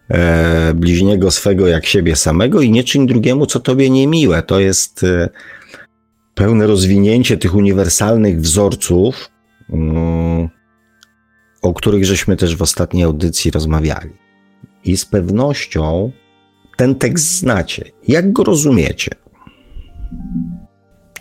e, 0.08 0.74
bliźniego 0.74 1.30
swego 1.30 1.66
jak 1.66 1.86
siebie 1.86 2.16
samego 2.16 2.60
i 2.60 2.70
nie 2.70 2.84
czyń 2.84 3.06
drugiemu, 3.06 3.46
co 3.46 3.60
tobie 3.60 3.90
niemiłe. 3.90 4.42
To 4.42 4.60
jest 4.60 5.04
e, 5.04 5.28
pełne 6.34 6.66
rozwinięcie 6.66 7.36
tych 7.36 7.54
uniwersalnych 7.54 8.40
wzorców, 8.40 9.30
mm, 9.70 10.48
o 11.62 11.74
których 11.74 12.04
żeśmy 12.04 12.36
też 12.36 12.56
w 12.56 12.62
ostatniej 12.62 13.04
audycji 13.04 13.50
rozmawiali. 13.50 14.10
I 14.84 14.96
z 14.96 15.04
pewnością 15.04 16.12
ten 16.76 16.94
tekst 16.94 17.38
znacie. 17.38 17.84
Jak 18.08 18.32
go 18.32 18.44
rozumiecie? 18.44 19.10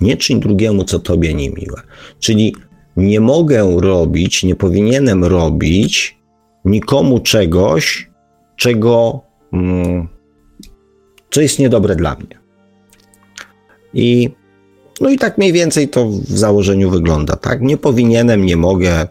Nie 0.02 0.18
czyń 0.18 0.40
drugiemu, 0.40 0.84
co 0.84 1.00
tobie 1.00 1.34
niemiłe. 1.34 1.82
Czyli 2.20 2.56
nie 2.98 3.20
mogę 3.20 3.78
robić, 3.80 4.44
nie 4.44 4.56
powinienem 4.56 5.24
robić 5.24 6.18
nikomu 6.66 7.20
czegoś, 7.20 8.10
czego, 8.56 9.22
mm, 9.54 10.08
co 11.32 11.42
jest 11.42 11.60
niedobre 11.60 11.96
dla 11.96 12.16
mnie. 12.16 12.40
I 13.94 14.30
no 15.02 15.10
i 15.10 15.18
tak 15.18 15.38
mniej 15.38 15.54
więcej 15.54 15.90
to 15.90 16.10
w 16.10 16.38
założeniu 16.38 16.90
wygląda, 16.90 17.36
tak? 17.36 17.62
Nie 17.62 17.78
powinienem, 17.78 18.46
nie 18.46 18.58
mogę. 18.58 19.08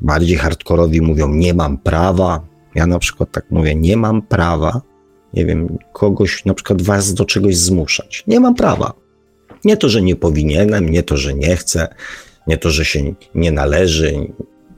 Bardziej 0.00 0.36
hardkorowi 0.36 1.00
mówią, 1.00 1.28
nie 1.28 1.54
mam 1.54 1.78
prawa. 1.78 2.46
Ja 2.74 2.86
na 2.86 2.98
przykład 2.98 3.30
tak 3.32 3.50
mówię, 3.50 3.74
nie 3.74 3.96
mam 3.96 4.22
prawa, 4.22 4.82
nie 5.34 5.46
wiem, 5.46 5.78
kogoś, 5.92 6.44
na 6.44 6.54
przykład 6.54 6.82
was 6.82 7.14
do 7.14 7.24
czegoś 7.24 7.56
zmuszać. 7.56 8.24
Nie 8.26 8.40
mam 8.40 8.54
prawa. 8.54 8.92
Nie 9.64 9.76
to, 9.76 9.88
że 9.88 10.02
nie 10.02 10.16
powinienem, 10.16 10.88
nie 10.88 11.02
to, 11.02 11.16
że 11.16 11.34
nie 11.34 11.56
chcę, 11.56 11.88
nie 12.46 12.58
to, 12.58 12.70
że 12.70 12.84
się 12.84 13.14
nie 13.34 13.52
należy. 13.52 14.32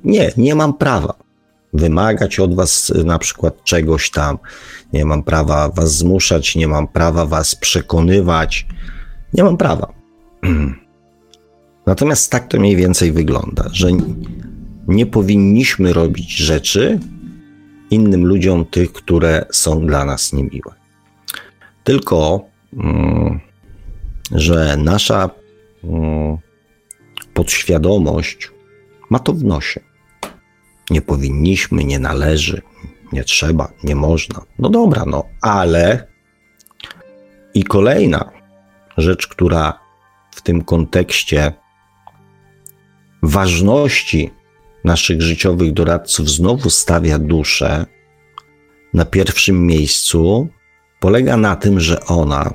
Nie, 0.04 0.32
nie 0.36 0.54
mam 0.54 0.74
prawa 0.74 1.27
wymagać 1.72 2.40
od 2.40 2.54
was 2.54 2.92
na 3.04 3.18
przykład 3.18 3.64
czegoś 3.64 4.10
tam. 4.10 4.38
Nie 4.92 5.04
mam 5.04 5.22
prawa 5.22 5.68
was 5.68 5.96
zmuszać, 5.96 6.56
nie 6.56 6.68
mam 6.68 6.88
prawa 6.88 7.26
was 7.26 7.54
przekonywać. 7.54 8.66
Nie 9.34 9.44
mam 9.44 9.56
prawa. 9.56 9.92
Natomiast 11.86 12.30
tak 12.30 12.48
to 12.48 12.58
mniej 12.58 12.76
więcej 12.76 13.12
wygląda, 13.12 13.64
że 13.72 13.88
nie 14.88 15.06
powinniśmy 15.06 15.92
robić 15.92 16.36
rzeczy 16.36 16.98
innym 17.90 18.26
ludziom 18.26 18.64
tych, 18.64 18.92
które 18.92 19.46
są 19.52 19.86
dla 19.86 20.04
nas 20.04 20.32
niemiłe. 20.32 20.74
Tylko, 21.84 22.44
mm, 22.72 23.40
że 24.32 24.76
nasza 24.76 25.30
mm, 25.84 26.36
podświadomość 27.34 28.50
ma 29.10 29.18
to 29.18 29.32
w 29.32 29.44
nosie. 29.44 29.87
Nie 30.90 31.02
powinniśmy, 31.02 31.84
nie 31.84 31.98
należy, 31.98 32.62
nie 33.12 33.24
trzeba, 33.24 33.72
nie 33.84 33.94
można. 33.94 34.42
No 34.58 34.68
dobra, 34.68 35.04
no, 35.06 35.24
ale 35.40 36.06
i 37.54 37.64
kolejna 37.64 38.30
rzecz, 38.96 39.26
która 39.26 39.78
w 40.30 40.42
tym 40.42 40.64
kontekście 40.64 41.52
ważności 43.22 44.30
naszych 44.84 45.22
życiowych 45.22 45.72
doradców 45.72 46.30
znowu 46.30 46.70
stawia 46.70 47.18
duszę 47.18 47.86
na 48.94 49.04
pierwszym 49.04 49.66
miejscu, 49.66 50.48
polega 51.00 51.36
na 51.36 51.56
tym, 51.56 51.80
że 51.80 52.04
ona 52.04 52.54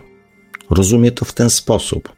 rozumie 0.69 1.11
to 1.11 1.25
w 1.25 1.33
ten 1.33 1.49
sposób. 1.49 2.13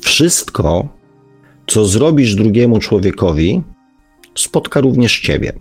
Wszystko, 0.00 0.88
co 1.66 1.86
zrobisz 1.86 2.34
drugiemu 2.34 2.78
człowiekowi, 2.78 3.62
spotka 4.34 4.80
również 4.80 5.20
ciebie. 5.20 5.52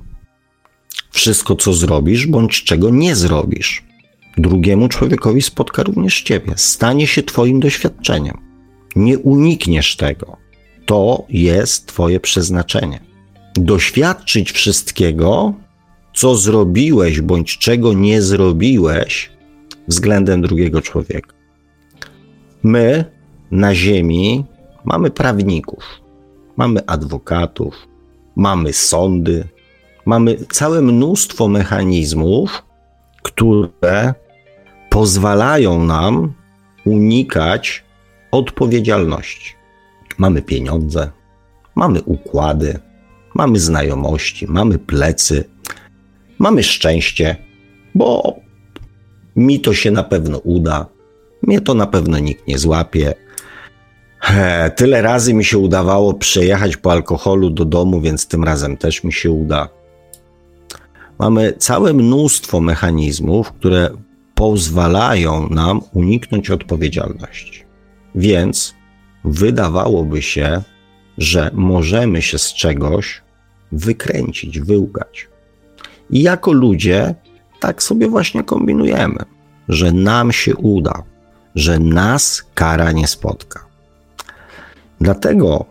Wszystko, 1.12 1.56
co 1.56 1.74
zrobisz, 1.74 2.28
bądź 2.28 2.64
czego 2.64 2.89
nie 2.89 3.16
zrobisz, 3.16 3.84
drugiemu 4.38 4.88
człowiekowi 4.88 5.41
spotka 5.41 5.84
również 5.84 6.22
ciebie. 6.22 6.54
Stanie 6.56 7.08
się 7.08 7.24
twoim 7.24 7.60
doświadczeniem. 7.60 8.38
Nie 8.95 9.20
unikniesz 9.20 9.95
tego. 9.95 10.38
To 10.86 11.26
jest 11.30 11.86
twoje 11.86 12.20
przeznaczenie. 12.20 12.99
Doświadczyć 13.56 14.52
wszystkiego, 14.52 15.54
co 16.14 16.36
zrobiłeś 16.36 17.22
bądź 17.22 17.58
czego 17.58 17.93
nie 17.93 18.22
zrobiłeś 18.22 19.32
względem 19.88 20.41
drugiego 20.41 20.82
człowieka. 20.82 21.34
My 22.64 23.06
na 23.52 23.76
Ziemi 23.76 24.45
mamy 24.86 25.11
prawników, 25.11 25.84
mamy 26.57 26.86
adwokatów, 26.86 27.75
mamy 28.36 28.73
sądy, 28.73 29.47
mamy 30.05 30.38
całe 30.49 30.82
mnóstwo 30.82 31.47
mechanizmów, 31.47 32.63
które 33.21 34.13
pozwalają 34.89 35.84
nam 35.84 36.34
unikać 36.86 37.84
odpowiedzialności. 38.32 39.53
Mamy 40.17 40.41
pieniądze, 40.41 41.11
mamy 41.75 42.01
układy, 42.01 42.79
mamy 43.36 43.59
znajomości, 43.59 44.47
mamy 44.47 44.79
plecy, 44.79 45.43
mamy 46.39 46.63
szczęście, 46.63 47.36
bo 47.95 48.36
mi 49.36 49.59
to 49.59 49.73
się 49.73 49.91
na 49.91 50.03
pewno 50.03 50.38
uda, 50.38 50.86
mnie 51.41 51.61
to 51.61 51.73
na 51.73 51.88
pewno 51.88 52.19
nikt 52.19 52.47
nie 52.47 52.57
złapie. 52.57 53.13
Tyle 54.76 55.01
razy 55.01 55.34
mi 55.34 55.45
się 55.45 55.57
udawało 55.57 56.13
przejechać 56.13 56.78
po 56.78 56.91
alkoholu 56.91 57.49
do 57.49 57.65
domu, 57.65 58.01
więc 58.01 58.28
tym 58.28 58.43
razem 58.43 58.78
też 58.78 59.03
mi 59.03 59.13
się 59.13 59.32
uda. 59.32 59.69
Mamy 61.19 61.53
całe 61.57 61.93
mnóstwo 61.93 62.61
mechanizmów, 62.61 63.51
które 63.51 63.89
pozwalają 64.36 65.49
nam 65.49 65.82
uniknąć 65.93 66.49
odpowiedzialności. 66.49 67.63
Więc 68.15 68.76
wydawałoby 69.24 70.22
się, 70.22 70.61
że 71.17 71.51
możemy 71.53 72.22
się 72.22 72.38
z 72.38 72.53
czegoś 72.53 73.22
wykręcić, 73.72 74.59
wyłgać. 74.59 75.28
I 76.09 76.22
jako 76.22 76.51
ludzie 76.51 77.15
tak 77.59 77.84
sobie 77.84 78.07
właśnie 78.07 78.43
kombinujemy, 78.43 79.19
że 79.69 79.91
nam 79.91 80.32
się 80.32 80.55
uda, 80.55 81.03
że 81.55 81.80
nas 81.80 82.43
kara 82.53 82.91
nie 82.91 83.07
spotka. 83.07 83.70
Dlatego 85.02 85.66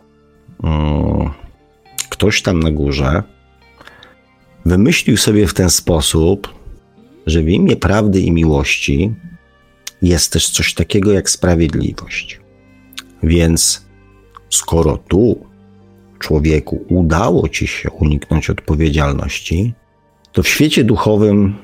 um, 0.62 1.30
ktoś 2.08 2.42
tam 2.42 2.60
na 2.60 2.70
górze 2.70 3.22
wymyślił 4.66 5.16
sobie 5.16 5.46
w 5.46 5.54
ten 5.54 5.70
sposób, 5.70 6.54
że 7.26 7.42
w 7.42 7.48
imię 7.48 7.76
prawdy 7.76 8.20
i 8.20 8.30
miłości 8.30 9.14
jest 10.02 10.32
też 10.32 10.50
coś 10.50 10.74
takiego 10.74 11.12
jak 11.12 11.30
sprawiedliwość. 11.30 12.40
Więc 13.22 13.84
skoro 14.50 14.96
tu, 14.96 15.46
człowieku, 16.18 16.84
udało 16.88 17.48
ci 17.48 17.66
się 17.66 17.90
uniknąć 17.90 18.50
odpowiedzialności, 18.50 19.74
to 20.32 20.42
w 20.42 20.48
świecie 20.48 20.84
duchowym 20.84 21.56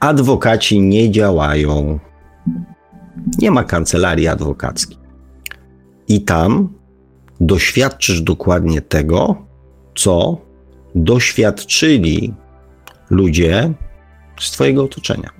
adwokaci 0.00 0.80
nie 0.80 1.10
działają. 1.10 1.98
Nie 3.38 3.50
ma 3.50 3.64
kancelarii 3.64 4.28
adwokackiej. 4.28 4.97
I 6.08 6.20
tam 6.20 6.68
doświadczysz 7.40 8.20
dokładnie 8.20 8.80
tego, 8.80 9.36
co 9.94 10.38
doświadczyli 10.94 12.34
ludzie 13.10 13.72
z 14.40 14.50
Twojego 14.50 14.84
otoczenia. 14.84 15.30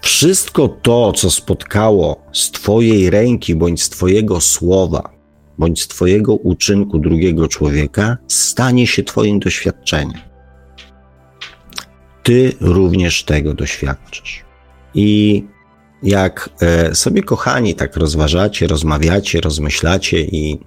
Wszystko 0.00 0.68
to, 0.68 1.12
co 1.12 1.30
spotkało 1.30 2.22
z 2.32 2.50
Twojej 2.50 3.10
ręki, 3.10 3.54
bądź 3.54 3.82
z 3.82 3.88
Twojego 3.88 4.40
słowa, 4.40 5.10
bądź 5.58 5.82
z 5.82 5.88
Twojego 5.88 6.34
uczynku 6.34 6.98
drugiego 6.98 7.48
człowieka, 7.48 8.16
stanie 8.28 8.86
się 8.86 9.02
Twoim 9.02 9.38
doświadczeniem. 9.38 10.20
Ty 12.22 12.52
również 12.60 13.24
tego 13.24 13.54
doświadczysz. 13.54 14.44
I 14.94 15.44
jak 16.02 16.50
e, 16.60 16.94
sobie, 16.94 17.22
kochani, 17.22 17.74
tak 17.74 17.96
rozważacie, 17.96 18.66
rozmawiacie, 18.66 19.40
rozmyślacie 19.40 20.20
i 20.20 20.58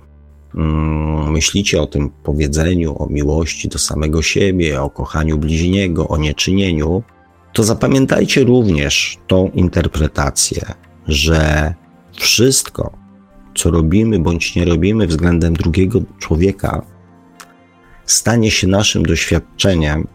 mm, 0.56 1.32
myślicie 1.32 1.82
o 1.82 1.88
tym 1.88 2.10
powiedzeniu, 2.10 2.96
o 3.04 3.08
miłości 3.08 3.68
do 3.70 3.80
samego 3.80 4.22
siebie, 4.22 4.82
o 4.82 4.90
kochaniu 4.90 5.38
bliźniego, 5.38 6.08
o 6.08 6.18
nieczynieniu, 6.18 7.04
to 7.54 7.64
zapamiętajcie 7.64 8.44
również 8.44 9.18
tą 9.28 9.50
interpretację, 9.50 10.66
że 11.08 11.74
wszystko, 12.18 12.92
co 13.56 13.72
robimy 13.72 14.20
bądź 14.20 14.56
nie 14.56 14.66
robimy 14.66 15.08
względem 15.08 15.54
drugiego 15.54 16.00
człowieka, 16.20 16.82
stanie 18.06 18.52
się 18.52 18.68
naszym 18.68 19.04
doświadczeniem 19.04 20.08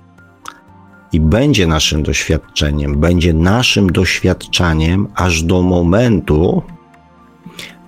i 1.12 1.20
będzie 1.20 1.66
naszym 1.66 2.02
doświadczeniem, 2.02 3.00
będzie 3.00 3.34
naszym 3.34 3.90
doświadczaniem 3.90 5.08
aż 5.14 5.42
do 5.42 5.62
momentu, 5.62 6.62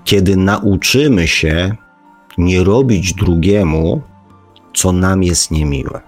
kiedy 0.05 0.37
nauczymy 0.37 1.29
się 1.29 1.77
nie 2.39 2.65
robić 2.65 3.15
drugiemu, 3.15 4.03
co 4.75 4.93
nam 4.93 5.23
jest 5.23 5.51
niemiłe. 5.51 6.01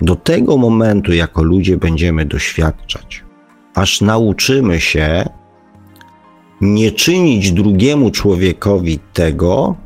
Do 0.00 0.16
tego 0.16 0.56
momentu, 0.56 1.12
jako 1.12 1.42
ludzie, 1.42 1.76
będziemy 1.76 2.24
doświadczać, 2.24 3.24
aż 3.74 4.00
nauczymy 4.00 4.80
się 4.80 5.24
nie 6.60 6.92
czynić 6.92 7.52
drugiemu 7.52 8.10
człowiekowi 8.10 8.98
tego, 9.12 9.76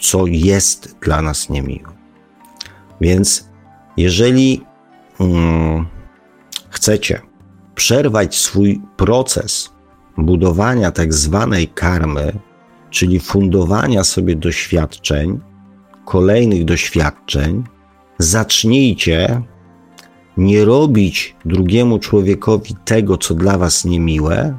co 0.00 0.26
jest 0.26 0.96
dla 1.02 1.22
nas 1.22 1.48
niemiłe. 1.48 1.88
Więc 3.00 3.48
jeżeli 3.96 4.67
hmm, 5.18 5.86
chcecie 6.70 7.20
przerwać 7.74 8.36
swój 8.36 8.80
proces 8.96 9.70
budowania 10.16 10.90
tak 10.90 11.14
zwanej 11.14 11.68
karmy, 11.68 12.32
czyli 12.90 13.20
fundowania 13.20 14.04
sobie 14.04 14.36
doświadczeń, 14.36 15.40
kolejnych 16.04 16.64
doświadczeń, 16.64 17.64
zacznijcie 18.18 19.42
nie 20.36 20.64
robić 20.64 21.36
drugiemu 21.44 21.98
człowiekowi 21.98 22.74
tego, 22.84 23.18
co 23.18 23.34
dla 23.34 23.58
was 23.58 23.84
niemiłe, 23.84 24.58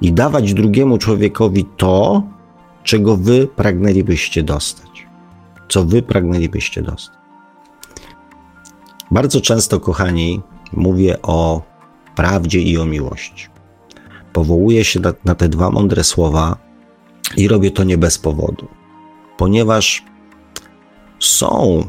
i 0.00 0.12
dawać 0.12 0.54
drugiemu 0.54 0.98
człowiekowi 0.98 1.64
to, 1.76 2.22
czego 2.82 3.16
wy 3.16 3.46
pragnęlibyście 3.46 4.42
dostać. 4.42 5.06
Co 5.68 5.84
wy 5.84 6.02
pragnęlibyście 6.02 6.82
dostać. 6.82 7.23
Bardzo 9.14 9.40
często, 9.40 9.80
kochani, 9.80 10.40
mówię 10.72 11.22
o 11.22 11.62
prawdzie 12.14 12.60
i 12.60 12.78
o 12.78 12.84
miłości. 12.84 13.46
Powołuję 14.32 14.84
się 14.84 15.00
na, 15.00 15.12
na 15.24 15.34
te 15.34 15.48
dwa 15.48 15.70
mądre 15.70 16.04
słowa 16.04 16.56
i 17.36 17.48
robię 17.48 17.70
to 17.70 17.84
nie 17.84 17.98
bez 17.98 18.18
powodu, 18.18 18.68
ponieważ 19.36 20.04
są 21.20 21.86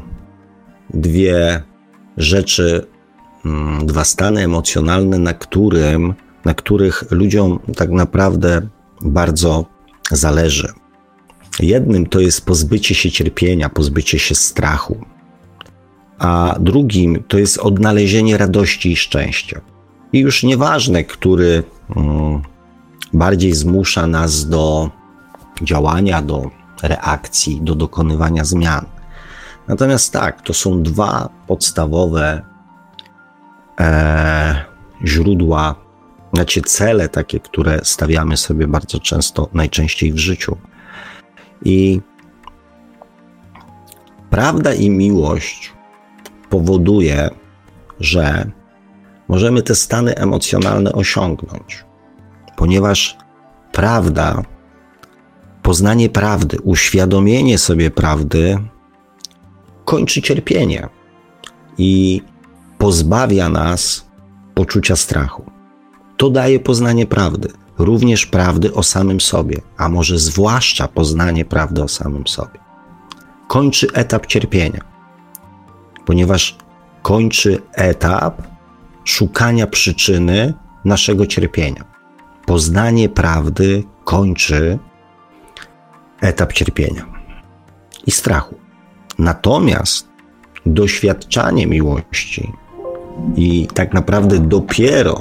dwie 0.94 1.62
rzeczy, 2.16 2.86
mm, 3.44 3.86
dwa 3.86 4.04
stany 4.04 4.44
emocjonalne, 4.44 5.18
na 5.18 5.34
którym, 5.34 6.14
na 6.44 6.54
których 6.54 7.04
ludziom 7.10 7.58
tak 7.76 7.90
naprawdę 7.90 8.68
bardzo 9.02 9.66
zależy. 10.10 10.72
Jednym 11.60 12.06
to 12.06 12.20
jest 12.20 12.46
pozbycie 12.46 12.94
się 12.94 13.10
cierpienia, 13.10 13.68
pozbycie 13.68 14.18
się 14.18 14.34
strachu, 14.34 15.15
a 16.18 16.54
drugim 16.60 17.22
to 17.28 17.38
jest 17.38 17.58
odnalezienie 17.58 18.38
radości 18.38 18.92
i 18.92 18.96
szczęścia. 18.96 19.60
I 20.12 20.18
już 20.18 20.42
nieważne, 20.42 21.04
który 21.04 21.62
mm, 21.96 22.42
bardziej 23.12 23.52
zmusza 23.52 24.06
nas 24.06 24.48
do 24.48 24.90
działania, 25.62 26.22
do 26.22 26.50
reakcji, 26.82 27.60
do 27.62 27.74
dokonywania 27.74 28.44
zmian. 28.44 28.84
Natomiast 29.68 30.12
tak, 30.12 30.42
to 30.42 30.54
są 30.54 30.82
dwa 30.82 31.28
podstawowe 31.46 32.42
e, 33.80 34.64
źródła, 35.04 35.74
znaczy 36.34 36.62
cele 36.62 37.08
takie, 37.08 37.40
które 37.40 37.80
stawiamy 37.82 38.36
sobie 38.36 38.66
bardzo 38.66 39.00
często, 39.00 39.48
najczęściej 39.54 40.12
w 40.12 40.18
życiu. 40.18 40.56
I 41.64 42.00
prawda 44.30 44.74
i 44.74 44.90
miłość 44.90 45.75
powoduje, 46.50 47.30
że 48.00 48.50
możemy 49.28 49.62
te 49.62 49.74
stany 49.74 50.16
emocjonalne 50.16 50.92
osiągnąć, 50.92 51.84
ponieważ 52.56 53.16
prawda, 53.72 54.42
poznanie 55.62 56.08
prawdy, 56.08 56.58
uświadomienie 56.60 57.58
sobie 57.58 57.90
prawdy 57.90 58.58
kończy 59.84 60.22
cierpienie 60.22 60.88
i 61.78 62.22
pozbawia 62.78 63.48
nas 63.48 64.06
poczucia 64.54 64.96
strachu. 64.96 65.50
To 66.16 66.30
daje 66.30 66.60
poznanie 66.60 67.06
prawdy, 67.06 67.48
również 67.78 68.26
prawdy 68.26 68.74
o 68.74 68.82
samym 68.82 69.20
sobie, 69.20 69.60
a 69.76 69.88
może 69.88 70.18
zwłaszcza 70.18 70.88
poznanie 70.88 71.44
prawdy 71.44 71.82
o 71.82 71.88
samym 71.88 72.26
sobie. 72.26 72.58
Kończy 73.48 73.86
etap 73.92 74.26
cierpienia, 74.26 74.80
ponieważ 76.06 76.56
kończy 77.02 77.62
etap 77.72 78.42
szukania 79.04 79.66
przyczyny 79.66 80.54
naszego 80.84 81.26
cierpienia. 81.26 81.84
Poznanie 82.46 83.08
prawdy 83.08 83.84
kończy 84.04 84.78
etap 86.20 86.52
cierpienia 86.52 87.06
i 88.06 88.10
strachu. 88.10 88.54
Natomiast 89.18 90.08
doświadczanie 90.66 91.66
miłości 91.66 92.52
i 93.36 93.68
tak 93.74 93.94
naprawdę 93.94 94.38
dopiero 94.38 95.20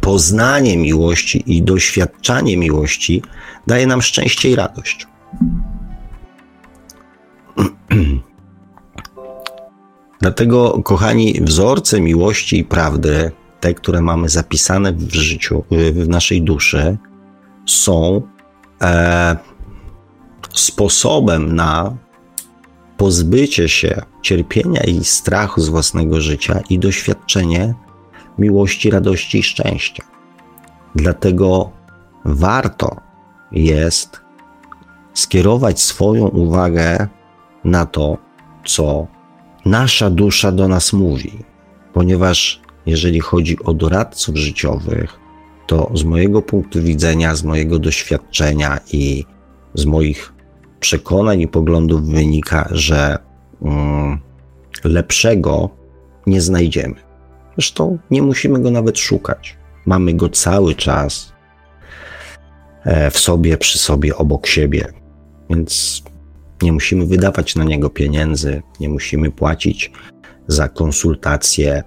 poznanie 0.00 0.76
miłości 0.76 1.42
i 1.46 1.62
doświadczanie 1.62 2.56
miłości 2.56 3.22
daje 3.66 3.86
nam 3.86 4.02
szczęście 4.02 4.50
i 4.50 4.56
radość. 4.56 5.06
Dlatego, 10.20 10.82
kochani, 10.82 11.40
wzorce 11.40 12.00
miłości 12.00 12.58
i 12.58 12.64
prawdy, 12.64 13.30
te, 13.60 13.74
które 13.74 14.00
mamy 14.00 14.28
zapisane 14.28 14.92
w 14.92 15.14
życiu, 15.14 15.64
w 15.70 16.08
naszej 16.08 16.42
duszy, 16.42 16.98
są 17.66 18.22
e, 18.82 19.36
sposobem 20.52 21.54
na 21.54 21.96
pozbycie 22.96 23.68
się 23.68 24.02
cierpienia 24.22 24.80
i 24.80 25.04
strachu 25.04 25.60
z 25.60 25.68
własnego 25.68 26.20
życia 26.20 26.60
i 26.70 26.78
doświadczenie 26.78 27.74
miłości, 28.38 28.90
radości 28.90 29.38
i 29.38 29.42
szczęścia. 29.42 30.04
Dlatego 30.94 31.70
warto 32.24 32.96
jest 33.52 34.20
skierować 35.14 35.80
swoją 35.80 36.28
uwagę 36.28 37.08
na 37.64 37.86
to, 37.86 38.18
co 38.64 39.06
nasza 39.66 40.10
dusza 40.10 40.52
do 40.52 40.68
nas 40.68 40.92
mówi, 40.92 41.32
ponieważ 41.92 42.60
jeżeli 42.86 43.20
chodzi 43.20 43.58
o 43.64 43.74
doradców 43.74 44.36
życiowych, 44.36 45.18
to 45.66 45.90
z 45.94 46.04
mojego 46.04 46.42
punktu 46.42 46.82
widzenia, 46.82 47.34
z 47.34 47.44
mojego 47.44 47.78
doświadczenia 47.78 48.80
i 48.92 49.24
z 49.74 49.84
moich 49.84 50.32
przekonań 50.80 51.40
i 51.40 51.48
poglądów 51.48 52.08
wynika, 52.08 52.68
że 52.70 53.18
mm, 53.62 54.18
lepszego 54.84 55.70
nie 56.26 56.40
znajdziemy. 56.40 56.94
Zresztą 57.56 57.98
nie 58.10 58.22
musimy 58.22 58.60
go 58.60 58.70
nawet 58.70 58.98
szukać. 58.98 59.56
Mamy 59.86 60.14
go 60.14 60.28
cały 60.28 60.74
czas 60.74 61.32
e, 62.84 63.10
w 63.10 63.18
sobie, 63.18 63.58
przy 63.58 63.78
sobie, 63.78 64.16
obok 64.16 64.46
siebie. 64.46 64.92
Więc 65.50 66.02
nie 66.62 66.72
musimy 66.72 67.06
wydawać 67.06 67.56
na 67.56 67.64
niego 67.64 67.90
pieniędzy, 67.90 68.62
nie 68.80 68.88
musimy 68.88 69.30
płacić 69.30 69.90
za 70.48 70.68
konsultacje, 70.68 71.82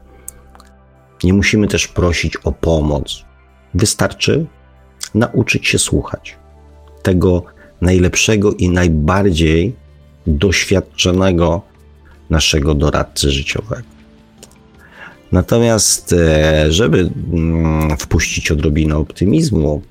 nie 1.23 1.33
musimy 1.33 1.67
też 1.67 1.87
prosić 1.87 2.37
o 2.37 2.51
pomoc. 2.51 3.25
Wystarczy 3.73 4.45
nauczyć 5.15 5.67
się 5.67 5.79
słuchać 5.79 6.37
tego 7.03 7.43
najlepszego 7.81 8.53
i 8.53 8.69
najbardziej 8.69 9.75
doświadczonego 10.27 11.61
naszego 12.29 12.73
doradcy 12.73 13.31
życiowego. 13.31 13.83
Natomiast, 15.31 16.13
e, 16.13 16.71
żeby 16.71 17.09
mm, 17.33 17.97
wpuścić 17.97 18.51
odrobinę 18.51 18.97
optymizmu 18.97 19.81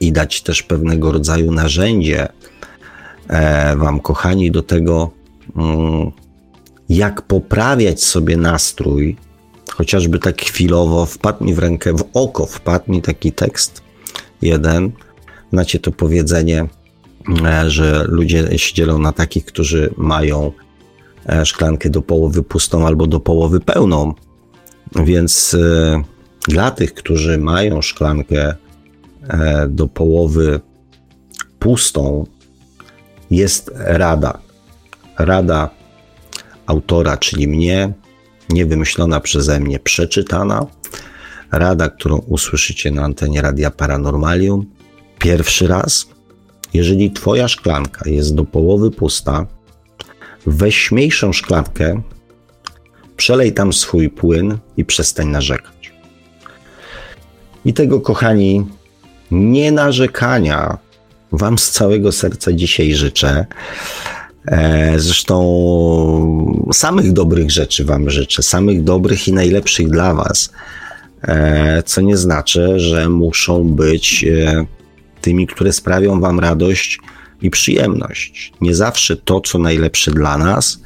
i 0.00 0.12
dać 0.12 0.42
też 0.42 0.62
pewnego 0.62 1.12
rodzaju 1.12 1.52
narzędzie 1.52 2.28
Wam, 3.76 4.00
kochani, 4.00 4.50
do 4.50 4.62
tego, 4.62 5.10
mm, 5.56 6.12
jak 6.88 7.22
poprawiać 7.22 8.04
sobie 8.04 8.36
nastrój, 8.36 9.16
chociażby 9.70 10.18
tak 10.18 10.42
chwilowo, 10.42 11.06
wpadł 11.06 11.44
mi 11.44 11.54
w 11.54 11.58
rękę, 11.58 11.92
w 11.92 12.04
oko 12.14 12.46
wpadł 12.46 12.92
mi 12.92 13.02
taki 13.02 13.32
tekst 13.32 13.82
jeden. 14.42 14.92
Znacie 15.52 15.78
to 15.78 15.92
powiedzenie, 15.92 16.68
E, 17.44 17.70
że 17.70 18.04
ludzie 18.08 18.58
się 18.58 18.74
dzielą 18.74 18.98
na 18.98 19.12
takich, 19.12 19.44
którzy 19.44 19.94
mają 19.96 20.52
e, 21.28 21.46
szklankę 21.46 21.90
do 21.90 22.02
połowy 22.02 22.42
pustą 22.42 22.86
albo 22.86 23.06
do 23.06 23.20
połowy 23.20 23.60
pełną. 23.60 24.14
Więc 25.04 25.54
e, 25.54 26.02
dla 26.48 26.70
tych, 26.70 26.94
którzy 26.94 27.38
mają 27.38 27.82
szklankę 27.82 28.54
do 29.68 29.88
połowy 29.88 30.60
pustą, 31.58 32.26
jest 33.32 33.70
rada. 33.74 34.38
Rada 35.18 35.70
autora, 36.66 37.16
czyli 37.16 37.48
mnie, 37.48 37.92
niewymyślona 38.48 39.20
przeze 39.20 39.60
mnie, 39.60 39.78
przeczytana. 39.78 40.66
Rada, 41.52 41.88
którą 41.88 42.18
usłyszycie 42.18 42.90
na 42.90 43.02
antenie 43.02 43.42
Radia 43.42 43.70
Paranormalium 43.70 44.66
pierwszy 45.18 45.66
raz. 45.66 46.06
Jeżeli 46.74 47.10
twoja 47.10 47.48
szklanka 47.48 48.10
jest 48.10 48.34
do 48.34 48.44
połowy 48.44 48.90
pusta, 48.90 49.46
weź 50.46 50.92
mniejszą 50.92 51.32
szklankę, 51.32 52.02
przelej 53.16 53.52
tam 53.52 53.72
swój 53.72 54.10
płyn 54.10 54.58
i 54.76 54.84
przestań 54.84 55.28
narzekać. 55.28 55.92
I 57.64 57.74
tego, 57.74 58.00
kochani, 58.00 58.66
nie 59.30 59.72
narzekania 59.72 60.78
Wam 61.32 61.58
z 61.58 61.70
całego 61.70 62.12
serca 62.12 62.52
dzisiaj 62.52 62.94
życzę. 62.94 63.46
E, 64.46 64.94
zresztą 64.96 65.36
samych 66.72 67.12
dobrych 67.12 67.50
rzeczy 67.50 67.84
Wam 67.84 68.10
życzę, 68.10 68.42
samych 68.42 68.84
dobrych 68.84 69.28
i 69.28 69.32
najlepszych 69.32 69.88
dla 69.88 70.14
Was, 70.14 70.52
e, 71.22 71.82
co 71.82 72.00
nie 72.00 72.16
znaczy, 72.16 72.80
że 72.80 73.08
muszą 73.08 73.64
być 73.64 74.24
e, 74.24 74.66
tymi, 75.20 75.46
które 75.46 75.72
sprawią 75.72 76.20
Wam 76.20 76.40
radość 76.40 76.98
i 77.42 77.50
przyjemność. 77.50 78.52
Nie 78.60 78.74
zawsze 78.74 79.16
to, 79.16 79.40
co 79.40 79.58
najlepsze 79.58 80.10
dla 80.10 80.38
nas, 80.38 80.80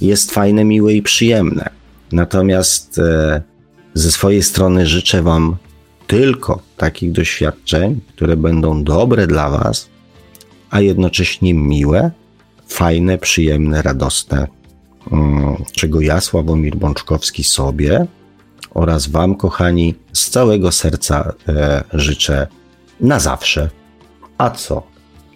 jest 0.00 0.30
fajne, 0.30 0.64
miłe 0.64 0.94
i 0.94 1.02
przyjemne. 1.02 1.70
Natomiast 2.12 3.00
ze 3.94 4.12
swojej 4.12 4.42
strony 4.42 4.86
życzę 4.86 5.22
Wam 5.22 5.56
tylko 6.10 6.62
takich 6.76 7.12
doświadczeń, 7.12 8.00
które 8.08 8.36
będą 8.36 8.84
dobre 8.84 9.26
dla 9.26 9.50
Was, 9.50 9.88
a 10.70 10.80
jednocześnie 10.80 11.54
miłe, 11.54 12.10
fajne, 12.68 13.18
przyjemne, 13.18 13.82
radosne, 13.82 14.46
mm, 15.12 15.56
czego 15.72 16.00
ja, 16.00 16.20
Sławomir 16.20 16.76
Bączkowski, 16.76 17.44
sobie 17.44 18.06
oraz 18.74 19.08
Wam, 19.08 19.34
kochani, 19.34 19.94
z 20.12 20.30
całego 20.30 20.72
serca 20.72 21.32
e, 21.48 21.84
życzę 21.92 22.46
na 23.00 23.20
zawsze. 23.20 23.70
A 24.38 24.50
co? 24.50 24.82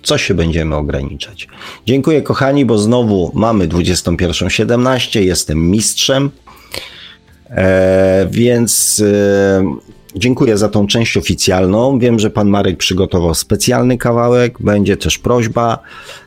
Co 0.03 0.19
się 0.19 0.35
będziemy 0.35 0.77
ograniczać? 0.77 1.49
Dziękuję, 1.87 2.23
kochani, 2.23 2.65
bo 2.65 2.79
znowu 2.79 3.31
mamy 3.35 3.69
21.17, 3.69 5.21
jestem 5.21 5.71
mistrzem. 5.71 6.31
E, 7.51 8.27
więc 8.31 9.03
e, 9.07 9.95
Dziękuję 10.17 10.59
za 10.59 10.69
tą 10.69 10.87
część 10.87 11.17
oficjalną. 11.17 11.99
Wiem, 11.99 12.19
że 12.19 12.31
pan 12.31 12.49
Marek 12.49 12.79
przygotował 12.79 13.35
specjalny 13.35 13.99
kawałek, 13.99 14.63
będzie 14.63 14.97
też 14.97 15.19
prośba, 15.19 15.79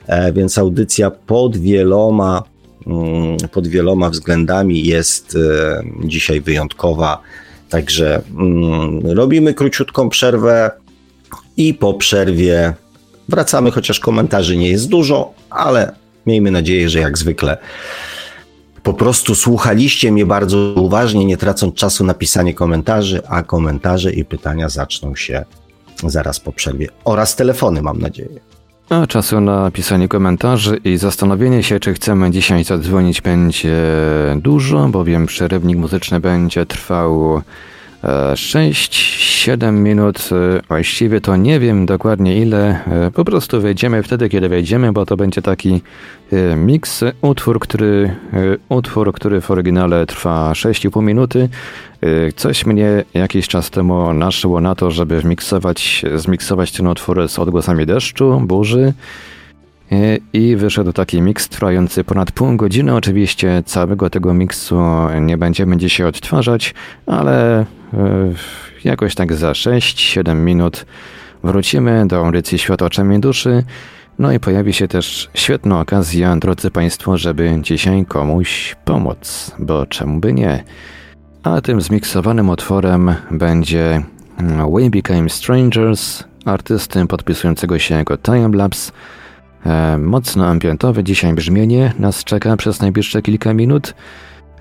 e, 0.08 0.34
więc 0.34 0.58
audycja 0.58 1.12
pod 1.12 1.58
wieloma, 1.58 2.44
mm, 2.88 3.38
pod 3.52 3.68
wieloma 3.68 4.10
względami 4.10 4.84
jest 4.84 5.36
e, 5.36 5.84
dzisiaj 6.04 6.42
wyjątkowa. 6.42 7.22
Także 7.70 8.22
mm, 8.38 9.02
robimy 9.06 9.54
króciutką 9.54 10.10
przerwę 10.10 10.72
i 11.58 11.74
po 11.74 11.94
przerwie 11.94 12.74
wracamy, 13.30 13.72
chociaż 13.72 14.00
komentarzy 14.00 14.58
nie 14.58 14.70
jest 14.70 14.90
dużo, 14.90 15.34
ale 15.50 15.92
miejmy 16.26 16.52
nadzieję, 16.52 16.90
że 16.90 17.00
jak 17.00 17.18
zwykle 17.18 17.58
po 18.88 18.94
prostu 18.94 19.36
słuchaliście 19.36 20.12
mnie 20.12 20.26
bardzo 20.26 20.58
uważnie, 20.58 21.26
nie 21.26 21.38
tracąc 21.38 21.76
czasu 21.76 22.04
na 22.04 22.14
pisanie 22.14 22.54
komentarzy, 22.54 23.22
a 23.28 23.44
komentarze 23.44 24.12
i 24.12 24.26
pytania 24.26 24.70
zaczną 24.70 25.16
się 25.16 25.46
zaraz 26.04 26.40
po 26.40 26.52
przerwie. 26.52 26.88
Oraz 27.04 27.36
telefony, 27.36 27.82
mam 27.82 28.00
nadzieję. 28.00 28.40
A 28.90 29.08
czasu 29.08 29.42
na 29.42 29.72
pisanie 29.72 30.08
komentarzy 30.08 30.80
i 30.84 30.98
zastanowienie 30.98 31.64
się, 31.64 31.80
czy 31.80 31.94
chcemy 31.94 32.32
dzisiaj 32.32 32.64
zadzwonić 32.64 33.22
będzie 33.22 33.76
dużo, 34.36 34.88
bowiem 34.88 35.26
przerywnik 35.26 35.78
muzyczny 35.78 36.20
będzie 36.20 36.66
trwał 36.66 37.42
6-7 38.04 39.72
minut, 39.72 40.30
e, 40.32 40.62
właściwie 40.68 41.22
to 41.22 41.36
nie 41.36 41.60
wiem 41.60 41.86
dokładnie 41.86 42.38
ile, 42.42 42.86
e, 42.86 43.12
po 43.12 43.26
prostu 43.26 43.62
wejdziemy 43.62 44.04
wtedy, 44.04 44.30
kiedy 44.30 44.50
wejdziemy, 44.50 44.94
bo 44.94 45.06
to 45.06 45.18
będzie 45.18 45.42
taki 45.42 45.82
e, 46.32 46.56
miks, 46.56 47.04
utwór, 47.22 47.60
który, 47.60 48.16
utwór, 48.70 49.14
który 49.14 49.42
w 49.42 49.52
oryginale 49.52 50.06
trwa 50.06 50.52
6,5 50.52 51.04
minuty. 51.04 51.50
Coś 52.36 52.66
mnie 52.66 53.04
jakiś 53.14 53.48
czas 53.48 53.70
temu 53.70 54.14
naszło 54.14 54.62
na 54.62 54.76
to, 54.76 54.92
żeby 54.92 55.22
wmiksować, 55.22 56.06
zmiksować 56.16 56.72
ten 56.72 56.88
utwór 56.88 57.28
z 57.28 57.40
odgłosami 57.40 57.86
deszczu, 57.86 58.42
burzy. 58.46 58.94
I 60.34 60.56
wyszedł 60.56 60.94
taki 60.94 61.22
miks 61.22 61.50
trwający 61.50 62.04
ponad 62.04 62.32
pół 62.32 62.56
godziny. 62.56 62.96
Oczywiście 62.96 63.64
całego 63.66 64.10
tego 64.10 64.34
miksu 64.34 64.78
nie 65.22 65.38
będziemy 65.38 65.78
dzisiaj 65.78 66.08
odtwarzać, 66.08 66.74
ale 67.06 67.66
E, 67.66 67.66
jakoś 68.84 69.16
tak 69.16 69.34
za 69.34 69.52
6-7 69.52 70.36
minut 70.36 70.86
wrócimy 71.44 72.08
do 72.08 72.26
audycji 72.26 72.60
Świat 72.60 72.82
oczami 72.82 73.20
duszy. 73.20 73.64
No 74.20 74.32
i 74.32 74.40
pojawi 74.40 74.74
się 74.74 74.88
też 74.88 75.30
świetna 75.34 75.80
okazja, 75.80 76.36
drodzy 76.36 76.72
Państwo, 76.72 77.18
żeby 77.18 77.60
dzisiaj 77.62 78.06
komuś 78.06 78.76
pomóc, 78.86 79.52
bo 79.60 79.86
czemu 79.86 80.20
by 80.20 80.34
nie? 80.34 80.64
A 81.44 81.62
tym 81.62 81.82
zmiksowanym 81.82 82.50
utworem 82.50 83.16
będzie 83.32 84.04
mm, 84.38 84.72
We 84.72 84.90
Became 84.90 85.30
Strangers, 85.30 86.24
artysty 86.46 87.08
podpisującego 87.08 87.80
się 87.80 87.96
jako 87.96 88.18
Timelapse. 88.18 88.92
E, 89.66 89.98
mocno 89.98 90.48
ambientowe 90.48 91.04
dzisiaj 91.04 91.34
brzmienie 91.34 91.94
nas 92.00 92.24
czeka 92.24 92.58
przez 92.58 92.82
najbliższe 92.82 93.22
kilka 93.22 93.54
minut. 93.54 93.94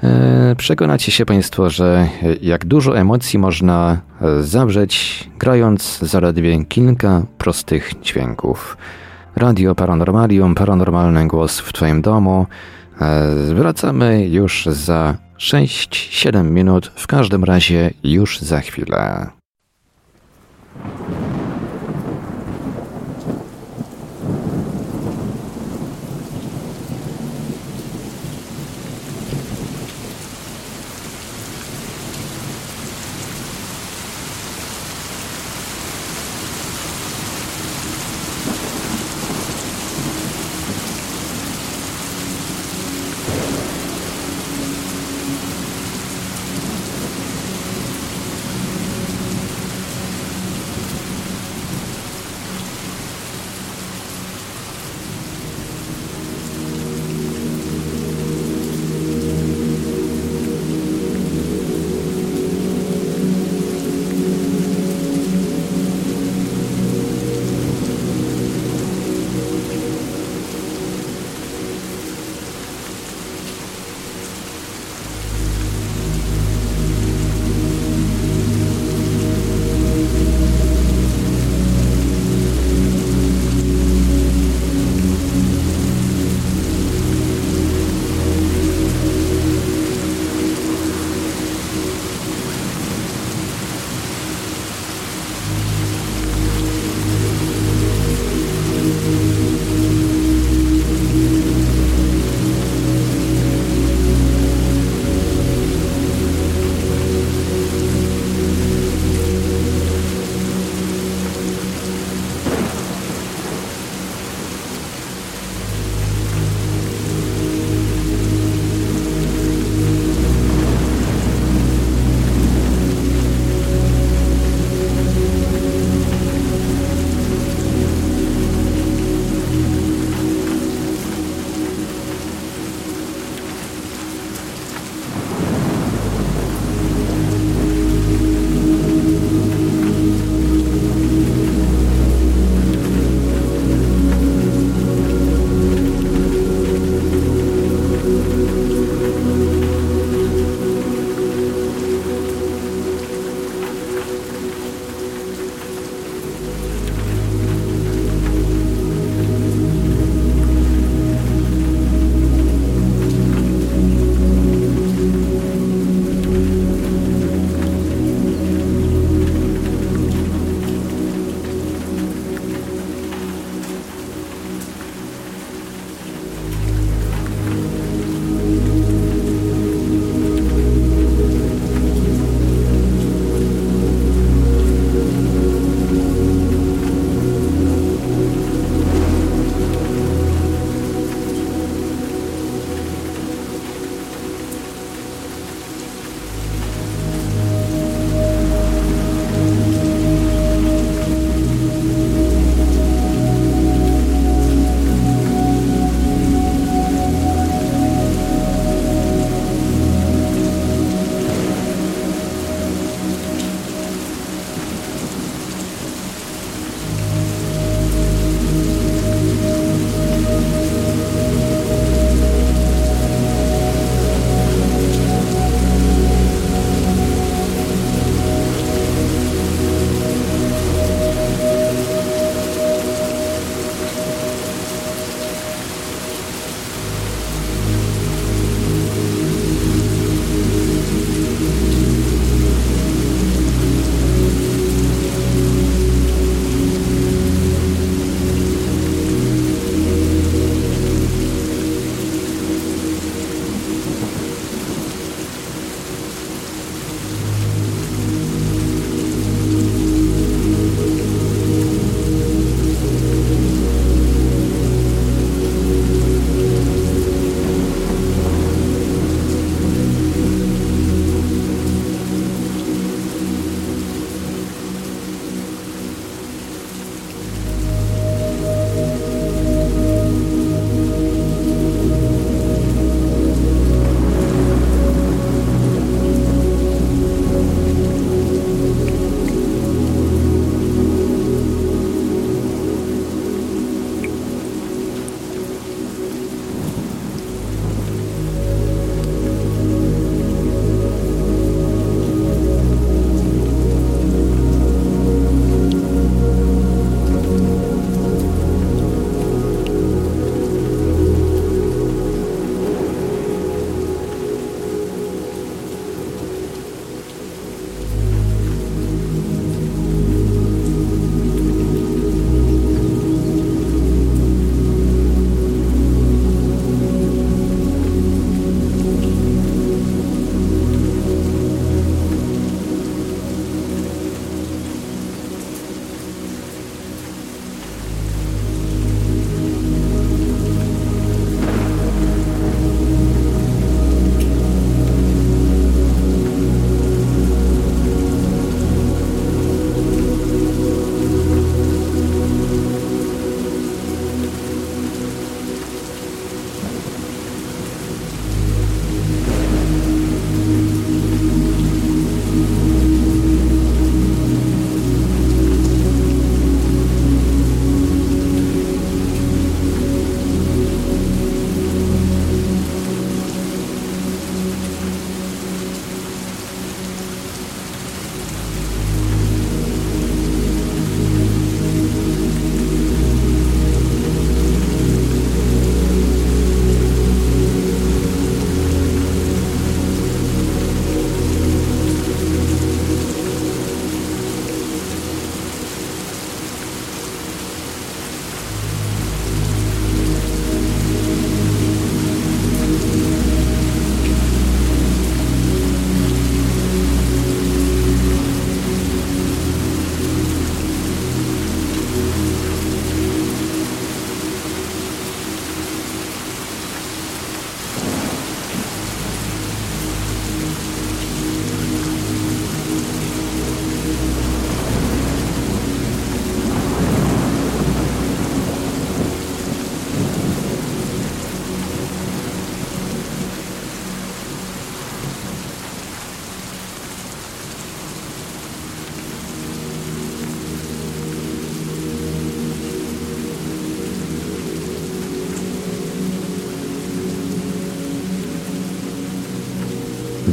E, 0.03 0.55
przekonacie 0.57 1.13
się 1.13 1.27
Państwo, 1.27 1.71
że 1.71 2.09
jak 2.43 2.65
dużo 2.65 2.99
emocji 2.99 3.39
można 3.39 4.01
e, 4.21 4.43
zawrzeć, 4.43 5.25
grając 5.39 5.99
zaledwie 5.99 6.65
kilka 6.65 7.23
prostych 7.39 7.93
dźwięków. 8.03 8.77
Radio 9.37 9.75
Paranormalium, 9.75 10.55
paranormalny 10.55 11.27
głos 11.27 11.61
w 11.61 11.73
Twoim 11.73 12.03
domu. 12.03 12.47
E, 13.01 13.55
wracamy 13.55 14.29
już 14.29 14.67
za 14.67 15.17
6-7 15.39 16.45
minut, 16.45 16.93
w 16.95 17.07
każdym 17.07 17.45
razie 17.45 17.91
już 18.05 18.41
za 18.41 18.61
chwilę. 18.61 19.27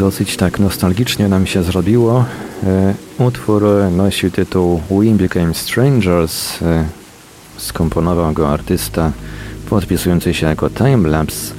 Dosyć 0.04 0.38
tak 0.38 0.60
nostalgicznie 0.60 1.28
nam 1.28 1.46
się 1.46 1.64
zrobiło. 1.64 2.26
E, 2.64 2.94
utwór 3.20 3.64
nosi 3.92 4.32
tytuł 4.32 4.82
We 4.90 5.06
Became 5.06 5.54
Strangers. 5.54 6.62
E, 6.62 6.86
skomponował 7.58 8.34
go 8.34 8.50
artysta 8.50 9.12
podpisujący 9.70 10.34
się 10.34 10.48
jako 10.48 10.70
Timelapse 10.70 11.54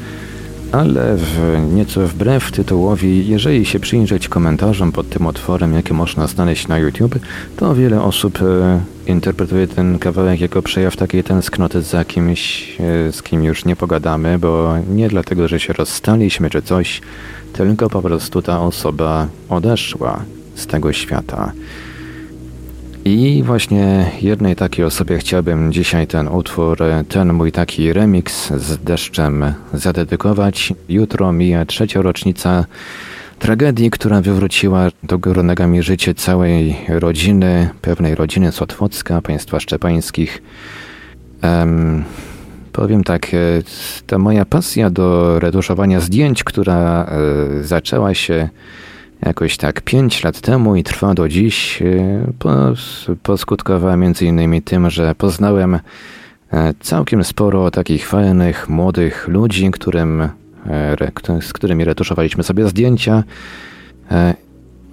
ale 0.72 1.16
w, 1.16 1.58
nieco 1.74 2.06
wbrew 2.08 2.52
tytułowi, 2.52 3.28
jeżeli 3.28 3.64
się 3.64 3.80
przyjrzeć 3.80 4.28
komentarzom 4.28 4.92
pod 4.92 5.08
tym 5.08 5.26
otworem, 5.26 5.74
jakie 5.74 5.94
można 5.94 6.26
znaleźć 6.26 6.68
na 6.68 6.78
YouTube, 6.78 7.18
to 7.56 7.74
wiele 7.74 8.02
osób 8.02 8.38
e, 8.42 8.80
interpretuje 9.06 9.66
ten 9.66 9.98
kawałek 9.98 10.40
jako 10.40 10.62
przejaw 10.62 10.96
takiej 10.96 11.24
tęsknoty 11.24 11.82
za 11.82 12.04
kimś, 12.04 12.72
z 13.10 13.22
kim 13.22 13.44
już 13.44 13.64
nie 13.64 13.76
pogadamy, 13.76 14.38
bo 14.38 14.74
nie 14.90 15.08
dlatego, 15.08 15.48
że 15.48 15.60
się 15.60 15.72
rozstaliśmy 15.72 16.50
czy 16.50 16.62
coś, 16.62 17.00
tylko 17.56 17.90
po 17.90 18.02
prostu 18.02 18.42
ta 18.42 18.60
osoba 18.60 19.28
odeszła 19.48 20.24
z 20.54 20.66
tego 20.66 20.92
świata. 20.92 21.52
I 23.04 23.42
właśnie 23.46 24.10
jednej 24.22 24.56
takiej 24.56 24.84
osobie 24.84 25.18
chciałbym 25.18 25.72
dzisiaj 25.72 26.06
ten 26.06 26.28
utwór, 26.28 26.78
ten 27.08 27.32
mój 27.32 27.52
taki 27.52 27.92
remix 27.92 28.52
z 28.52 28.78
deszczem 28.78 29.44
zadedykować. 29.74 30.72
Jutro 30.88 31.32
mija 31.32 31.64
trzecia 31.64 32.02
rocznica 32.02 32.64
tragedii, 33.38 33.90
która 33.90 34.20
wywróciła 34.20 34.88
do 35.02 35.18
góry 35.18 35.42
nogami 35.42 35.82
życie 35.82 36.14
całej 36.14 36.76
rodziny, 36.88 37.70
pewnej 37.82 38.14
rodziny 38.14 38.52
z 38.52 38.62
Otwocka, 38.62 39.20
państwa 39.20 39.60
szczepańskich. 39.60 40.42
Um, 41.42 42.04
powiem 42.74 43.04
tak, 43.04 43.34
e, 43.34 43.38
ta 44.06 44.18
moja 44.18 44.44
pasja 44.44 44.90
do 44.90 45.38
retuszowania 45.40 46.00
zdjęć, 46.00 46.44
która 46.44 47.06
y, 47.60 47.64
zaczęła 47.64 48.14
się 48.14 48.48
jakoś 49.22 49.56
tak 49.56 49.80
5 49.80 50.24
lat 50.24 50.40
temu 50.40 50.76
i 50.76 50.82
trwa 50.82 51.14
do 51.14 51.28
dziś, 51.28 51.82
e, 51.82 53.16
poskutkowała 53.22 53.96
między 53.96 54.26
innymi 54.26 54.62
tym, 54.62 54.90
że 54.90 55.14
poznałem 55.14 55.74
e, 55.74 55.80
całkiem 56.80 57.24
sporo 57.24 57.70
takich 57.70 58.08
fajnych, 58.08 58.68
młodych 58.68 59.28
ludzi, 59.28 59.70
którym, 59.70 60.20
e, 60.20 61.40
z 61.40 61.52
którymi 61.52 61.84
retuszowaliśmy 61.84 62.42
sobie 62.42 62.68
zdjęcia. 62.68 63.24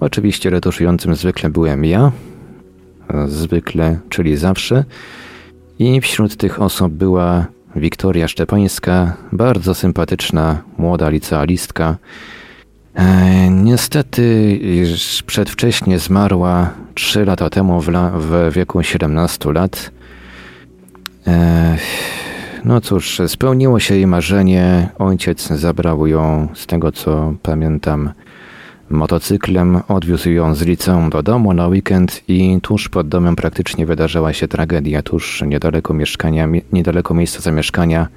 Oczywiście 0.00 0.50
retuszującym 0.50 1.14
zwykle 1.14 1.50
byłem 1.50 1.84
ja, 1.84 2.12
zwykle, 3.26 3.98
czyli 4.08 4.36
zawsze. 4.36 4.84
I 5.78 6.00
wśród 6.00 6.36
tych 6.36 6.62
osób 6.62 6.92
była 6.92 7.46
Wiktoria 7.76 8.28
Szczepańska, 8.28 9.16
bardzo 9.32 9.74
sympatyczna 9.74 10.62
młoda 10.78 11.08
licealistka, 11.08 11.96
E, 12.94 13.50
niestety 13.50 14.58
przedwcześnie 15.26 15.98
zmarła 15.98 16.70
3 16.94 17.24
lata 17.24 17.50
temu 17.50 17.80
w, 17.80 17.88
la, 17.88 18.12
w 18.14 18.52
wieku 18.52 18.82
17 18.82 19.52
lat. 19.52 19.90
E, 21.26 21.76
no 22.64 22.80
cóż, 22.80 23.20
spełniło 23.26 23.80
się 23.80 23.94
jej 23.94 24.06
marzenie. 24.06 24.88
Ojciec 24.98 25.46
zabrał 25.46 26.06
ją, 26.06 26.48
z 26.54 26.66
tego 26.66 26.92
co 26.92 27.34
pamiętam, 27.42 28.10
motocyklem, 28.92 29.80
odwiózł 29.88 30.30
ją 30.30 30.54
z 30.54 30.62
liceum 30.62 31.10
do 31.10 31.22
domu 31.22 31.52
na 31.52 31.68
weekend 31.68 32.22
i 32.28 32.58
tuż 32.62 32.88
pod 32.88 33.08
domem 33.08 33.36
praktycznie 33.36 33.86
wydarzyła 33.86 34.32
się 34.32 34.48
tragedia, 34.48 35.02
tuż 35.02 35.42
niedaleko 35.46 35.94
mieszkania, 35.94 36.48
niedaleko 36.72 37.14
miejsca 37.14 37.40
zamieszkania. 37.40 38.08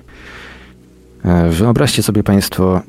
E, 1.25 1.49
wyobraźcie 1.49 2.03
sobie 2.03 2.23
Państwo 2.23 2.81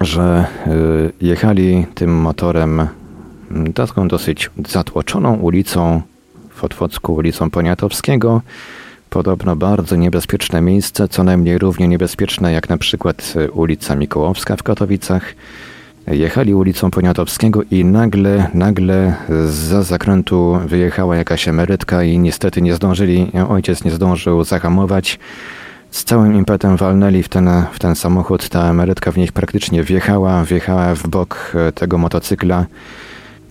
że 0.00 0.46
y, 0.66 1.26
jechali 1.26 1.86
tym 1.94 2.16
motorem 2.16 2.88
taką 3.74 4.08
dosyć 4.08 4.50
zatłoczoną 4.68 5.34
ulicą 5.34 6.02
w 6.50 6.64
Otwocku, 6.64 7.14
ulicą 7.14 7.50
Poniatowskiego. 7.50 8.42
Podobno 9.10 9.56
bardzo 9.56 9.96
niebezpieczne 9.96 10.60
miejsce, 10.60 11.08
co 11.08 11.24
najmniej 11.24 11.58
równie 11.58 11.88
niebezpieczne 11.88 12.52
jak 12.52 12.68
na 12.68 12.78
przykład 12.78 13.34
y, 13.36 13.50
ulica 13.50 13.96
Mikołowska 13.96 14.56
w 14.56 14.62
Katowicach. 14.62 15.34
Jechali 16.06 16.54
ulicą 16.54 16.90
Poniatowskiego 16.90 17.62
i 17.70 17.84
nagle, 17.84 18.50
nagle 18.54 19.14
za 19.46 19.82
zakrętu 19.82 20.58
wyjechała 20.66 21.16
jakaś 21.16 21.48
emerytka 21.48 22.02
i 22.02 22.18
niestety 22.18 22.62
nie 22.62 22.74
zdążyli, 22.74 23.30
ojciec 23.48 23.84
nie 23.84 23.90
zdążył 23.90 24.44
zahamować 24.44 25.18
z 25.90 26.04
całym 26.04 26.34
impetem 26.34 26.76
walnęli 26.76 27.22
w 27.22 27.28
ten, 27.28 27.50
w 27.72 27.78
ten 27.78 27.94
samochód. 27.94 28.48
Ta 28.48 28.70
emerytka 28.70 29.12
w 29.12 29.16
nich 29.16 29.32
praktycznie 29.32 29.82
wjechała, 29.82 30.44
wjechała 30.44 30.94
w 30.94 31.08
bok 31.08 31.52
e, 31.54 31.72
tego 31.72 31.98
motocykla. 31.98 32.66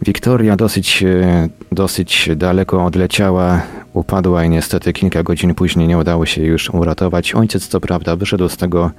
Wiktoria 0.01 0.55
dosyć, 0.55 1.03
e, 1.03 1.49
dosyć 1.71 2.29
daleko 2.35 2.85
odleciała, 2.85 3.61
upadła 3.93 4.43
i 4.43 4.49
niestety 4.49 4.93
kilka 4.93 5.23
godzin 5.23 5.55
później 5.55 5.87
nie 5.87 5.97
udało 5.97 6.25
się 6.25 6.41
już 6.41 6.69
uratować. 6.69 7.35
Ojciec 7.35 7.67
co 7.67 7.79
prawda 7.79 8.15
wyszedł 8.15 8.49
z 8.49 8.57
tego, 8.57 8.91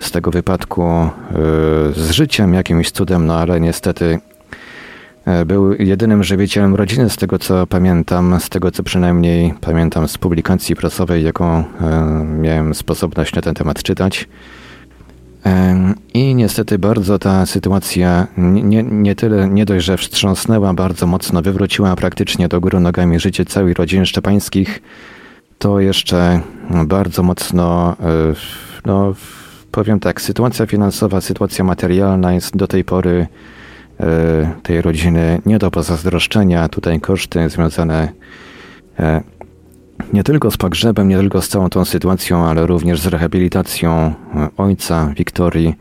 z 0.00 0.10
tego 0.10 0.30
wypadku 0.30 0.82
yy, 0.82 1.38
z 1.92 2.10
życiem 2.10 2.54
jakimś 2.54 2.90
cudem, 2.90 3.26
no 3.26 3.38
ale 3.38 3.60
niestety 3.60 4.18
E, 5.26 5.44
był 5.44 5.74
jedynym 5.74 6.24
żywicielem 6.24 6.74
rodziny, 6.74 7.10
z 7.10 7.16
tego 7.16 7.38
co 7.38 7.66
pamiętam, 7.66 8.40
z 8.40 8.48
tego 8.48 8.70
co 8.70 8.82
przynajmniej 8.82 9.54
pamiętam 9.60 10.08
z 10.08 10.18
publikacji 10.18 10.76
prasowej, 10.76 11.24
jaką 11.24 11.46
e, 11.58 11.64
miałem 12.24 12.74
sposobność 12.74 13.34
na 13.34 13.42
ten 13.42 13.54
temat 13.54 13.82
czytać. 13.82 14.28
E, 15.46 15.94
I 16.14 16.34
niestety 16.34 16.78
bardzo 16.78 17.18
ta 17.18 17.46
sytuacja 17.46 18.26
nie, 18.36 18.82
nie 18.82 19.14
tyle, 19.14 19.48
nie 19.48 19.64
dość, 19.64 19.84
że 19.84 19.96
wstrząsnęła 19.96 20.74
bardzo 20.74 21.06
mocno, 21.06 21.42
wywróciła 21.42 21.96
praktycznie 21.96 22.48
do 22.48 22.60
góry 22.60 22.80
nogami 22.80 23.20
życie 23.20 23.44
całej 23.44 23.74
rodziny 23.74 24.06
Szczepańskich, 24.06 24.82
to 25.58 25.80
jeszcze 25.80 26.40
bardzo 26.84 27.22
mocno, 27.22 27.96
no 28.84 29.14
powiem 29.76 30.00
tak, 30.00 30.20
sytuacja 30.20 30.66
finansowa, 30.66 31.20
sytuacja 31.20 31.64
materialna 31.64 32.32
jest 32.32 32.56
do 32.56 32.66
tej 32.66 32.84
pory 32.84 33.26
E, 34.00 34.52
tej 34.62 34.82
rodziny 34.82 35.40
nie 35.46 35.58
do 35.58 35.70
pozazdroszczenia. 35.70 36.68
Tutaj 36.68 37.00
koszty 37.00 37.48
związane 37.48 38.08
e, 38.98 39.20
nie 40.12 40.24
tylko 40.24 40.50
z 40.50 40.56
pogrzebem, 40.56 41.08
nie 41.08 41.16
tylko 41.16 41.42
z 41.42 41.48
całą 41.48 41.70
tą 41.70 41.84
sytuacją, 41.84 42.46
ale 42.46 42.66
również 42.66 43.00
z 43.00 43.06
rehabilitacją 43.06 43.92
e, 43.92 44.48
ojca 44.56 45.12
Wiktorii. 45.16 45.74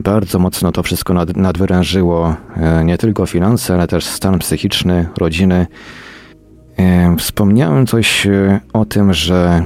Bardzo 0.00 0.38
mocno 0.38 0.72
to 0.72 0.82
wszystko 0.82 1.14
nad, 1.14 1.36
nadwyrężyło 1.36 2.36
nie 2.84 2.98
tylko 2.98 3.26
finanse, 3.26 3.74
ale 3.74 3.86
też 3.86 4.04
stan 4.04 4.38
psychiczny 4.38 5.08
rodziny. 5.18 5.66
Wspomniałem 7.18 7.86
coś 7.86 8.26
o 8.72 8.84
tym, 8.84 9.12
że, 9.12 9.64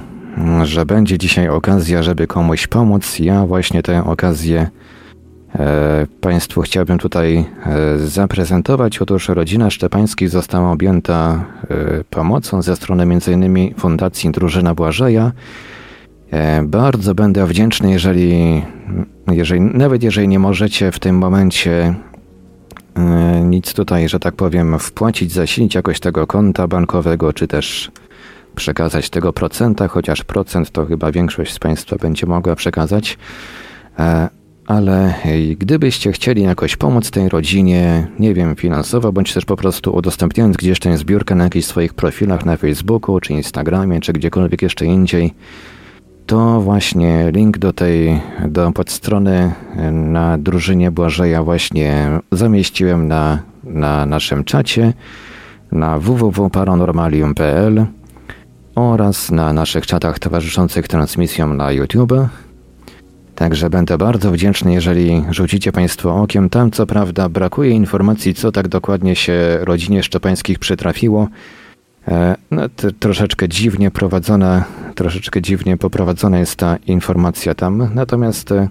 że 0.63 0.87
będzie 0.87 1.19
dzisiaj 1.19 1.49
okazja, 1.49 2.03
żeby 2.03 2.27
komuś 2.27 2.67
pomóc. 2.67 3.19
Ja 3.19 3.47
właśnie 3.47 3.83
tę 3.83 4.05
okazję 4.05 4.71
E, 5.59 6.07
państwu 6.21 6.61
chciałbym 6.61 6.99
tutaj 6.99 7.45
e, 7.67 7.99
zaprezentować. 7.99 9.03
Otóż 9.03 9.29
rodzina 9.29 9.71
Szczepańskich 9.71 10.29
została 10.29 10.73
objęta 10.73 11.45
e, 11.71 12.05
pomocą 12.11 12.63
ze 12.63 12.77
strony 12.77 13.03
m.in. 13.03 13.75
Fundacji 13.75 14.31
Drużyna 14.31 14.75
Błażeja. 14.75 15.33
Bardzo 16.63 17.15
będę 17.15 17.47
wdzięczny, 17.47 17.91
jeżeli, 17.91 18.63
jeżeli, 19.27 19.61
nawet 19.61 20.03
jeżeli 20.03 20.29
nie 20.29 20.39
możecie 20.39 20.93
w 20.93 20.99
tym 20.99 21.19
momencie 21.19 21.95
nic 23.45 23.75
tutaj, 23.75 24.09
że 24.09 24.21
tak 24.21 24.35
powiem, 24.35 24.79
wpłacić, 24.79 25.33
zasilić 25.33 25.75
jakoś 25.75 26.01
tego 26.01 26.27
konta 26.27 26.69
bankowego, 26.69 27.33
czy 27.33 27.49
też 27.49 27.91
przekazać 28.55 29.11
tego 29.11 29.33
procenta, 29.33 29.89
chociaż 29.89 30.25
procent 30.25 30.71
to 30.71 30.87
chyba 30.87 31.13
większość 31.13 31.53
z 31.53 31.59
Państwa 31.59 31.97
będzie 31.97 32.27
mogła 32.27 32.57
przekazać. 32.57 33.19
Ale 34.67 35.15
gdybyście 35.59 36.13
chcieli 36.13 36.43
jakoś 36.43 36.77
pomóc 36.77 37.11
tej 37.11 37.29
rodzinie, 37.29 38.07
nie 38.19 38.35
wiem, 38.35 38.57
finansowo, 38.57 39.13
bądź 39.13 39.35
też 39.35 39.45
po 39.45 39.57
prostu 39.57 39.97
udostępniając 39.97 40.57
gdzieś 40.57 40.79
tę 40.79 40.99
zbiórkę 40.99 41.35
na 41.35 41.45
jakichś 41.45 41.67
swoich 41.67 41.95
profilach 41.95 42.45
na 42.45 42.57
Facebooku, 42.57 43.21
czy 43.21 43.33
Instagramie, 43.33 44.01
czy 44.01 44.13
gdziekolwiek 44.13 44.63
jeszcze 44.63 44.87
indziej, 44.87 45.35
to 46.27 46.61
właśnie 46.61 47.31
link 47.33 47.59
do 47.59 47.73
tej, 47.73 48.21
do 48.49 48.73
podstrony 48.73 49.53
na 49.93 50.39
drużynie 50.39 50.91
Błażeja 50.91 51.43
właśnie 51.43 52.11
zamieściłem 52.33 53.09
na, 53.09 53.39
na 53.65 54.07
naszym 54.07 54.45
czacie 54.45 54.93
na 55.73 55.99
www.paranormalium.pl 55.99 57.87
oraz 58.75 59.31
na 59.31 59.53
naszych 59.53 59.87
czatach 59.87 60.19
towarzyszących 60.19 60.89
transmisjom 60.89 61.57
na 61.57 61.73
YouTube. 61.73 62.13
Także 63.35 63.71
będę 63.71 63.99
bardzo 63.99 64.33
wdzięczny, 64.33 64.73
jeżeli 64.73 65.25
rzucicie 65.31 65.73
Państwo 65.73 66.17
okiem. 66.23 66.51
Tam 66.51 66.71
co 66.71 66.87
prawda 66.87 67.29
brakuje 67.29 67.71
informacji, 67.71 68.35
co 68.35 68.53
tak 68.53 68.69
dokładnie 68.69 69.17
się 69.17 69.59
rodzinie 69.61 70.03
Szczepańskich 70.03 70.59
przytrafiło. 70.59 71.29
E, 72.09 72.37
no, 72.51 72.63
troszeczkę 72.99 73.49
dziwnie 73.49 73.91
prowadzona, 73.91 74.65
troszeczkę 74.95 75.43
dziwnie 75.43 75.77
poprowadzona 75.77 76.39
jest 76.39 76.57
ta 76.57 76.77
informacja 76.87 77.55
tam. 77.55 77.91
Natomiast 77.95 78.53
e, 78.53 78.69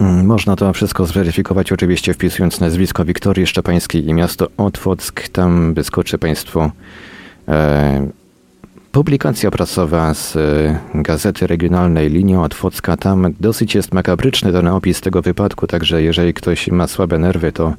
Mm, 0.00 0.26
można 0.26 0.56
to 0.56 0.72
wszystko 0.72 1.06
zweryfikować 1.06 1.72
oczywiście 1.72 2.14
wpisując 2.14 2.60
nazwisko 2.60 3.04
Wiktorii 3.04 3.46
Szczepańskiej 3.46 4.08
i 4.08 4.14
miasto 4.14 4.48
Otwock. 4.56 5.28
Tam 5.28 5.74
wyskoczy 5.74 6.18
Państwu 6.18 6.70
e, 7.48 8.08
publikacja 8.96 9.50
prasowa 9.50 10.14
z 10.14 10.36
e, 10.36 10.78
gazety 10.94 11.46
regionalnej 11.46 12.10
Linia 12.10 12.42
Otwocka. 12.42 12.96
Tam 12.96 13.34
dosyć 13.40 13.74
jest 13.74 13.94
makabryczny 13.94 14.52
ten 14.52 14.68
opis 14.68 15.00
tego 15.00 15.22
wypadku, 15.22 15.66
także 15.66 16.02
jeżeli 16.02 16.34
ktoś 16.34 16.68
ma 16.68 16.86
słabe 16.86 17.18
nerwy, 17.18 17.52
to, 17.52 17.74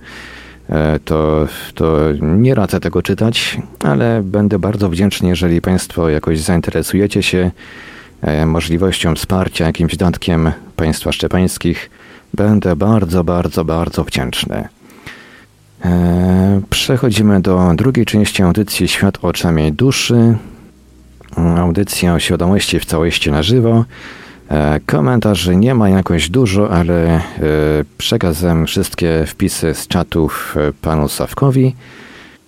e, 0.70 1.00
to, 1.06 1.48
to 1.76 1.98
nie 2.22 2.56
radzę 2.56 2.80
tego 2.80 3.02
czytać, 3.02 3.58
ale 3.84 4.22
będę 4.24 4.60
bardzo 4.60 4.90
wdzięczny, 4.90 5.30
jeżeli 5.30 5.62
Państwo 5.62 6.10
jakoś 6.10 6.40
zainteresujecie 6.40 7.24
się 7.24 7.52
e, 8.22 8.46
możliwością 8.46 9.16
wsparcia 9.16 9.66
jakimś 9.66 9.98
datkiem 9.98 10.52
państwa 10.76 11.12
szczepańskich 11.12 11.90
Będę 12.34 12.76
bardzo, 12.76 13.24
bardzo, 13.24 13.66
bardzo 13.66 14.04
wdzięczny. 14.04 14.68
E, 15.86 16.62
przechodzimy 16.70 17.42
do 17.42 17.72
drugiej 17.76 18.06
części 18.06 18.44
audycji 18.44 18.88
Świat 18.88 19.18
oczami 19.22 19.72
duszy. 19.72 20.38
Audycja 21.38 22.14
o 22.14 22.20
świadomości 22.20 22.80
w 22.80 22.86
całości 22.86 23.32
na 23.32 23.44
żywo. 23.44 23.86
E, 24.50 24.80
komentarzy 24.86 25.56
nie 25.56 25.76
ma 25.76 25.90
jakoś 25.90 26.30
dużo, 26.30 26.72
ale 26.72 27.16
e, 27.16 27.22
przekazem 27.98 28.68
wszystkie 28.68 29.24
wpisy 29.28 29.74
z 29.74 29.88
czatów 29.88 30.56
panu 30.82 31.08
Sawkowi. 31.08 31.76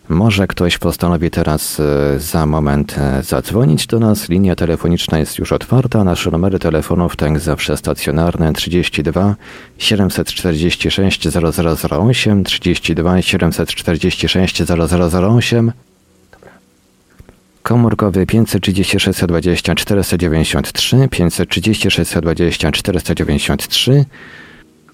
Może 0.10 0.48
ktoś 0.48 0.78
postanowi 0.78 1.32
teraz 1.32 1.80
e, 1.80 2.20
za 2.20 2.45
moment 2.45 2.95
e, 2.98 3.24
zadzwonić 3.24 3.88
do 3.88 3.99
nas. 3.99 4.30
Linia 4.30 4.56
telefoniczna 4.56 5.20
jest 5.20 5.40
już 5.40 5.52
otwarta. 5.52 6.03
Nasze 6.03 6.32
numery 6.32 6.60
telefonów, 6.60 7.16
tak 7.16 7.40
zawsze 7.40 7.78
stacjonarne 7.78 8.53
32 8.53 9.36
746 9.78 11.28
0008, 11.28 12.44
32 12.44 13.22
746 13.22 14.64
0008, 14.64 15.72
komórkowy 17.70 18.26
536 18.26 19.26
20 19.26 19.76
493, 19.76 21.08
536 21.12 22.14
20 22.22 22.72
493, 22.72 24.06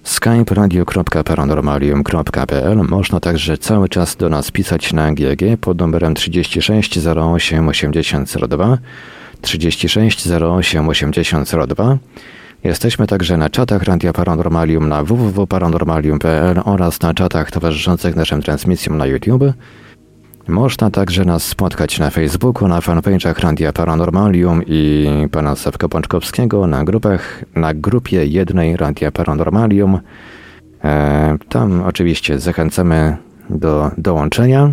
skype 0.02 0.54
radio.paranormalium.pl 0.54 2.76
Można 2.76 3.20
także 3.20 3.58
cały 3.58 3.88
czas 3.88 4.16
do 4.16 4.28
nas 4.28 4.50
pisać 4.50 4.92
na 4.92 5.12
GG 5.12 5.56
pod 5.60 5.78
numerem 5.78 6.14
36 6.14 6.98
08 7.06 7.68
8002 7.68 8.78
36 9.40 10.28
08 10.28 10.88
8002 10.88 11.98
Jesteśmy 12.64 13.06
także 13.06 13.36
na 13.36 13.50
czatach 13.50 13.82
Radia 13.82 14.12
Paranormalium 14.12 14.88
na 14.88 15.04
www.paranormalium.pl 15.04 16.60
oraz 16.64 17.00
na 17.00 17.14
czatach 17.14 17.50
towarzyszących 17.50 18.16
naszym 18.16 18.42
transmisjom 18.42 18.98
na 18.98 19.06
YouTube. 19.06 19.44
Można 20.48 20.90
także 20.90 21.24
nas 21.24 21.42
spotkać 21.42 21.98
na 21.98 22.10
Facebooku, 22.10 22.68
na 22.68 22.80
fanpage'ach 22.80 23.42
Randia 23.42 23.72
Paranormalium 23.72 24.62
i 24.66 25.08
pana 25.32 25.56
Sawka 25.56 25.88
Pączkowskiego, 25.88 26.66
na 26.66 26.84
grupach, 26.84 27.44
na 27.54 27.74
grupie 27.74 28.26
jednej 28.26 28.76
Radia 28.76 29.12
Paranormalium. 29.12 29.98
E, 30.84 31.38
tam 31.48 31.82
oczywiście 31.82 32.38
zachęcamy 32.38 33.16
do 33.50 33.90
dołączenia. 33.98 34.72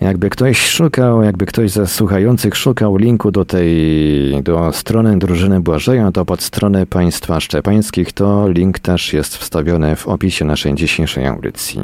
Jakby 0.00 0.30
ktoś 0.30 0.66
szukał, 0.66 1.22
jakby 1.22 1.46
ktoś 1.46 1.70
ze 1.70 1.86
słuchających 1.86 2.56
szukał 2.56 2.96
linku 2.96 3.30
do 3.30 3.44
tej, 3.44 4.42
do 4.42 4.72
strony 4.72 5.18
drużyny 5.18 5.60
Błażeja, 5.60 6.12
to 6.12 6.24
pod 6.24 6.42
stronę 6.42 6.86
państwa 6.86 7.40
szczepańskich, 7.40 8.12
to 8.12 8.48
link 8.48 8.78
też 8.78 9.12
jest 9.12 9.36
wstawiony 9.36 9.96
w 9.96 10.08
opisie 10.08 10.44
naszej 10.44 10.74
dzisiejszej 10.74 11.26
audycji. 11.26 11.80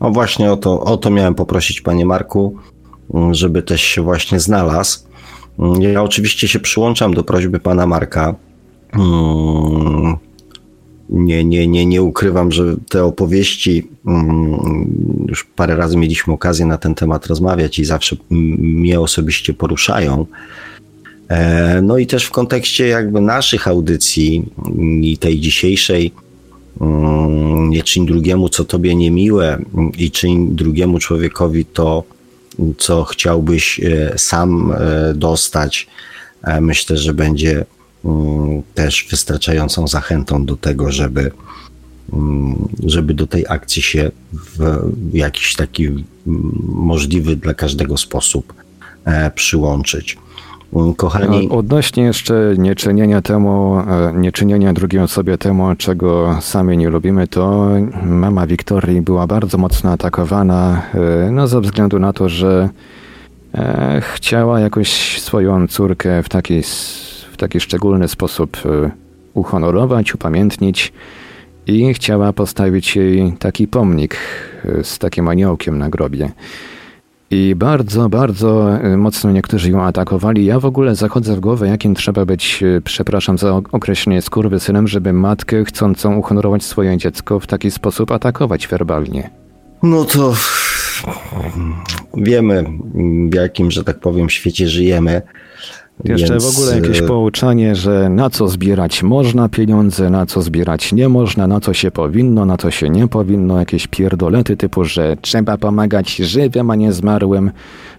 O 0.00 0.10
właśnie 0.10 0.52
o 0.52 0.56
to, 0.56 0.80
o 0.80 0.96
to 0.96 1.10
miałem 1.10 1.34
poprosić 1.34 1.80
panie 1.80 2.06
Marku, 2.06 2.56
żeby 3.30 3.62
też 3.62 3.82
się 3.82 4.02
właśnie 4.02 4.40
znalazł. 4.40 4.98
Ja 5.80 6.02
oczywiście 6.02 6.48
się 6.48 6.60
przyłączam 6.60 7.14
do 7.14 7.24
prośby 7.24 7.60
pana 7.60 7.86
Marka. 7.86 8.34
Hmm 8.92 10.31
nie, 11.12 11.44
nie, 11.44 11.66
nie, 11.66 11.86
nie 11.86 12.02
ukrywam, 12.02 12.52
że 12.52 12.76
te 12.88 13.04
opowieści, 13.04 13.88
mm, 14.06 15.26
już 15.28 15.44
parę 15.44 15.76
razy 15.76 15.96
mieliśmy 15.96 16.32
okazję 16.32 16.66
na 16.66 16.78
ten 16.78 16.94
temat 16.94 17.26
rozmawiać 17.26 17.78
i 17.78 17.84
zawsze 17.84 18.16
mnie 18.30 19.00
osobiście 19.00 19.54
poruszają. 19.54 20.26
E, 21.28 21.82
no 21.82 21.98
i 21.98 22.06
też 22.06 22.24
w 22.24 22.30
kontekście 22.30 22.88
jakby 22.88 23.20
naszych 23.20 23.68
audycji 23.68 24.44
i 25.02 25.18
tej 25.18 25.40
dzisiejszej, 25.40 26.12
mm, 26.80 27.70
nie 27.70 27.82
czyń 27.82 28.06
drugiemu, 28.06 28.48
co 28.48 28.64
tobie 28.64 28.94
niemiłe 28.94 29.58
i 29.98 30.10
czyń 30.10 30.48
drugiemu 30.50 30.98
człowiekowi 30.98 31.64
to, 31.64 32.04
co 32.78 33.04
chciałbyś 33.04 33.80
e, 33.80 34.18
sam 34.18 34.72
e, 34.72 35.14
dostać. 35.14 35.86
Myślę, 36.60 36.96
że 36.96 37.14
będzie 37.14 37.64
też 38.74 39.06
wystarczającą 39.10 39.86
zachętą 39.88 40.44
do 40.44 40.56
tego, 40.56 40.90
żeby, 40.90 41.30
mm, 42.12 42.68
żeby 42.84 43.14
do 43.14 43.26
tej 43.26 43.44
akcji 43.48 43.82
się 43.82 44.10
w 44.32 44.90
jakiś 45.12 45.56
taki 45.56 45.86
mm, 45.86 46.04
możliwy 46.68 47.36
dla 47.36 47.54
każdego 47.54 47.96
sposób 47.96 48.54
e, 49.04 49.30
przyłączyć. 49.30 50.18
Kochani. 50.96 51.48
Odnośnie 51.48 52.02
jeszcze 52.02 52.54
nieczynienia 52.58 53.22
temu, 53.22 53.78
e, 53.78 54.12
nieczynienia 54.16 54.72
drugiej 54.72 55.02
osobie 55.02 55.38
temu, 55.38 55.76
czego 55.76 56.38
sami 56.40 56.78
nie 56.78 56.88
lubimy, 56.88 57.28
to 57.28 57.70
mama 58.04 58.46
Wiktorii 58.46 59.00
była 59.00 59.26
bardzo 59.26 59.58
mocno 59.58 59.90
atakowana, 59.90 60.82
e, 60.94 61.30
no 61.30 61.46
ze 61.46 61.60
względu 61.60 61.98
na 61.98 62.12
to, 62.12 62.28
że 62.28 62.68
chciała 64.14 64.60
jakoś 64.60 65.20
swoją 65.20 65.68
córkę 65.68 66.22
w 66.22 66.28
taki 66.28 66.62
taki 67.42 67.60
szczególny 67.60 68.08
sposób 68.08 68.56
e, 68.64 68.90
uhonorować, 69.34 70.14
upamiętnić 70.14 70.92
i 71.66 71.94
chciała 71.94 72.32
postawić 72.32 72.96
jej 72.96 73.32
taki 73.32 73.68
pomnik 73.68 74.16
e, 74.64 74.84
z 74.84 74.98
takim 74.98 75.28
aniołkiem 75.28 75.78
na 75.78 75.88
grobie. 75.90 76.32
I 77.30 77.54
bardzo, 77.56 78.08
bardzo 78.08 78.78
e, 78.78 78.96
mocno 78.96 79.32
niektórzy 79.32 79.70
ją 79.70 79.82
atakowali. 79.82 80.44
Ja 80.44 80.60
w 80.60 80.64
ogóle 80.64 80.94
zachodzę 80.94 81.36
w 81.36 81.40
głowę, 81.40 81.68
jakim 81.68 81.94
trzeba 81.94 82.24
być, 82.24 82.64
przepraszam 82.84 83.38
za 83.38 83.60
określenie, 83.72 84.22
skurwysynem, 84.22 84.88
żeby 84.88 85.12
matkę 85.12 85.64
chcącą 85.64 86.16
uhonorować 86.16 86.64
swoje 86.64 86.96
dziecko 86.96 87.40
w 87.40 87.46
taki 87.46 87.70
sposób 87.70 88.10
atakować 88.10 88.68
werbalnie. 88.68 89.30
No 89.82 90.04
to 90.04 90.34
wiemy, 92.14 92.64
w 93.30 93.34
jakim, 93.34 93.70
że 93.70 93.84
tak 93.84 94.00
powiem, 94.00 94.30
świecie 94.30 94.68
żyjemy. 94.68 95.22
Jeszcze 96.04 96.32
Więc... 96.32 96.44
w 96.44 96.58
ogóle 96.58 96.74
jakieś 96.74 97.02
e, 97.02 97.02
pouczanie, 97.02 97.74
że 97.74 98.08
na 98.08 98.30
co 98.30 98.48
zbierać 98.48 99.02
można 99.02 99.48
pieniądze, 99.48 100.10
na 100.10 100.26
co 100.26 100.42
zbierać 100.42 100.92
nie 100.92 101.08
można, 101.08 101.46
na 101.46 101.60
co 101.60 101.74
się 101.74 101.90
powinno, 101.90 102.44
na 102.44 102.56
co 102.56 102.70
się 102.70 102.90
nie 102.90 103.08
powinno, 103.08 103.58
jakieś 103.58 103.86
pierdolety 103.86 104.56
typu, 104.56 104.84
że 104.84 105.16
trzeba 105.20 105.58
pomagać 105.58 106.16
żywym, 106.16 106.70
a 106.70 106.74
nie 106.76 106.92
zmarłym. 106.92 107.50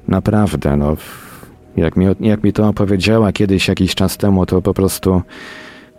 Naprawdę, 0.07 0.77
no, 0.77 0.97
jak 1.77 1.97
mi, 1.97 2.05
jak 2.19 2.43
mi 2.43 2.53
to 2.53 2.67
opowiedziała 2.67 3.31
kiedyś, 3.31 3.67
jakiś 3.67 3.95
czas 3.95 4.17
temu, 4.17 4.45
to 4.45 4.61
po 4.61 4.73
prostu 4.73 5.21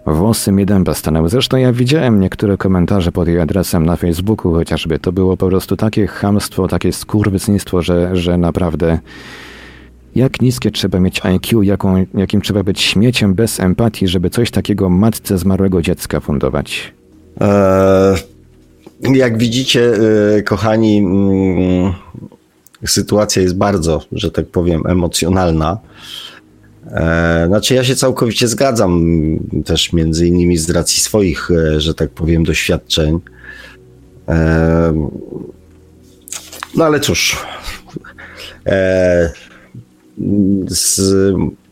włosy 0.06 0.52
mi 0.52 0.66
dęba 0.66 0.94
stanęły. 0.94 1.28
Zresztą 1.28 1.56
ja 1.56 1.72
widziałem 1.72 2.20
niektóre 2.20 2.56
komentarze 2.56 3.12
pod 3.12 3.28
jej 3.28 3.40
adresem 3.40 3.86
na 3.86 3.96
Facebooku 3.96 4.52
chociażby. 4.52 4.98
To 4.98 5.12
było 5.12 5.36
po 5.36 5.48
prostu 5.48 5.76
takie 5.76 6.06
chamstwo, 6.06 6.68
takie 6.68 6.92
skurwycństwo, 6.92 7.82
że, 7.82 8.16
że 8.16 8.38
naprawdę 8.38 8.98
jak 10.16 10.40
niskie 10.40 10.70
trzeba 10.70 11.00
mieć 11.00 11.20
IQ, 11.24 11.62
jaką, 11.62 12.06
jakim 12.14 12.40
trzeba 12.40 12.62
być 12.62 12.80
śmieciem 12.80 13.34
bez 13.34 13.60
empatii, 13.60 14.08
żeby 14.08 14.30
coś 14.30 14.50
takiego 14.50 14.88
matce 14.88 15.38
zmarłego 15.38 15.82
dziecka 15.82 16.20
fundować? 16.20 16.92
Eee, 17.40 18.16
jak 19.00 19.38
widzicie, 19.38 19.92
e, 20.36 20.42
kochani, 20.42 20.98
mm, 20.98 21.92
sytuacja 22.86 23.42
jest 23.42 23.56
bardzo, 23.56 24.02
że 24.12 24.30
tak 24.30 24.46
powiem, 24.46 24.86
emocjonalna. 24.86 25.78
E, 26.90 27.44
znaczy, 27.48 27.74
ja 27.74 27.84
się 27.84 27.96
całkowicie 27.96 28.48
zgadzam, 28.48 29.02
też 29.64 29.92
między 29.92 30.26
innymi 30.26 30.56
z 30.56 30.70
racji 30.70 31.02
swoich, 31.02 31.50
e, 31.50 31.80
że 31.80 31.94
tak 31.94 32.10
powiem, 32.10 32.44
doświadczeń. 32.44 33.20
No 36.76 36.84
ale 36.84 37.00
cóż. 37.00 37.36
Z, 40.66 41.00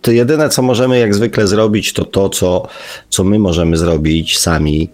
to 0.02 0.10
jedyne, 0.10 0.48
co 0.48 0.62
możemy 0.62 0.98
jak 0.98 1.14
zwykle 1.14 1.47
zrobić, 1.47 1.93
to 1.93 2.05
to, 2.05 2.28
co, 2.28 2.69
co 3.09 3.24
my 3.24 3.39
możemy 3.39 3.77
zrobić 3.77 4.39
sami, 4.39 4.90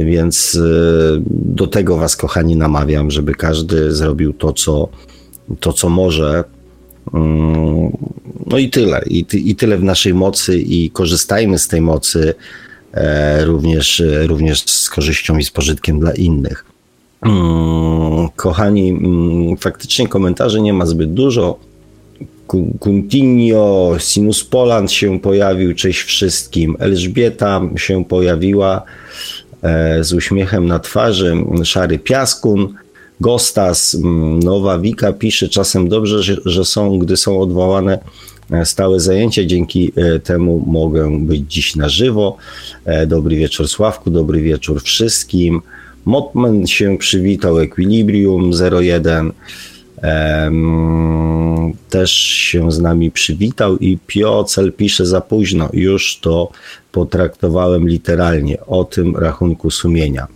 Więc 0.00 0.54
y, 0.54 1.22
do 1.30 1.66
tego 1.66 1.96
Was, 1.96 2.16
kochani, 2.16 2.56
namawiam, 2.56 3.10
żeby 3.10 3.34
każdy 3.34 3.92
zrobił 3.92 4.32
to, 4.32 4.52
co, 4.52 4.88
to, 5.60 5.72
co 5.72 5.88
może. 5.88 6.44
Mm, 7.14 7.96
no 8.46 8.58
i 8.58 8.70
tyle. 8.70 9.02
I, 9.06 9.26
I 9.32 9.56
tyle 9.56 9.78
w 9.78 9.84
naszej 9.84 10.14
mocy, 10.14 10.58
i 10.58 10.90
korzystajmy 10.90 11.58
z 11.58 11.68
tej 11.68 11.80
mocy 11.80 12.34
e, 12.92 13.44
również, 13.44 14.02
również 14.26 14.62
z 14.62 14.90
korzyścią 14.90 15.38
i 15.38 15.44
z 15.44 15.50
pożytkiem 15.50 16.00
dla 16.00 16.12
innych. 16.12 16.64
Mm, 17.22 18.28
kochani, 18.36 18.88
mm, 18.90 19.56
faktycznie 19.56 20.08
komentarzy 20.08 20.60
nie 20.60 20.72
ma 20.72 20.86
zbyt 20.86 21.14
dużo. 21.14 21.58
Kuntinio, 22.80 23.96
Sinus 23.98 24.44
Poland 24.44 24.92
się 24.92 25.20
pojawił, 25.20 25.74
cześć 25.74 26.00
wszystkim. 26.00 26.76
Elżbieta 26.78 27.60
się 27.76 28.04
pojawiła 28.04 28.82
e, 29.62 30.04
z 30.04 30.12
uśmiechem 30.12 30.66
na 30.66 30.78
twarzy. 30.78 31.34
Szary 31.64 31.98
Piaskun, 31.98 32.74
Gostas, 33.20 33.96
Nowa 34.44 34.78
Wika 34.78 35.12
pisze 35.12 35.48
czasem 35.48 35.88
dobrze, 35.88 36.22
że, 36.22 36.36
że 36.44 36.64
są, 36.64 36.98
gdy 36.98 37.16
są 37.16 37.40
odwołane 37.40 37.98
e, 38.50 38.66
stałe 38.66 39.00
zajęcia. 39.00 39.44
Dzięki 39.44 39.92
e, 39.96 40.18
temu 40.18 40.64
mogę 40.66 41.20
być 41.20 41.42
dziś 41.48 41.76
na 41.76 41.88
żywo. 41.88 42.36
Dobry 43.06 43.36
wieczór 43.36 43.68
Sławku, 43.68 44.10
dobry 44.10 44.42
wieczór 44.42 44.82
wszystkim. 44.82 45.62
Motman 46.04 46.66
się 46.66 46.98
przywitał, 46.98 47.60
Equilibrium 47.60 48.50
01 48.82 49.32
też 51.90 52.10
się 52.12 52.72
z 52.72 52.80
nami 52.80 53.10
przywitał 53.10 53.76
i 53.76 53.98
Piocel 54.06 54.72
pisze 54.72 55.06
za 55.06 55.20
późno. 55.20 55.68
Już 55.72 56.18
to 56.22 56.50
potraktowałem 56.92 57.88
literalnie 57.88 58.66
o 58.66 58.84
tym 58.84 59.16
rachunku 59.16 59.70
sumienia. 59.70 60.26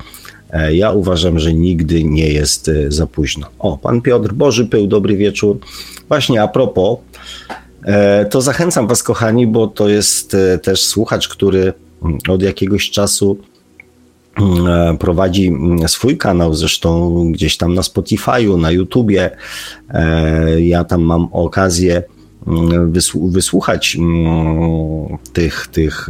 E, 0.53 0.75
ja 0.75 0.93
uważam, 0.93 1.39
że 1.39 1.55
nigdy 1.55 2.05
nie 2.05 2.29
jest 2.29 2.69
e, 2.69 2.93
za 2.93 3.07
późno. 3.07 3.47
O, 3.59 3.79
pan 3.79 4.03
Piotr 4.03 4.33
Boży 4.33 4.67
Pył, 4.67 4.87
dobry 4.87 5.17
wieczór. 5.17 5.59
Właśnie 6.09 6.43
a 6.43 6.49
propos, 6.49 6.99
e, 7.85 8.25
to 8.25 8.41
zachęcam 8.41 8.87
was 8.87 9.03
kochani, 9.03 9.47
bo 9.47 9.67
to 9.67 9.89
jest 9.89 10.37
też 10.63 10.83
słuchacz, 10.83 11.29
który 11.29 11.73
od 12.29 12.43
jakiegoś 12.43 12.91
czasu 12.91 13.39
prowadzi 14.99 15.49
mm, 15.49 15.89
swój 15.89 16.17
kanał, 16.19 16.55
zresztą 16.55 17.23
gdzieś 17.33 17.57
tam 17.57 17.75
na 17.75 17.83
Spotify'u, 17.83 18.61
na 18.61 18.71
YouTubie. 18.71 19.31
E, 19.91 20.61
ja 20.61 20.85
tam 20.85 21.03
mam 21.03 21.29
okazję 21.33 22.03
mm, 22.47 22.93
wysłuchać 23.31 23.97
mm, 23.97 25.19
tych, 25.33 25.67
tych 25.67 26.09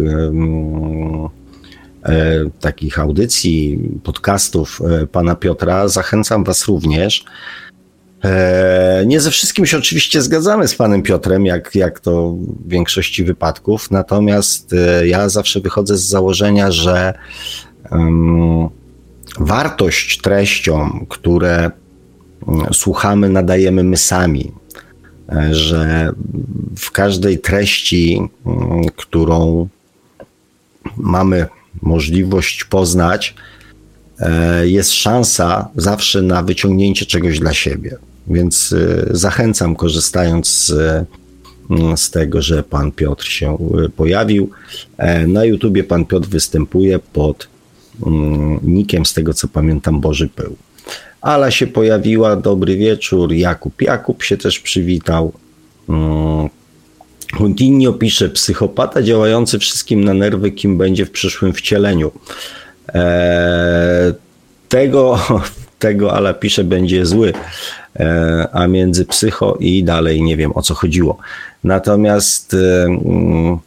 e, 2.04 2.50
takich 2.60 2.98
audycji, 2.98 3.78
podcastów 4.02 4.82
pana 5.12 5.34
Piotra. 5.34 5.88
Zachęcam 5.88 6.44
Was 6.44 6.68
również. 6.68 7.24
Nie 9.06 9.20
ze 9.20 9.30
wszystkim 9.30 9.66
się 9.66 9.78
oczywiście 9.78 10.22
zgadzamy 10.22 10.68
z 10.68 10.74
panem 10.74 11.02
Piotrem, 11.02 11.46
jak, 11.46 11.74
jak 11.74 12.00
to 12.00 12.32
w 12.32 12.68
większości 12.68 13.24
wypadków, 13.24 13.90
natomiast 13.90 14.74
ja 15.04 15.28
zawsze 15.28 15.60
wychodzę 15.60 15.96
z 15.96 16.02
założenia, 16.02 16.70
że 16.70 17.14
wartość 19.38 20.20
treściom, 20.20 21.06
które 21.08 21.70
mm, 22.48 22.66
słuchamy, 22.72 23.28
nadajemy 23.28 23.84
my 23.84 23.96
sami. 23.96 24.52
E, 25.32 25.54
że 25.54 26.12
w 26.76 26.90
każdej 26.90 27.38
treści, 27.38 28.20
mm, 28.46 28.84
którą 28.96 29.68
mamy 30.96 31.46
możliwość 31.82 32.64
poznać, 32.64 33.34
e, 34.18 34.68
jest 34.68 34.92
szansa 34.92 35.68
zawsze 35.76 36.22
na 36.22 36.42
wyciągnięcie 36.42 37.06
czegoś 37.06 37.38
dla 37.38 37.54
siebie. 37.54 37.96
Więc 38.26 38.72
e, 38.72 39.06
zachęcam, 39.16 39.76
korzystając 39.76 40.48
z, 40.48 40.70
mm, 41.70 41.96
z 41.96 42.10
tego, 42.10 42.42
że 42.42 42.62
pan 42.62 42.92
Piotr 42.92 43.24
się 43.24 43.58
pojawił. 43.96 44.50
Na 45.26 45.44
YouTubie 45.44 45.84
pan 45.84 46.04
Piotr 46.04 46.28
występuje 46.28 46.98
pod 46.98 47.48
nikiem, 48.62 49.06
z 49.06 49.14
tego 49.14 49.34
co 49.34 49.48
pamiętam, 49.48 50.00
Boży 50.00 50.28
Pył. 50.28 50.56
Ala 51.20 51.50
się 51.50 51.66
pojawiła, 51.66 52.36
dobry 52.36 52.76
wieczór, 52.76 53.32
Jakub. 53.32 53.82
Jakub 53.82 54.22
się 54.22 54.36
też 54.36 54.60
przywitał. 54.60 55.32
Mm, 55.88 56.48
Huntinio 57.34 57.92
pisze, 57.92 58.28
psychopata 58.28 59.02
działający 59.02 59.58
wszystkim 59.58 60.04
na 60.04 60.14
nerwy, 60.14 60.50
kim 60.50 60.78
będzie 60.78 61.06
w 61.06 61.10
przyszłym 61.10 61.52
wcieleniu. 61.52 62.12
Eee, 62.94 64.12
tego, 64.68 65.18
tego 65.78 66.12
Ala 66.12 66.34
pisze, 66.34 66.64
będzie 66.64 67.06
zły, 67.06 67.32
eee, 67.96 68.46
a 68.52 68.66
między 68.66 69.04
psycho 69.04 69.56
i 69.60 69.84
dalej 69.84 70.22
nie 70.22 70.36
wiem 70.36 70.52
o 70.54 70.62
co 70.62 70.74
chodziło. 70.74 71.18
Natomiast, 71.64 72.54
eee, 72.54 73.58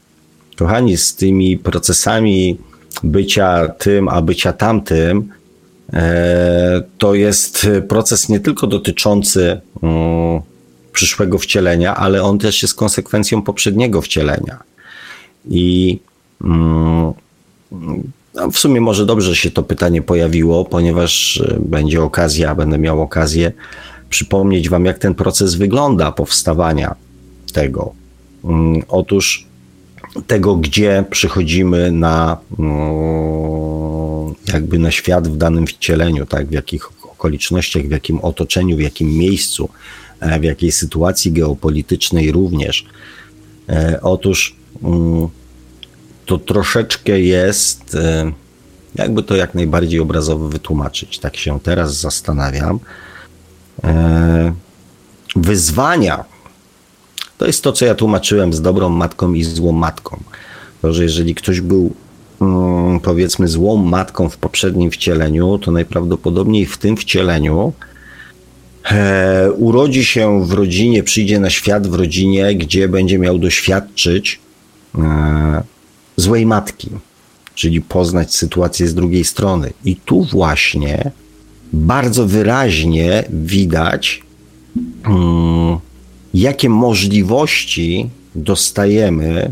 kochani, 0.57 0.97
z 0.97 1.15
tymi 1.15 1.57
procesami 1.57 2.57
bycia 3.03 3.67
tym, 3.67 4.07
a 4.07 4.21
bycia 4.21 4.53
tamtym, 4.53 5.29
e, 5.93 6.81
to 6.97 7.13
jest 7.13 7.67
proces 7.87 8.29
nie 8.29 8.39
tylko 8.39 8.67
dotyczący 8.67 9.61
mm, 9.83 10.41
przyszłego 10.93 11.37
wcielenia, 11.37 11.95
ale 11.95 12.23
on 12.23 12.39
też 12.39 12.61
jest 12.61 12.75
konsekwencją 12.75 13.41
poprzedniego 13.41 14.01
wcielenia. 14.01 14.63
I 15.49 15.99
mm, 16.43 17.13
w 18.51 18.57
sumie 18.57 18.81
może 18.81 19.05
dobrze 19.05 19.35
się 19.35 19.51
to 19.51 19.63
pytanie 19.63 20.01
pojawiło, 20.01 20.65
ponieważ 20.65 21.41
e, 21.41 21.57
będzie 21.59 22.01
okazja, 22.03 22.55
będę 22.55 22.77
miał 22.77 23.01
okazję 23.01 23.51
przypomnieć 24.09 24.69
Wam, 24.69 24.85
jak 24.85 24.99
ten 24.99 25.15
proces 25.15 25.55
wygląda 25.55 26.11
powstawania 26.11 26.95
tego. 27.53 27.93
Mm, 28.43 28.83
otóż 28.87 29.45
tego, 30.27 30.55
gdzie 30.55 31.05
przychodzimy 31.09 31.91
na 31.91 32.37
mm, 32.59 34.33
jakby 34.53 34.79
na 34.79 34.91
świat 34.91 35.27
w 35.27 35.37
danym 35.37 35.67
wcieleniu, 35.67 36.25
tak, 36.25 36.47
w 36.47 36.51
jakich 36.51 37.03
okolicznościach, 37.03 37.83
w 37.83 37.91
jakim 37.91 38.19
otoczeniu, 38.19 38.77
w 38.77 38.79
jakim 38.79 39.17
miejscu, 39.17 39.69
e, 40.19 40.39
w 40.39 40.43
jakiej 40.43 40.71
sytuacji 40.71 41.31
geopolitycznej 41.31 42.31
również. 42.31 42.85
E, 43.69 43.99
otóż 44.01 44.55
mm, 44.83 45.27
to 46.25 46.37
troszeczkę 46.37 47.19
jest, 47.19 47.95
e, 47.95 48.31
jakby 48.95 49.23
to 49.23 49.35
jak 49.35 49.55
najbardziej 49.55 49.99
obrazowo 49.99 50.47
wytłumaczyć, 50.47 51.19
tak 51.19 51.37
się 51.37 51.59
teraz 51.59 51.99
zastanawiam. 51.99 52.79
Wyzwania, 55.35 56.25
to 57.37 57.47
jest 57.47 57.63
to, 57.63 57.71
co 57.71 57.85
ja 57.85 57.95
tłumaczyłem 57.95 58.53
z 58.53 58.61
dobrą 58.61 58.89
matką 58.89 59.33
i 59.33 59.43
złą 59.43 59.71
matką. 59.71 60.23
To, 60.81 60.93
że 60.93 61.03
jeżeli 61.03 61.35
ktoś 61.35 61.61
był 61.61 61.93
mm, 62.41 62.99
powiedzmy 62.99 63.47
złą 63.47 63.77
matką 63.77 64.29
w 64.29 64.37
poprzednim 64.37 64.91
wcieleniu, 64.91 65.57
to 65.57 65.71
najprawdopodobniej 65.71 66.65
w 66.65 66.77
tym 66.77 66.97
wcieleniu 66.97 67.73
e, 68.91 69.51
urodzi 69.51 70.05
się 70.05 70.45
w 70.45 70.51
rodzinie, 70.51 71.03
przyjdzie 71.03 71.39
na 71.39 71.49
świat 71.49 71.87
w 71.87 71.93
rodzinie, 71.93 72.55
gdzie 72.55 72.87
będzie 72.87 73.19
miał 73.19 73.39
doświadczyć 73.39 74.39
e, 74.97 75.63
złej 76.17 76.45
matki, 76.45 76.89
czyli 77.55 77.81
poznać 77.81 78.35
sytuację 78.35 78.87
z 78.87 78.95
drugiej 78.95 79.23
strony. 79.23 79.73
I 79.85 79.95
tu 79.95 80.23
właśnie 80.23 81.11
bardzo 81.73 82.27
wyraźnie 82.27 83.23
widać 83.29 84.23
mm, 85.05 85.79
jakie 86.33 86.69
możliwości 86.69 88.09
dostajemy, 88.35 89.51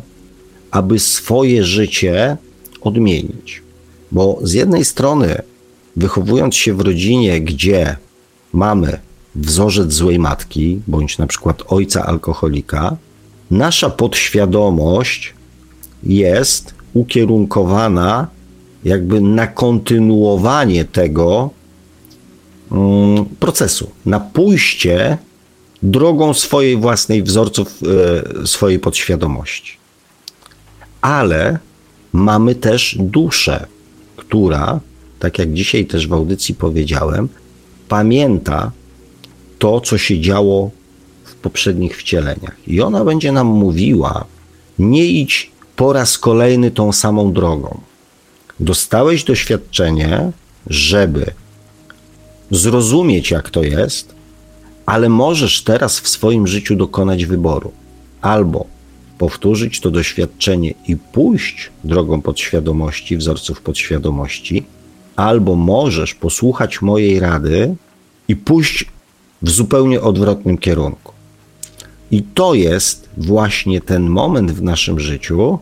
aby 0.72 1.00
swoje 1.00 1.64
życie 1.64 2.38
odmienić. 2.82 3.62
Bo 4.12 4.40
z 4.42 4.54
jednej 4.54 4.86
strony, 4.86 5.42
wychowując 5.96 6.56
się 6.56 6.74
w 6.74 6.82
rodzinie, 6.82 7.42
gdzie 7.42 7.96
mamy 8.54 9.00
wzorzec 9.36 9.94
złej 9.94 10.20
matki, 10.20 10.82
bądź 10.88 11.18
na 11.18 11.28
przykład 11.28 11.64
ojca 11.68 12.06
alkoholika, 12.06 12.98
nasza 13.52 13.90
podświadomość 13.90 15.34
jest 16.04 16.74
ukierunkowana 16.94 18.28
jakby 18.84 19.22
na 19.22 19.48
kontynuowanie 19.48 20.86
tego 20.86 21.50
mm, 22.72 23.26
procesu, 23.26 23.92
na 24.06 24.20
pójście 24.20 25.18
drogą 25.84 26.34
swojej 26.34 26.78
własnej 26.78 27.24
wzorców, 27.24 27.80
e, 28.44 28.48
swojej 28.48 28.80
podświadomości. 28.80 29.78
Ale 31.02 31.60
mamy 32.14 32.56
też 32.56 32.98
duszę, 33.00 33.66
która, 34.16 34.80
tak 35.20 35.40
jak 35.40 35.54
dzisiaj 35.54 35.86
też 35.86 36.08
w 36.08 36.14
audycji 36.14 36.56
powiedziałem, 36.56 37.30
pamięta 37.90 38.72
to, 39.60 39.82
co 39.82 39.98
się 39.98 40.20
działo 40.20 40.72
w 41.24 41.36
poprzednich 41.36 41.98
wcieleniach. 41.98 42.56
I 42.68 42.82
ona 42.82 43.06
będzie 43.06 43.32
nam 43.32 43.48
mówiła: 43.48 44.26
nie 44.80 45.06
idź 45.06 45.52
po 45.76 45.94
raz 45.94 46.18
kolejny 46.18 46.72
tą 46.72 46.92
samą 46.92 47.34
drogą. 47.34 47.82
Dostałeś 48.60 49.24
doświadczenie, 49.24 50.32
żeby 50.68 51.26
zrozumieć, 52.52 53.32
jak 53.32 53.50
to 53.50 53.64
jest, 53.64 54.16
ale 54.86 55.10
możesz 55.10 55.64
teraz 55.64 56.00
w 56.00 56.08
swoim 56.08 56.48
życiu 56.48 56.76
dokonać 56.76 57.26
wyboru. 57.26 57.72
Albo 58.22 58.66
powtórzyć 59.18 59.80
to 59.80 59.92
doświadczenie 59.92 60.74
i 60.88 60.98
pójść 60.98 61.70
drogą 61.84 62.22
podświadomości, 62.22 63.18
wzorców 63.18 63.62
podświadomości, 63.62 64.64
albo 65.16 65.56
możesz 65.56 66.16
posłuchać 66.16 66.82
mojej 66.82 67.20
rady 67.20 67.76
i 68.28 68.36
pójść 68.36 68.86
w 69.42 69.50
zupełnie 69.50 70.02
odwrotnym 70.02 70.58
kierunku. 70.58 71.14
I 72.12 72.24
to 72.24 72.54
jest 72.54 73.10
właśnie 73.18 73.82
ten 73.82 74.10
moment 74.10 74.52
w 74.52 74.62
naszym 74.62 75.00
życiu, 75.00 75.60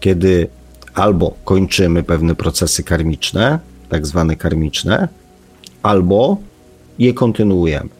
kiedy 0.00 0.48
albo 0.94 1.34
kończymy 1.44 2.02
pewne 2.02 2.34
procesy 2.34 2.82
karmiczne, 2.82 3.58
tak 3.88 4.06
zwane 4.06 4.36
karmiczne, 4.36 5.08
albo 5.82 6.36
je 6.98 7.14
kontynuujemy. 7.14 7.97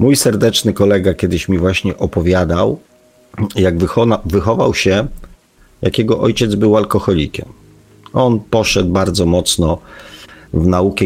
Mój 0.00 0.16
serdeczny 0.16 0.72
kolega 0.72 1.14
kiedyś 1.14 1.48
mi 1.48 1.58
właśnie 1.58 1.96
opowiadał, 1.96 2.78
jak 3.56 3.74
wychował 4.24 4.74
się, 4.74 5.06
jakiego 5.82 6.20
ojciec 6.20 6.54
był 6.54 6.76
alkoholikiem. 6.76 7.48
On 8.12 8.40
poszedł 8.40 8.88
bardzo 8.88 9.26
mocno 9.26 9.78
w 10.54 10.66
naukę, 10.66 11.04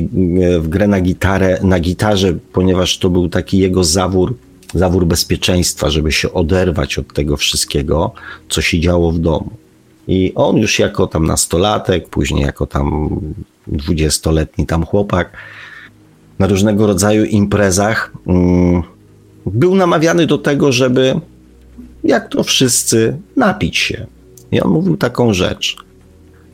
w 0.58 0.68
grę 0.68 0.88
na 0.88 1.00
gitarę, 1.00 1.58
na 1.62 1.80
gitarze, 1.80 2.32
ponieważ 2.52 2.98
to 2.98 3.10
był 3.10 3.28
taki 3.28 3.58
jego 3.58 3.84
zawór, 3.84 4.34
zawór 4.74 5.06
bezpieczeństwa, 5.06 5.90
żeby 5.90 6.12
się 6.12 6.32
oderwać 6.32 6.98
od 6.98 7.12
tego 7.12 7.36
wszystkiego, 7.36 8.12
co 8.48 8.62
się 8.62 8.80
działo 8.80 9.12
w 9.12 9.18
domu. 9.18 9.50
I 10.08 10.32
on 10.34 10.56
już 10.56 10.78
jako 10.78 11.06
tam 11.06 11.26
nastolatek, 11.26 12.08
później 12.08 12.42
jako 12.42 12.66
tam 12.66 13.10
dwudziestoletni 13.66 14.66
tam 14.66 14.84
chłopak, 14.84 15.36
na 16.38 16.46
różnego 16.46 16.86
rodzaju 16.86 17.24
imprezach 17.24 18.12
mm, 18.26 18.82
był 19.46 19.74
namawiany 19.74 20.26
do 20.26 20.38
tego, 20.38 20.72
żeby 20.72 21.20
jak 22.04 22.28
to 22.28 22.44
wszyscy 22.44 23.16
napić 23.36 23.76
się. 23.76 24.06
I 24.52 24.60
on 24.60 24.72
mówił 24.72 24.96
taką 24.96 25.32
rzecz, 25.32 25.76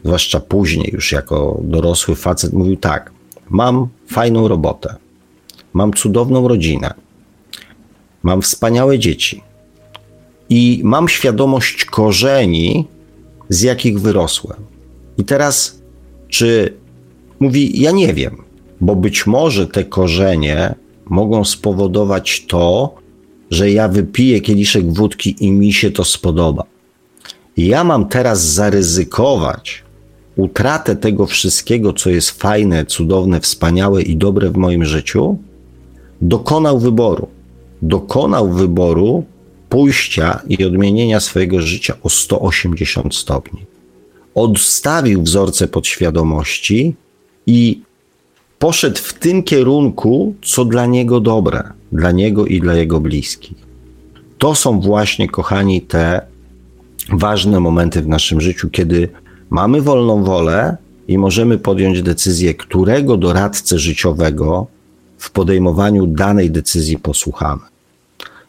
zwłaszcza 0.05 0.41
później, 0.41 0.91
już 0.93 1.13
jako 1.13 1.61
dorosły 1.63 2.15
facet, 2.15 2.53
mówił 2.53 2.77
tak: 2.77 3.13
Mam 3.51 3.89
fajną 4.07 4.49
robotę, 4.49 4.95
mam 5.73 5.93
cudowną 5.93 6.49
rodzinę, 6.49 6.95
mam 8.23 8.43
wspaniałe 8.43 8.99
dzieci. 8.99 9.43
I 10.49 10.81
mam 10.85 11.09
świadomość 11.09 11.85
korzeni, 11.85 12.87
z 13.49 13.63
jakich 13.63 14.01
wyrosłem. 14.01 14.59
I 15.19 15.25
teraz, 15.25 15.81
czy 16.29 16.75
mówi, 17.41 17.83
ja 17.83 17.91
nie 17.91 18.15
wiem, 18.15 18.43
bo 18.81 18.97
być 18.97 19.27
może 19.27 19.67
te 19.67 19.85
korzenie 19.85 20.75
mogą 21.07 21.45
spowodować 21.45 22.47
to, 22.49 22.95
że 23.51 23.71
ja 23.71 23.89
wypiję 23.89 24.41
kieliszek 24.41 24.93
wódki 24.93 25.37
i 25.41 25.53
mi 25.53 25.73
się 25.73 25.91
to 25.91 26.05
spodoba. 26.05 26.65
Ja 27.57 27.85
mam 27.85 28.09
teraz 28.09 28.45
zaryzykować 28.45 29.83
utratę 30.37 30.97
tego 30.97 31.27
wszystkiego, 31.27 31.93
co 31.93 32.11
jest 32.11 32.31
fajne, 32.31 32.87
cudowne, 32.87 33.41
wspaniałe 33.41 34.03
i 34.03 34.17
dobre 34.17 34.51
w 34.51 34.57
moim 34.57 34.85
życiu, 34.85 35.39
dokonał 36.21 36.79
wyboru. 36.79 37.29
Dokonał 37.83 38.53
wyboru 38.53 39.25
pójścia 39.69 40.43
i 40.49 40.65
odmienienia 40.65 41.21
swojego 41.21 41.61
życia 41.61 41.95
o 42.03 42.09
180 42.09 43.15
stopni. 43.15 43.61
Odstawił 44.35 45.23
wzorce 45.23 45.69
podświadomości 45.69 46.95
i 47.47 47.81
poszedł 48.61 48.99
w 49.03 49.13
tym 49.15 49.43
kierunku, 49.43 50.35
co 50.43 50.65
dla 50.65 50.87
niego 50.87 51.21
dobre, 51.21 51.63
dla 51.93 52.13
niego 52.13 52.47
i 52.47 52.61
dla 52.61 52.75
jego 52.75 53.01
bliskich. 53.01 53.59
To 54.39 54.55
są 54.55 54.81
właśnie, 54.81 55.29
kochani, 55.29 55.83
te 55.83 56.21
ważne 57.13 57.61
momenty 57.61 58.03
w 58.03 58.09
naszym 58.09 58.41
życiu, 58.41 58.71
kiedy 58.71 59.09
mamy 59.51 59.81
wolną 59.81 60.25
wolę 60.25 60.77
i 61.09 61.19
możemy 61.19 61.59
podjąć 61.59 62.03
decyzję, 62.03 62.55
którego 62.55 63.17
doradcę 63.17 63.79
życiowego 63.79 64.67
w 65.19 65.31
podejmowaniu 65.31 66.07
danej 66.07 66.51
decyzji 66.51 66.99
posłuchamy. 66.99 67.63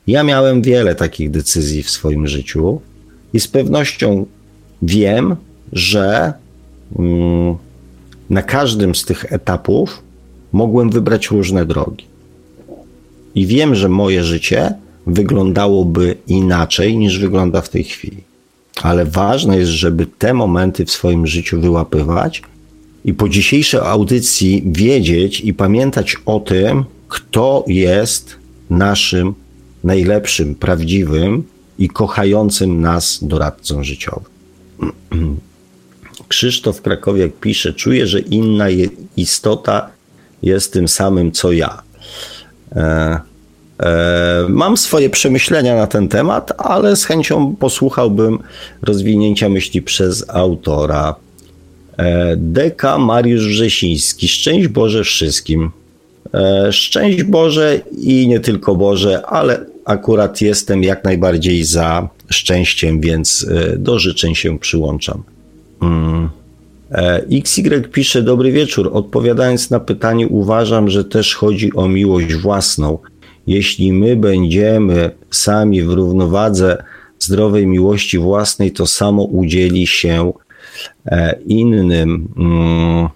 Ja 0.07 0.23
miałem 0.23 0.61
wiele 0.61 0.95
takich 0.95 1.31
decyzji 1.31 1.83
w 1.83 1.89
swoim 1.89 2.27
życiu 2.27 2.81
i 3.33 3.39
z 3.39 3.47
pewnością 3.47 4.25
wiem, 4.81 5.35
że 5.73 6.33
mm, 6.99 7.55
na 8.31 8.41
każdym 8.41 8.95
z 8.95 9.05
tych 9.05 9.33
etapów 9.33 10.03
mogłem 10.51 10.89
wybrać 10.89 11.31
różne 11.31 11.65
drogi. 11.65 12.05
I 13.35 13.45
wiem, 13.45 13.75
że 13.75 13.89
moje 13.89 14.23
życie 14.23 14.73
wyglądałoby 15.07 16.17
inaczej 16.27 16.97
niż 16.97 17.19
wygląda 17.19 17.61
w 17.61 17.69
tej 17.69 17.83
chwili. 17.83 18.17
Ale 18.81 19.05
ważne 19.05 19.57
jest, 19.57 19.71
żeby 19.71 20.05
te 20.05 20.33
momenty 20.33 20.85
w 20.85 20.91
swoim 20.91 21.27
życiu 21.27 21.61
wyłapywać 21.61 22.41
i 23.05 23.13
po 23.13 23.29
dzisiejszej 23.29 23.79
audycji 23.79 24.63
wiedzieć 24.65 25.41
i 25.41 25.53
pamiętać 25.53 26.17
o 26.25 26.39
tym, 26.39 26.83
kto 27.07 27.63
jest 27.67 28.35
naszym 28.69 29.33
najlepszym, 29.83 30.55
prawdziwym 30.55 31.43
i 31.79 31.89
kochającym 31.89 32.81
nas 32.81 33.19
doradcą 33.21 33.83
życiowym. 33.83 34.31
Krzysztof 36.31 36.81
Krakowiak 36.81 37.31
pisze: 37.41 37.73
Czuję, 37.73 38.07
że 38.07 38.19
inna 38.19 38.65
istota 39.17 39.89
jest 40.43 40.73
tym 40.73 40.87
samym 40.87 41.31
co 41.31 41.51
ja. 41.51 41.81
E, 42.75 43.19
e, 43.79 44.45
mam 44.49 44.77
swoje 44.77 45.09
przemyślenia 45.09 45.75
na 45.75 45.87
ten 45.87 46.07
temat, 46.07 46.51
ale 46.57 46.95
z 46.95 47.05
chęcią 47.05 47.55
posłuchałbym 47.55 48.39
rozwinięcia 48.81 49.49
myśli 49.49 49.81
przez 49.81 50.29
autora. 50.29 51.15
E, 51.97 52.35
Deka 52.37 52.97
Mariusz 52.97 53.47
Wrzesiński. 53.47 54.27
Szczęść 54.27 54.67
Boże 54.67 55.03
wszystkim. 55.03 55.71
E, 56.33 56.73
szczęść 56.73 57.23
Boże 57.23 57.79
i 57.97 58.27
nie 58.27 58.39
tylko 58.39 58.75
Boże, 58.75 59.25
ale 59.25 59.65
akurat 59.85 60.41
jestem 60.41 60.83
jak 60.83 61.03
najbardziej 61.03 61.63
za 61.63 62.09
szczęściem, 62.29 63.01
więc 63.01 63.47
e, 63.49 63.77
do 63.77 63.99
życzeń 63.99 64.35
się 64.35 64.59
przyłączam. 64.59 65.23
E, 66.91 67.25
XY 67.31 67.81
pisze: 67.91 68.23
Dobry 68.23 68.51
wieczór. 68.51 68.89
Odpowiadając 68.93 69.69
na 69.69 69.79
pytanie, 69.79 70.27
uważam, 70.27 70.89
że 70.89 71.05
też 71.05 71.35
chodzi 71.35 71.73
o 71.73 71.87
miłość 71.87 72.33
własną. 72.33 72.97
Jeśli 73.47 73.93
my 73.93 74.15
będziemy 74.15 75.11
sami 75.31 75.83
w 75.83 75.89
równowadze 75.89 76.83
zdrowej 77.19 77.67
miłości 77.67 78.17
własnej, 78.17 78.71
to 78.71 78.87
samo 78.87 79.23
udzieli 79.23 79.87
się 79.87 80.33
innym. 81.45 82.27
Mm. 82.37 83.09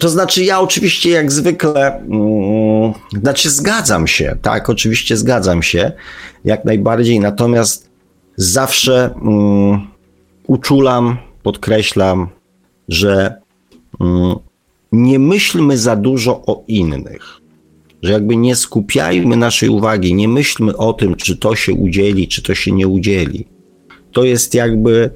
To 0.00 0.08
znaczy, 0.08 0.44
ja 0.44 0.60
oczywiście 0.60 1.10
jak 1.10 1.32
zwykle, 1.32 1.96
mm, 1.96 2.92
znaczy 3.20 3.50
zgadzam 3.50 4.06
się, 4.06 4.36
tak, 4.42 4.70
oczywiście 4.70 5.16
zgadzam 5.16 5.62
się, 5.62 5.92
jak 6.44 6.64
najbardziej, 6.64 7.20
natomiast 7.20 7.90
zawsze 8.36 9.14
mm, 9.22 9.86
uczulam, 10.46 11.16
podkreślam, 11.42 12.28
że 12.88 13.34
mm, 14.00 14.36
nie 14.92 15.18
myślmy 15.18 15.78
za 15.78 15.96
dużo 15.96 16.42
o 16.46 16.64
innych, 16.68 17.40
że 18.02 18.12
jakby 18.12 18.36
nie 18.36 18.56
skupiajmy 18.56 19.36
naszej 19.36 19.68
uwagi, 19.68 20.14
nie 20.14 20.28
myślmy 20.28 20.76
o 20.76 20.92
tym, 20.92 21.16
czy 21.16 21.36
to 21.36 21.56
się 21.56 21.72
udzieli, 21.72 22.28
czy 22.28 22.42
to 22.42 22.54
się 22.54 22.72
nie 22.72 22.88
udzieli. 22.88 23.46
To 24.12 24.24
jest 24.24 24.54
jakby, 24.54 25.10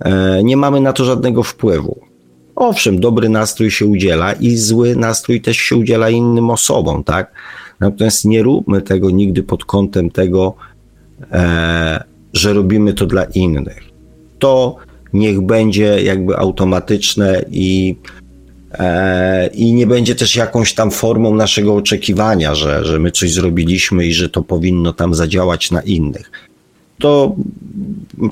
e, 0.00 0.44
nie 0.44 0.56
mamy 0.56 0.80
na 0.80 0.92
to 0.92 1.04
żadnego 1.04 1.42
wpływu. 1.42 2.00
Owszem, 2.56 3.00
dobry 3.00 3.28
nastrój 3.28 3.70
się 3.70 3.86
udziela 3.86 4.32
i 4.32 4.56
zły 4.56 4.96
nastrój 4.96 5.40
też 5.40 5.56
się 5.56 5.76
udziela 5.76 6.10
innym 6.10 6.50
osobom, 6.50 7.04
tak? 7.04 7.32
Natomiast 7.80 8.24
nie 8.24 8.42
róbmy 8.42 8.82
tego 8.82 9.10
nigdy 9.10 9.42
pod 9.42 9.64
kątem 9.64 10.10
tego, 10.10 10.54
e, 11.32 12.04
że 12.32 12.52
robimy 12.52 12.94
to 12.94 13.06
dla 13.06 13.24
innych. 13.24 13.95
To 14.38 14.76
niech 15.12 15.40
będzie 15.40 16.02
jakby 16.02 16.36
automatyczne 16.36 17.44
i, 17.50 17.96
e, 18.72 19.46
i 19.46 19.72
nie 19.74 19.86
będzie 19.86 20.14
też 20.14 20.36
jakąś 20.36 20.74
tam 20.74 20.90
formą 20.90 21.34
naszego 21.34 21.74
oczekiwania, 21.74 22.54
że, 22.54 22.84
że 22.84 22.98
my 22.98 23.10
coś 23.10 23.32
zrobiliśmy 23.32 24.06
i 24.06 24.12
że 24.12 24.28
to 24.28 24.42
powinno 24.42 24.92
tam 24.92 25.14
zadziałać 25.14 25.70
na 25.70 25.80
innych. 25.80 26.30
To 26.98 27.36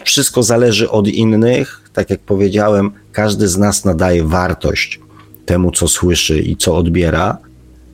wszystko 0.05 0.43
zależy 0.43 0.90
od 0.90 1.09
innych. 1.09 1.81
Tak 1.93 2.10
jak 2.10 2.20
powiedziałem, 2.20 2.90
każdy 3.12 3.48
z 3.48 3.59
nas 3.59 3.85
nadaje 3.85 4.24
wartość 4.24 5.01
temu, 5.47 5.70
co 5.70 5.89
słyszy 5.89 6.39
i 6.39 6.56
co 6.56 6.76
odbiera. 6.76 7.39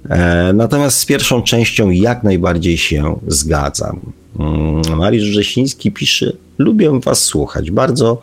E, 0.08 0.52
natomiast 0.52 0.98
z 0.98 1.06
pierwszą 1.06 1.42
częścią 1.42 1.90
jak 1.90 2.22
najbardziej 2.22 2.78
się 2.78 3.20
zgadzam. 3.26 4.00
Mm, 4.38 4.96
Mariusz 4.96 5.28
Wrzesiński 5.28 5.92
pisze: 5.92 6.32
Lubię 6.58 7.00
Was 7.00 7.24
słuchać. 7.24 7.70
Bardzo 7.70 8.20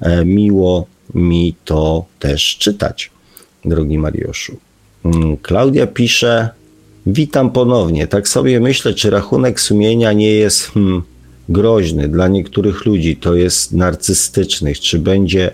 e, 0.00 0.24
miło 0.24 0.86
mi 1.14 1.54
to 1.64 2.04
też 2.18 2.56
czytać, 2.58 3.10
drogi 3.64 3.98
Mariuszu. 3.98 4.56
Mm, 5.04 5.36
Klaudia 5.36 5.86
pisze, 5.86 6.48
witam 7.06 7.50
ponownie. 7.50 8.06
Tak 8.06 8.28
sobie 8.28 8.60
myślę, 8.60 8.94
czy 8.94 9.10
rachunek 9.10 9.60
sumienia 9.60 10.12
nie 10.12 10.32
jest 10.32 10.66
hmm, 10.66 11.02
groźny 11.48 12.08
dla 12.08 12.28
niektórych 12.28 12.84
ludzi, 12.84 13.16
to 13.16 13.34
jest 13.34 13.72
narcystycznych, 13.72 14.80
czy 14.80 14.98
będzie 14.98 15.50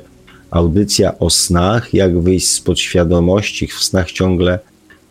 audycja 0.51 1.19
o 1.19 1.31
snach, 1.31 1.95
jak 1.95 2.21
wyjść 2.21 2.51
z 2.51 2.61
podświadomości, 2.61 3.67
w 3.67 3.85
snach 3.85 4.13
ciągle 4.13 4.59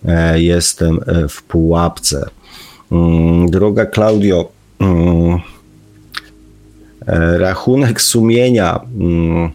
e, 0.05 0.41
jestem 0.41 0.99
e, 1.05 1.27
w 1.27 1.43
pułapce. 1.43 2.29
Mm, 2.91 3.51
droga 3.51 3.85
Klaudio, 3.85 4.51
mm, 4.80 5.39
e, 7.07 7.38
rachunek 7.38 8.01
sumienia, 8.01 8.80
mm, 8.99 9.49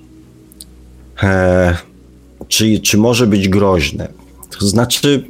czy, 2.48 2.80
czy 2.80 2.98
może 2.98 3.26
być 3.26 3.48
groźny? 3.48 4.08
To 4.58 4.66
znaczy, 4.66 5.24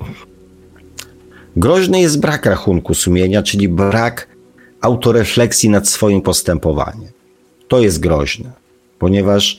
groźny 1.56 2.00
jest 2.00 2.20
brak 2.20 2.46
rachunku 2.46 2.94
sumienia, 2.94 3.42
czyli 3.42 3.68
brak 3.68 4.28
autorefleksji 4.80 5.68
nad 5.68 5.88
swoim 5.88 6.22
postępowaniem. 6.22 7.08
To 7.68 7.80
jest 7.80 8.00
groźne, 8.00 8.52
ponieważ 8.98 9.58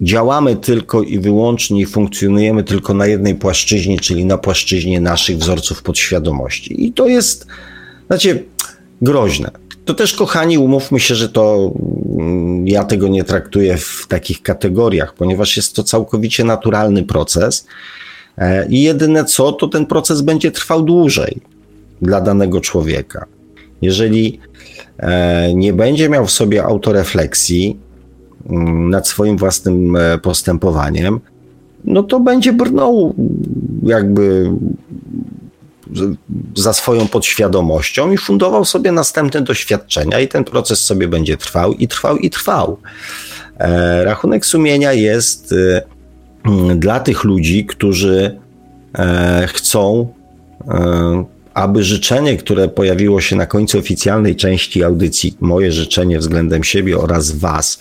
działamy 0.00 0.56
tylko 0.56 1.02
i 1.02 1.18
wyłącznie 1.18 1.86
funkcjonujemy 1.86 2.64
tylko 2.64 2.94
na 2.94 3.06
jednej 3.06 3.34
płaszczyźnie, 3.34 4.00
czyli 4.00 4.24
na 4.24 4.38
płaszczyźnie 4.38 5.00
naszych 5.00 5.38
wzorców 5.38 5.82
podświadomości. 5.82 6.86
I 6.86 6.92
to 6.92 7.08
jest, 7.08 7.46
znaczy, 8.06 8.44
groźne. 9.02 9.50
To 9.84 9.94
też, 9.94 10.14
kochani, 10.14 10.58
umówmy 10.58 11.00
się, 11.00 11.14
że 11.14 11.28
to 11.28 11.72
mm, 12.18 12.68
ja 12.68 12.84
tego 12.84 13.08
nie 13.08 13.24
traktuję 13.24 13.76
w 13.76 14.06
takich 14.08 14.42
kategoriach, 14.42 15.14
ponieważ 15.14 15.56
jest 15.56 15.76
to 15.76 15.82
całkowicie 15.82 16.44
naturalny 16.44 17.02
proces. 17.02 17.66
E, 18.38 18.68
I 18.68 18.82
jedyne 18.82 19.24
co, 19.24 19.52
to 19.52 19.68
ten 19.68 19.86
proces 19.86 20.20
będzie 20.20 20.50
trwał 20.50 20.82
dłużej 20.82 21.40
dla 22.02 22.20
danego 22.20 22.60
człowieka. 22.60 23.26
Jeżeli 23.82 24.40
e, 24.98 25.54
nie 25.54 25.72
będzie 25.72 26.08
miał 26.08 26.26
w 26.26 26.30
sobie 26.30 26.64
autorefleksji, 26.64 27.76
Mm, 28.48 28.90
nad 28.90 29.08
swoim 29.08 29.36
własnym 29.36 29.96
e, 29.96 30.18
postępowaniem, 30.18 31.20
no 31.84 32.02
to 32.02 32.20
będzie 32.20 32.52
brnął 32.52 33.14
jakby 33.82 34.50
za 36.56 36.72
swoją 36.72 37.08
podświadomością 37.08 38.12
i 38.12 38.18
fundował 38.18 38.64
sobie 38.64 38.92
następne 38.92 39.42
doświadczenia, 39.42 40.20
i 40.20 40.28
ten 40.28 40.44
proces 40.44 40.84
sobie 40.84 41.08
będzie 41.08 41.36
trwał 41.36 41.72
i 41.72 41.88
trwał 41.88 42.16
i 42.16 42.30
trwał. 42.30 42.78
E, 43.58 44.04
rachunek 44.04 44.46
sumienia 44.46 44.92
jest 44.92 45.52
e, 45.52 45.82
dla 46.76 47.00
tych 47.00 47.24
ludzi, 47.24 47.66
którzy 47.66 48.40
chcą 49.46 50.08
aby 51.54 51.84
życzenie, 51.84 52.36
które 52.36 52.68
pojawiło 52.68 53.20
się 53.20 53.36
na 53.36 53.46
końcu 53.46 53.78
oficjalnej 53.78 54.36
części 54.36 54.84
audycji, 54.84 55.36
moje 55.40 55.72
życzenie 55.72 56.18
względem 56.18 56.64
siebie 56.64 56.98
oraz 56.98 57.30
Was, 57.30 57.78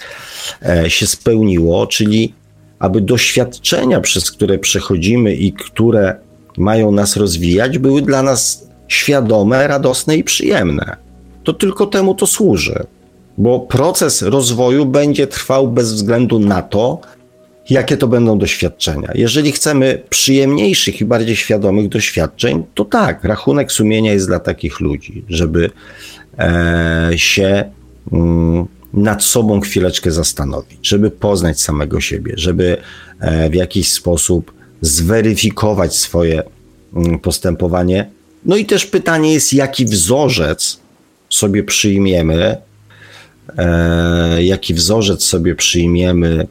e, 0.66 0.90
się 0.90 1.08
spełniło, 1.08 1.88
czyli 1.88 2.34
aby 2.80 3.02
doświadczenia, 3.02 4.00
przez 4.00 4.32
które 4.32 4.58
przechodzimy 4.58 5.36
i 5.36 5.54
które 5.54 6.16
mają 6.60 6.92
nas 6.92 7.18
rozwijać, 7.18 7.78
były 7.78 8.02
dla 8.02 8.24
nas 8.24 8.68
świadome, 8.88 9.68
radosne 9.68 10.18
i 10.18 10.24
przyjemne. 10.24 10.96
To 11.44 11.54
tylko 11.54 11.86
temu 11.86 12.16
to 12.16 12.28
służy, 12.28 12.84
bo 13.38 13.60
proces 13.60 14.22
rozwoju 14.22 14.86
będzie 14.86 15.28
trwał 15.28 15.68
bez 15.68 15.94
względu 15.94 16.40
na 16.40 16.62
to, 16.62 17.02
jakie 17.70 17.98
to 17.98 18.08
będą 18.08 18.38
doświadczenia. 18.38 19.12
Jeżeli 19.16 19.52
chcemy 19.52 20.02
przyjemniejszych 20.10 21.02
i 21.02 21.06
bardziej 21.06 21.36
świadomych 21.36 21.90
doświadczeń, 21.90 22.64
to 22.74 22.86
tak, 22.86 23.24
rachunek 23.24 23.72
sumienia 23.72 24.14
jest 24.14 24.28
dla 24.28 24.40
takich 24.40 24.80
ludzi, 24.80 25.26
żeby 25.30 25.70
e, 26.40 27.12
się 27.16 27.72
mm, 28.12 28.66
nad 28.94 29.24
sobą 29.24 29.60
chwileczkę 29.62 30.12
zastanowić, 30.12 30.88
żeby 30.88 31.12
poznać 31.12 31.62
samego 31.62 32.02
siebie, 32.02 32.34
żeby 32.38 32.78
e, 33.20 33.50
w 33.50 33.54
jakiś 33.54 33.92
sposób 33.92 34.59
zweryfikować 34.82 35.96
swoje 35.96 36.44
mm, 36.96 37.20
postępowanie. 37.20 38.10
No 38.46 38.56
i 38.56 38.66
też 38.66 38.86
pytanie 38.86 39.34
jest, 39.34 39.54
jaki 39.54 39.86
wzorzec 39.86 40.80
sobie 41.30 41.64
przyjmiemy, 41.64 42.58
e, 43.58 44.44
jaki 44.44 44.74
wzorzec 44.74 45.24
sobie 45.24 45.56
przyjmiemy 45.56 46.48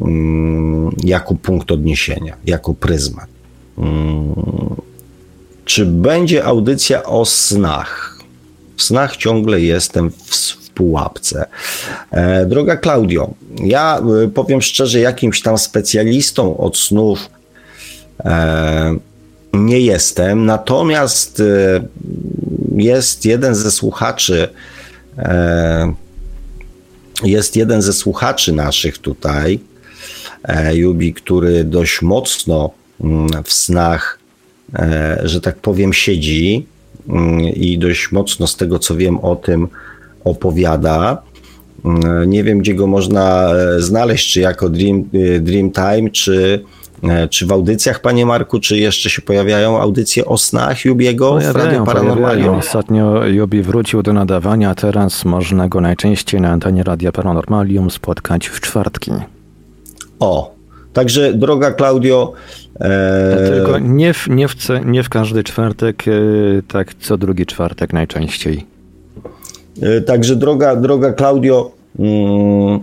Mm, 0.00 0.90
jako 1.04 1.34
punkt 1.34 1.72
odniesienia, 1.72 2.36
jako 2.44 2.74
pryzmat. 2.74 3.26
Mm, 3.78 4.34
czy 5.64 5.86
będzie 5.86 6.44
audycja 6.44 7.02
o 7.04 7.24
snach? 7.24 8.18
W 8.76 8.82
snach 8.82 9.16
ciągle 9.16 9.60
jestem 9.60 10.10
w, 10.10 10.58
pułapce. 10.74 11.46
E, 12.10 12.46
droga 12.46 12.76
Klaudio, 12.76 13.30
ja 13.64 14.02
e, 14.24 14.28
powiem 14.28 14.62
szczerze, 14.62 15.00
jakimś 15.00 15.42
tam 15.42 15.58
specjalistą 15.58 16.56
od 16.56 16.78
snów 16.78 17.30
nie 19.52 19.80
jestem, 19.80 20.46
natomiast 20.46 21.40
e, 21.40 21.80
jest 22.76 23.24
jeden 23.24 23.54
ze 23.54 23.70
słuchaczy, 23.70 24.48
e, 25.18 25.92
jest 27.24 27.56
jeden 27.56 27.82
ze 27.82 27.92
słuchaczy 27.92 28.52
naszych 28.52 28.98
tutaj, 28.98 29.60
E, 30.44 30.76
Jubi, 30.76 31.14
który 31.14 31.64
dość 31.64 32.02
mocno 32.02 32.70
mm, 33.00 33.28
w 33.44 33.52
snach, 33.52 34.18
e, 34.74 35.20
że 35.24 35.40
tak 35.40 35.56
powiem, 35.56 35.92
siedzi 35.92 36.66
mm, 37.08 37.40
i 37.40 37.78
dość 37.78 38.12
mocno 38.12 38.46
z 38.46 38.56
tego, 38.56 38.78
co 38.78 38.96
wiem 38.96 39.18
o 39.18 39.36
tym, 39.36 39.68
opowiada. 40.24 41.22
Mm, 41.84 42.30
nie 42.30 42.44
wiem, 42.44 42.58
gdzie 42.58 42.74
go 42.74 42.86
można 42.86 43.52
e, 43.54 43.82
znaleźć, 43.82 44.32
czy 44.32 44.40
jako 44.40 44.68
Dream, 44.68 45.04
Dream 45.40 45.70
Time, 45.70 46.10
czy, 46.10 46.64
czy 47.30 47.46
w 47.46 47.52
audycjach, 47.52 48.00
panie 48.00 48.26
Marku, 48.26 48.60
czy 48.60 48.78
jeszcze 48.78 49.10
się 49.10 49.22
pojawiają 49.22 49.80
audycje 49.80 50.24
o 50.24 50.38
snach 50.38 50.84
Jubiego 50.84 51.30
pojawiają, 51.30 51.52
w 51.52 51.56
Radio 51.56 51.84
Paranormalium? 51.84 52.56
Ostatnio 52.56 53.26
Jubi 53.26 53.62
wrócił 53.62 54.02
do 54.02 54.12
nadawania, 54.12 54.74
teraz 54.74 55.24
można 55.24 55.68
go 55.68 55.80
najczęściej 55.80 56.40
na 56.40 56.50
antenie 56.50 56.82
Radia 56.82 57.12
Paranormalium 57.12 57.90
spotkać 57.90 58.46
w 58.46 58.60
czwartki. 58.60 59.10
O, 60.20 60.54
także 60.92 61.34
droga 61.34 61.70
Klaudio. 61.70 62.32
E... 62.80 63.50
Tylko 63.50 63.78
nie 63.78 64.14
w, 64.14 64.28
nie, 64.28 64.48
w, 64.48 64.54
nie 64.84 65.02
w 65.02 65.08
każdy 65.08 65.44
czwartek, 65.44 66.04
e, 66.08 66.12
tak 66.68 66.94
co 66.94 67.18
drugi 67.18 67.46
czwartek 67.46 67.92
najczęściej. 67.92 68.66
E, 69.82 70.00
także 70.00 70.36
droga, 70.36 70.76
droga 70.76 71.12
Klaudio, 71.12 71.70
mm, 71.98 72.80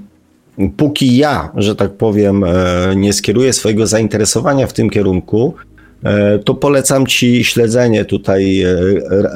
póki 0.77 1.17
ja, 1.17 1.51
że 1.55 1.75
tak 1.75 1.93
powiem, 1.93 2.43
e, 2.43 2.95
nie 2.95 3.13
skieruję 3.13 3.53
swojego 3.53 3.87
zainteresowania 3.87 4.67
w 4.67 4.73
tym 4.73 4.89
kierunku, 4.89 5.53
e, 6.03 6.39
to 6.39 6.53
polecam 6.53 7.07
Ci 7.07 7.43
śledzenie 7.43 8.05
tutaj 8.05 8.61
e, 8.61 8.75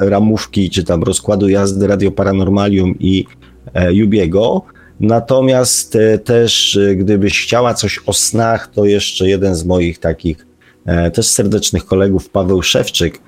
ramówki, 0.00 0.70
czy 0.70 0.84
tam 0.84 1.02
rozkładu 1.02 1.48
jazdy 1.48 1.86
Radio 1.86 2.10
Paranormalium 2.10 2.94
i 2.98 3.24
Jubiego. 3.90 4.62
Natomiast 5.00 5.98
też, 6.24 6.78
gdybyś 6.96 7.42
chciała 7.42 7.74
coś 7.74 8.00
o 8.06 8.12
snach, 8.12 8.70
to 8.74 8.84
jeszcze 8.84 9.28
jeden 9.28 9.54
z 9.54 9.64
moich 9.64 9.98
takich 9.98 10.46
też 11.12 11.26
serdecznych 11.26 11.84
kolegów, 11.84 12.28
Paweł 12.28 12.62
Szewczyk, 12.62 13.20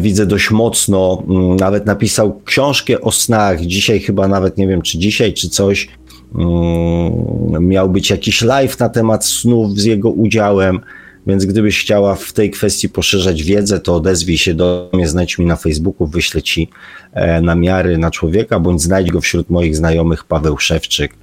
widzę 0.00 0.26
dość 0.26 0.50
mocno, 0.50 1.22
nawet 1.60 1.86
napisał 1.86 2.40
książkę 2.44 3.00
o 3.00 3.12
snach. 3.12 3.60
Dzisiaj 3.60 4.00
chyba 4.00 4.28
nawet 4.28 4.56
nie 4.56 4.68
wiem, 4.68 4.82
czy 4.82 4.98
dzisiaj, 4.98 5.32
czy 5.32 5.48
coś. 5.48 5.88
Mm, 6.34 7.68
miał 7.68 7.90
być 7.90 8.10
jakiś 8.10 8.42
live 8.42 8.78
na 8.78 8.88
temat 8.88 9.26
snów 9.26 9.78
z 9.78 9.84
jego 9.84 10.10
udziałem. 10.10 10.80
Więc 11.26 11.44
gdybyś 11.44 11.80
chciała 11.80 12.14
w 12.14 12.32
tej 12.32 12.50
kwestii 12.50 12.88
poszerzać 12.88 13.42
wiedzę, 13.42 13.80
to 13.80 13.94
odezwij 13.94 14.38
się 14.38 14.54
do 14.54 14.90
mnie, 14.92 15.08
znajdź 15.08 15.38
mi 15.38 15.46
na 15.46 15.56
Facebooku, 15.56 16.06
wyślę 16.06 16.42
ci 16.42 16.68
e, 17.12 17.40
namiary 17.40 17.98
na 17.98 18.10
człowieka, 18.10 18.60
bądź 18.60 18.82
znajdź 18.82 19.10
go 19.10 19.20
wśród 19.20 19.50
moich 19.50 19.76
znajomych, 19.76 20.24
Paweł 20.24 20.58
Szewczyk. 20.58 21.14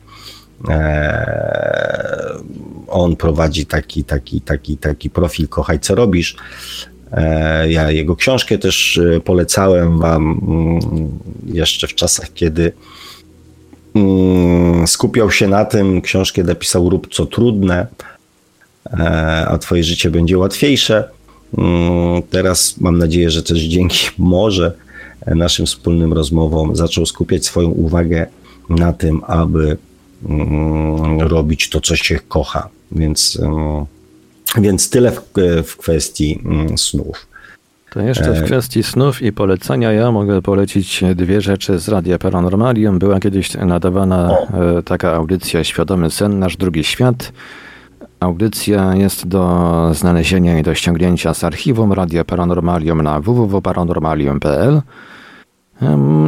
E, 0.69 2.35
on 2.87 3.15
prowadzi 3.15 3.65
taki, 3.65 4.03
taki, 4.03 4.41
taki, 4.41 4.77
taki 4.77 5.09
profil 5.09 5.47
Kochaj, 5.47 5.79
co 5.79 5.95
robisz. 5.95 6.35
E, 7.11 7.71
ja 7.71 7.91
jego 7.91 8.15
książkę 8.15 8.57
też 8.57 8.99
polecałem 9.25 9.99
Wam 9.99 10.41
mm, 10.47 11.19
jeszcze 11.45 11.87
w 11.87 11.95
czasach, 11.95 12.33
kiedy 12.33 12.71
skupiał 14.85 15.31
się 15.31 15.47
na 15.47 15.65
tym, 15.65 16.01
książkę 16.01 16.43
napisał 16.43 16.89
Rób 16.89 17.07
co 17.13 17.25
trudne 17.25 17.87
E, 18.85 19.45
a 19.47 19.57
Twoje 19.57 19.83
życie 19.83 20.11
będzie 20.11 20.37
łatwiejsze. 20.37 21.09
Mm, 21.57 22.21
teraz 22.29 22.77
mam 22.79 22.97
nadzieję, 22.97 23.29
że 23.29 23.43
też 23.43 23.59
dzięki 23.59 24.07
może 24.17 24.73
naszym 25.27 25.65
wspólnym 25.65 26.13
rozmowom 26.13 26.75
zaczął 26.75 27.05
skupiać 27.05 27.45
swoją 27.45 27.69
uwagę 27.69 28.27
na 28.69 28.93
tym, 28.93 29.21
aby 29.27 29.77
mm, 30.29 31.21
robić 31.21 31.69
to, 31.69 31.81
co 31.81 31.95
się 31.95 32.19
kocha. 32.27 32.69
Więc, 32.91 33.41
więc 34.57 34.89
tyle 34.89 35.11
w, 35.11 35.21
w 35.63 35.77
kwestii 35.77 36.39
mm, 36.45 36.77
snów. 36.77 37.27
To 37.93 38.01
jeszcze 38.01 38.33
w 38.33 38.37
e, 38.37 38.41
kwestii 38.41 38.83
snów 38.83 39.21
i 39.21 39.31
polecenia 39.31 39.91
ja 39.91 40.11
mogę 40.11 40.41
polecić 40.41 41.03
dwie 41.15 41.41
rzeczy 41.41 41.79
z 41.79 41.89
Radia 41.89 42.17
Paranormalium. 42.17 42.99
Była 42.99 43.19
kiedyś 43.19 43.53
nadawana 43.53 44.29
o. 44.31 44.77
E, 44.77 44.83
taka 44.83 45.13
audycja 45.13 45.63
Świadomy 45.63 46.09
Sen, 46.09 46.39
Nasz 46.39 46.57
Drugi 46.57 46.83
Świat. 46.83 47.31
Audycja 48.19 48.95
jest 48.95 49.27
do 49.27 49.89
znalezienia 49.93 50.59
i 50.59 50.63
do 50.63 50.75
ściągnięcia 50.75 51.33
z 51.33 51.43
archiwum 51.43 51.93
Radia 51.93 52.23
Paranormalium 52.23 53.01
na 53.01 53.19
www.paranormalium.pl. 53.19 54.81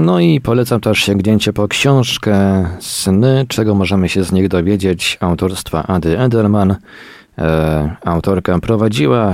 No 0.04 0.20
i 0.20 0.42
polecam 0.42 0.82
też 0.82 1.00
sięgnięcie 1.00 1.54
po 1.54 1.68
książkę 1.68 2.66
Sny, 2.80 3.46
czego 3.48 3.76
możemy 3.76 4.10
się 4.10 4.24
z 4.24 4.32
nich 4.32 4.48
dowiedzieć, 4.48 5.18
autorstwa 5.22 5.84
Ady 5.84 6.20
Edelman. 6.20 6.76
E, 7.38 7.96
autorka 8.06 8.60
prowadziła 8.60 9.34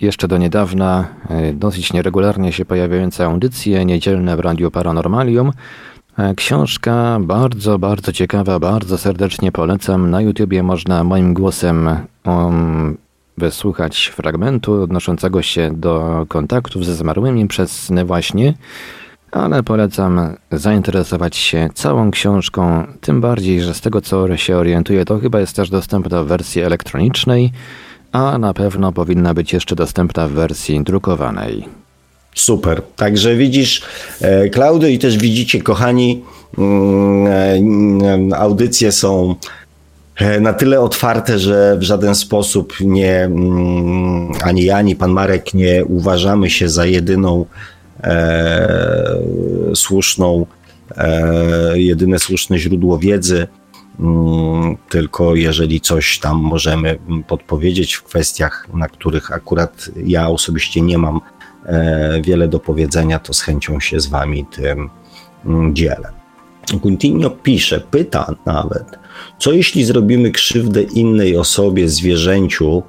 jeszcze 0.00 0.28
do 0.28 0.38
niedawna 0.38 1.08
e, 1.30 1.52
dosyć 1.52 1.92
nieregularnie 1.92 2.52
się 2.52 2.64
pojawiające 2.64 3.24
audycje 3.24 3.84
niedzielne 3.84 4.36
w 4.36 4.40
Radiu 4.40 4.70
Paranormalium. 4.70 5.52
E, 6.18 6.34
książka 6.34 7.18
bardzo, 7.20 7.78
bardzo 7.78 8.12
ciekawa, 8.12 8.58
bardzo 8.58 8.98
serdecznie 8.98 9.52
polecam. 9.52 10.10
Na 10.10 10.20
YouTubie 10.20 10.62
można 10.62 11.04
moim 11.04 11.34
głosem 11.34 11.90
um, 12.24 12.96
wysłuchać 13.38 14.06
fragmentu 14.06 14.82
odnoszącego 14.82 15.42
się 15.42 15.70
do 15.72 16.26
kontaktów 16.28 16.84
ze 16.84 16.94
zmarłymi 16.94 17.48
przez 17.48 17.92
właśnie 18.04 18.54
ale 19.34 19.62
polecam 19.62 20.34
zainteresować 20.52 21.36
się 21.36 21.68
całą 21.74 22.10
książką, 22.10 22.86
tym 23.00 23.20
bardziej, 23.20 23.60
że 23.60 23.74
z 23.74 23.80
tego 23.80 24.00
co 24.00 24.36
się 24.36 24.56
orientuję, 24.56 25.04
to 25.04 25.18
chyba 25.18 25.40
jest 25.40 25.56
też 25.56 25.70
dostępna 25.70 26.24
w 26.24 26.26
wersji 26.26 26.62
elektronicznej, 26.62 27.52
a 28.12 28.38
na 28.38 28.54
pewno 28.54 28.92
powinna 28.92 29.34
być 29.34 29.52
jeszcze 29.52 29.76
dostępna 29.76 30.28
w 30.28 30.30
wersji 30.30 30.84
drukowanej. 30.84 31.68
Super. 32.34 32.82
Także 32.96 33.36
widzisz, 33.36 33.82
e, 34.20 34.48
Klaudy, 34.48 34.92
i 34.92 34.98
też 34.98 35.18
widzicie, 35.18 35.62
kochani, 35.62 36.22
mm, 36.58 38.32
e, 38.32 38.36
audycje 38.36 38.92
są 38.92 39.34
e, 40.16 40.40
na 40.40 40.52
tyle 40.52 40.80
otwarte, 40.80 41.38
że 41.38 41.76
w 41.78 41.82
żaden 41.82 42.14
sposób 42.14 42.74
nie, 42.80 43.24
mm, 43.24 44.32
ani 44.44 44.64
ja, 44.64 44.76
ani 44.76 44.96
pan 44.96 45.10
Marek 45.10 45.54
nie 45.54 45.84
uważamy 45.84 46.50
się 46.50 46.68
za 46.68 46.86
jedyną 46.86 47.46
e, 48.04 48.78
słuszną, 49.74 50.46
e, 50.96 51.80
jedyne 51.80 52.18
słuszne 52.18 52.58
źródło 52.58 52.98
wiedzy. 52.98 53.46
Mm, 54.00 54.76
tylko 54.88 55.34
jeżeli 55.34 55.80
coś 55.80 56.18
tam 56.18 56.36
możemy 56.36 56.98
podpowiedzieć 57.26 57.94
w 57.94 58.02
kwestiach, 58.02 58.68
na 58.74 58.88
których 58.88 59.32
akurat 59.32 59.90
ja 60.04 60.28
osobiście 60.28 60.80
nie 60.80 60.98
mam 60.98 61.20
e, 61.66 62.20
wiele 62.22 62.48
do 62.48 62.60
powiedzenia, 62.60 63.18
to 63.18 63.32
z 63.32 63.40
chęcią 63.40 63.80
się 63.80 64.00
z 64.00 64.06
Wami 64.06 64.46
tym 64.46 64.90
mm, 65.46 65.74
dzielę. 65.74 66.12
Guntinio 66.72 67.30
pisze, 67.30 67.80
pyta 67.80 68.34
nawet, 68.46 68.98
co 69.38 69.52
jeśli 69.52 69.84
zrobimy 69.84 70.30
krzywdę 70.30 70.82
innej 70.82 71.36
osobie, 71.36 71.88
zwierzęciu, 71.88 72.82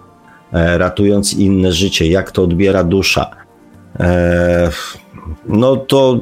e, 0.54 0.78
ratując 0.78 1.34
inne 1.34 1.72
życie, 1.72 2.08
jak 2.08 2.32
to 2.32 2.44
odbiera 2.44 2.84
dusza? 2.84 3.36
No 5.45 5.77
to 5.77 6.19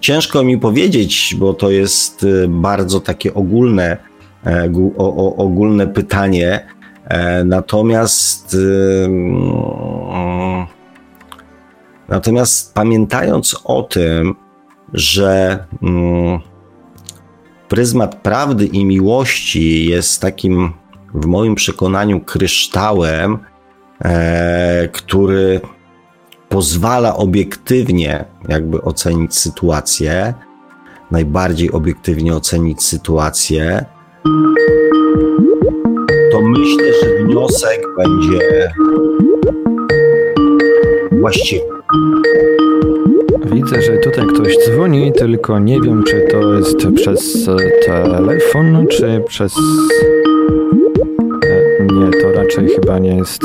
ciężko 0.00 0.44
mi 0.44 0.58
powiedzieć, 0.58 1.36
bo 1.38 1.54
to 1.54 1.70
jest 1.70 2.22
y, 2.22 2.48
bardzo 2.48 3.00
takie 3.00 3.34
ogólne, 3.34 3.96
e, 4.46 4.72
ogólne 5.36 5.86
pytanie. 5.86 6.66
E, 7.04 7.44
natomiast 7.44 8.54
y, 8.54 9.04
mm, 9.04 10.66
natomiast 12.08 12.74
pamiętając 12.74 13.60
o 13.64 13.82
tym, 13.82 14.34
że 14.92 15.64
mm, 15.82 16.40
pryzmat 17.68 18.14
prawdy 18.14 18.66
i 18.66 18.84
miłości 18.84 19.86
jest 19.86 20.20
takim 20.20 20.72
w 21.14 21.26
moim 21.26 21.54
przekonaniu 21.54 22.20
kryształem, 22.20 23.38
e, 24.04 24.88
który 24.92 25.60
pozwala 26.48 27.16
obiektywnie 27.16 28.24
jakby 28.48 28.82
ocenić 28.82 29.38
sytuację, 29.38 30.34
najbardziej 31.10 31.72
obiektywnie 31.72 32.34
ocenić 32.34 32.82
sytuację, 32.82 33.84
to 36.32 36.42
myślę, 36.42 36.92
że 37.02 37.24
wniosek 37.24 37.80
będzie 37.98 38.70
właściwy. 41.12 41.64
Widzę, 43.52 43.82
że 43.82 43.98
tutaj 43.98 44.26
ktoś 44.26 44.56
dzwoni, 44.66 45.12
tylko 45.12 45.58
nie 45.58 45.80
wiem, 45.80 46.04
czy 46.04 46.26
to 46.30 46.54
jest 46.54 46.76
przez 46.94 47.48
telefon, 47.86 48.86
czy 48.90 49.22
przez. 49.28 49.54
Nie, 51.80 52.10
to 52.22 52.32
raczej 52.32 52.68
chyba 52.68 52.98
nie 52.98 53.16
jest. 53.16 53.42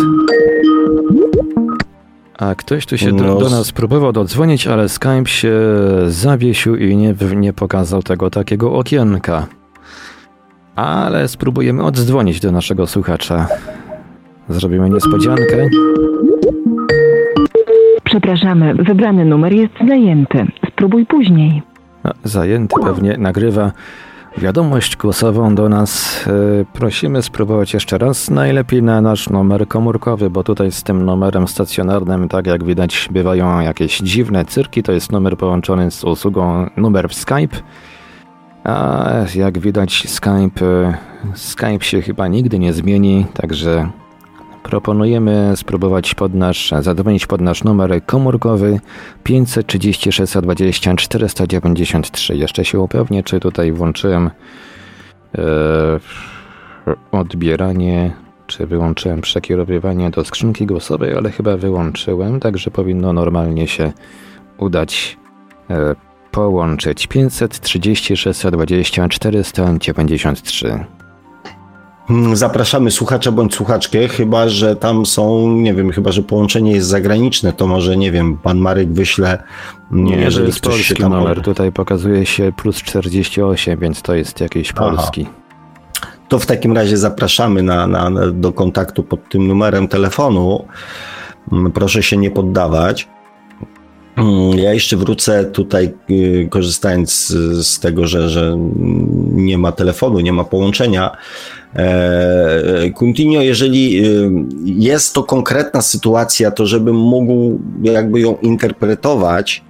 A 2.42 2.56
ktoś 2.56 2.86
tu 2.86 2.98
się 2.98 3.12
no. 3.12 3.24
do, 3.24 3.40
do, 3.40 3.50
nas 3.50 3.72
próbował 3.72 4.12
dodzwonić, 4.12 4.68
ale 4.68 4.90
Skype 4.90 5.26
się 5.26 5.54
zawiesił 6.08 6.76
i 6.76 6.98
nie, 6.98 7.16
nie 7.36 7.54
pokazał 7.54 8.04
tego 8.04 8.30
takiego 8.30 8.74
okienka. 8.74 9.48
Ale 10.76 11.28
spróbujemy 11.28 11.84
oddzwonić 11.84 12.40
do 12.40 12.52
naszego 12.52 12.88
słuchacza. 12.88 13.48
Zrobimy 14.50 14.90
niespodziankę. 14.90 15.70
Przepraszamy, 18.04 18.76
wybrany 18.76 19.26
numer 19.26 19.54
jest 19.54 19.74
zajęty. 19.88 20.48
Spróbuj 20.68 21.06
później. 21.06 21.62
No, 22.04 22.12
zajęty 22.24 22.76
pewnie 22.84 23.18
nagrywa 23.18 23.72
wiadomość 24.38 24.98
głosową 24.98 25.56
do 25.56 25.70
nas. 25.70 26.24
E, 26.28 26.66
prosimy 26.74 27.22
spróbować 27.22 27.74
jeszcze 27.74 27.98
raz, 27.98 28.30
najlepiej 28.30 28.84
na 28.84 29.02
nasz 29.02 29.30
numer 29.30 29.68
komórkowy, 29.68 30.30
bo 30.30 30.44
tutaj 30.44 30.72
z 30.72 30.84
tym 30.84 31.06
numerem 31.06 31.48
stacjonarnym, 31.48 32.30
tak 32.30 32.48
jak 32.48 32.64
widać, 32.64 33.10
bywają 33.12 33.60
jakieś 33.60 33.98
dziwne 33.98 34.46
cyrki. 34.46 34.84
To 34.84 34.92
jest 34.92 35.12
numer 35.12 35.38
połączony 35.38 35.92
z 35.92 36.04
usługą 36.04 36.70
numer 36.78 37.10
w 37.10 37.14
Skype. 37.14 37.58
A 38.64 39.10
jak 39.36 39.60
widać, 39.60 40.10
Skype, 40.10 40.66
e, 40.66 40.98
Skype 41.34 41.82
się 41.82 42.02
chyba 42.02 42.28
nigdy 42.28 42.60
nie 42.60 42.74
zmieni, 42.74 43.26
także 43.34 43.90
Proponujemy 44.64 45.54
spróbować 45.56 46.16
pod 46.16 46.34
nasz, 46.34 46.74
zadzwonić 46.80 47.28
pod 47.28 47.42
nasz 47.42 47.64
numer 47.64 48.06
komórkowy 48.06 48.80
536 49.24 50.34
20 50.42 50.96
493. 50.96 52.38
Jeszcze 52.38 52.66
się 52.66 52.80
upewnię, 52.80 53.24
czy 53.24 53.40
tutaj 53.40 53.72
włączyłem 53.72 54.30
e, 55.38 55.42
odbieranie, 57.12 58.12
czy 58.48 58.68
wyłączyłem 58.68 59.22
przekierowywanie 59.22 60.10
do 60.10 60.26
skrzynki 60.26 60.66
głosowej, 60.66 61.18
ale 61.18 61.32
chyba 61.32 61.58
wyłączyłem, 61.58 62.40
także 62.40 62.72
powinno 62.72 63.14
normalnie 63.14 63.68
się 63.68 63.92
udać 64.58 65.18
e, 65.70 65.96
połączyć 66.32 67.08
536 67.08 68.42
20 68.52 69.10
493. 69.10 71.01
Hmm, 72.08 72.36
zapraszamy 72.36 72.92
słuchacza 72.92 73.32
bądź 73.32 73.56
słuchaczkę, 73.56 74.08
chyba 74.08 74.50
że 74.50 74.76
tam 74.76 75.06
są, 75.06 75.52
nie 75.52 75.74
wiem, 75.74 75.92
chyba 75.92 76.12
że 76.12 76.24
połączenie 76.24 76.72
jest 76.72 76.88
zagraniczne, 76.88 77.54
to 77.54 77.68
może, 77.68 77.98
nie 77.98 78.12
wiem, 78.12 78.38
pan 78.38 78.58
Marek 78.58 78.94
wyśle. 78.94 79.44
Hmm, 79.90 80.08
nie, 80.08 80.16
jeżeli 80.16 80.46
jest 80.48 80.60
ktoś 80.60 80.74
polski 80.74 80.96
tam... 80.96 81.12
numer, 81.12 81.42
tutaj 81.42 81.72
pokazuje 81.72 82.26
się 82.26 82.52
plus 82.58 82.78
48, 82.78 83.80
więc 83.80 84.02
to 84.02 84.16
jest 84.16 84.40
jakiś 84.40 84.74
polski. 84.74 85.28
To 86.28 86.40
w 86.40 86.46
takim 86.46 86.74
razie 86.74 86.98
zapraszamy 86.98 87.64
na, 87.64 87.88
na, 87.88 88.12
do 88.32 88.54
kontaktu 88.54 89.04
pod 89.04 89.30
tym 89.30 89.48
numerem 89.48 89.88
telefonu. 89.88 90.66
Hmm, 91.50 91.72
proszę 91.72 92.04
się 92.04 92.18
nie 92.18 92.32
poddawać. 92.32 93.08
Ja 94.56 94.74
jeszcze 94.74 94.98
wrócę 94.98 95.46
tutaj, 95.46 95.94
y, 96.10 96.48
korzystając 96.50 97.28
z 97.62 97.80
tego, 97.80 98.08
że, 98.08 98.30
że 98.30 98.58
nie 99.32 99.58
ma 99.58 99.72
telefonu, 99.72 100.20
nie 100.20 100.34
ma 100.34 100.44
połączenia. 100.44 101.18
E, 101.76 102.90
Coutinho, 103.00 103.42
jeżeli 103.42 104.06
y, 104.06 104.32
jest 104.66 105.14
to 105.14 105.24
konkretna 105.24 105.82
sytuacja, 105.82 106.52
to 106.52 106.66
żebym 106.66 106.96
mógł 106.96 107.60
jakby 107.82 108.20
ją 108.20 108.38
interpretować, 108.38 109.64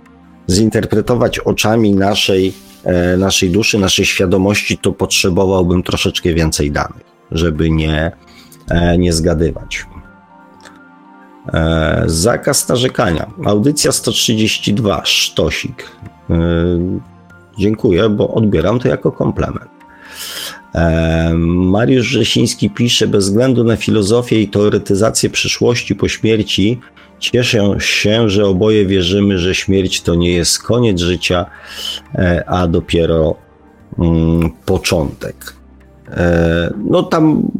zinterpretować 0.49 1.39
oczami 1.39 1.95
naszej, 1.95 2.53
e, 2.83 3.17
naszej 3.17 3.49
duszy, 3.49 3.77
naszej 3.79 4.05
świadomości, 4.05 4.77
to 4.77 4.91
potrzebowałbym 4.91 5.83
troszeczkę 5.83 6.33
więcej 6.33 6.71
danych, 6.71 7.03
żeby 7.31 7.69
nie, 7.69 8.11
e, 8.69 8.97
nie 8.97 9.13
zgadywać. 9.13 9.85
Zakaz 12.05 12.69
narzekania. 12.69 13.31
Audycja 13.45 13.91
132, 13.91 15.01
sztosik. 15.05 15.91
Dziękuję, 17.57 18.09
bo 18.09 18.33
odbieram 18.33 18.79
to 18.79 18.87
jako 18.87 19.11
komplement. 19.11 19.71
E, 20.75 21.33
Mariusz 21.35 22.07
Rzesiński 22.07 22.69
pisze, 22.69 23.07
bez 23.07 23.25
względu 23.25 23.63
na 23.63 23.75
filozofię 23.75 24.41
i 24.41 24.47
teoretyzację 24.47 25.29
przyszłości 25.29 25.95
po 25.95 26.07
śmierci, 26.07 26.79
cieszę 27.19 27.75
się, 27.79 28.29
że 28.29 28.45
oboje 28.45 28.85
wierzymy, 28.85 29.37
że 29.37 29.55
śmierć 29.55 30.01
to 30.01 30.15
nie 30.15 30.31
jest 30.31 30.63
koniec 30.63 30.99
życia, 30.99 31.45
e, 32.15 32.43
a 32.47 32.67
dopiero 32.67 33.35
mm, 33.99 34.51
początek. 34.65 35.53
E, 36.09 36.73
no 36.89 37.03
tam 37.03 37.51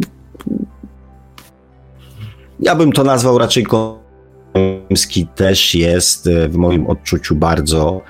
ja 2.62 2.76
bym 2.76 2.92
to 2.92 3.04
nazwał 3.04 3.38
raczej 3.38 3.66
Komski 3.66 5.28
też 5.36 5.76
jest 5.76 6.30
w 6.50 6.56
moim 6.56 6.88
odczuciu 6.88 7.36
bardzo 7.36 8.02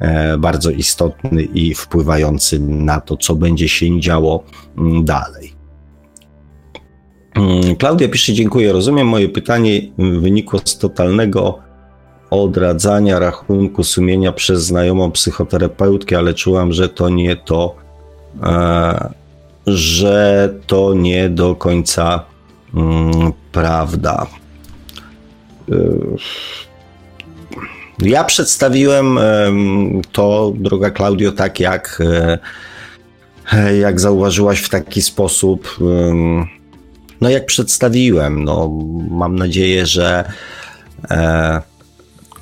E, 0.00 0.38
bardzo 0.38 0.70
istotny 0.70 1.42
i 1.42 1.74
wpływający 1.74 2.60
na 2.60 3.00
to, 3.00 3.16
co 3.16 3.34
będzie 3.34 3.68
się 3.68 4.00
działo 4.00 4.44
mm, 4.78 5.04
dalej. 5.04 5.52
Mm, 7.34 7.76
Klaudia 7.76 8.08
pisze, 8.08 8.32
dziękuję, 8.32 8.72
rozumiem. 8.72 9.06
Moje 9.06 9.28
pytanie 9.28 9.80
wynikło 9.98 10.60
z 10.64 10.78
totalnego 10.78 11.58
odradzania 12.30 13.18
rachunku 13.18 13.84
sumienia 13.84 14.32
przez 14.32 14.64
znajomą 14.64 15.10
psychoterapeutkę, 15.10 16.18
ale 16.18 16.34
czułam, 16.34 16.72
że 16.72 16.88
to 16.88 17.08
nie 17.08 17.36
to, 17.36 17.74
e, 18.42 19.10
że 19.66 20.54
to 20.66 20.94
nie 20.94 21.28
do 21.28 21.54
końca 21.54 22.24
prawda. 23.52 24.26
E, 25.72 25.74
ja 27.98 28.24
przedstawiłem 28.24 29.18
to, 30.12 30.52
droga 30.56 30.90
Klaudio, 30.90 31.32
tak 31.32 31.60
jak, 31.60 32.02
e, 33.52 33.76
jak 33.76 34.00
zauważyłaś 34.00 34.60
w 34.60 34.68
taki 34.68 35.02
sposób, 35.02 35.78
no 37.20 37.30
jak 37.30 37.46
przedstawiłem. 37.46 38.44
No, 38.44 38.68
mam 39.10 39.36
nadzieję, 39.36 39.86
że 39.86 40.24
e, 41.10 41.62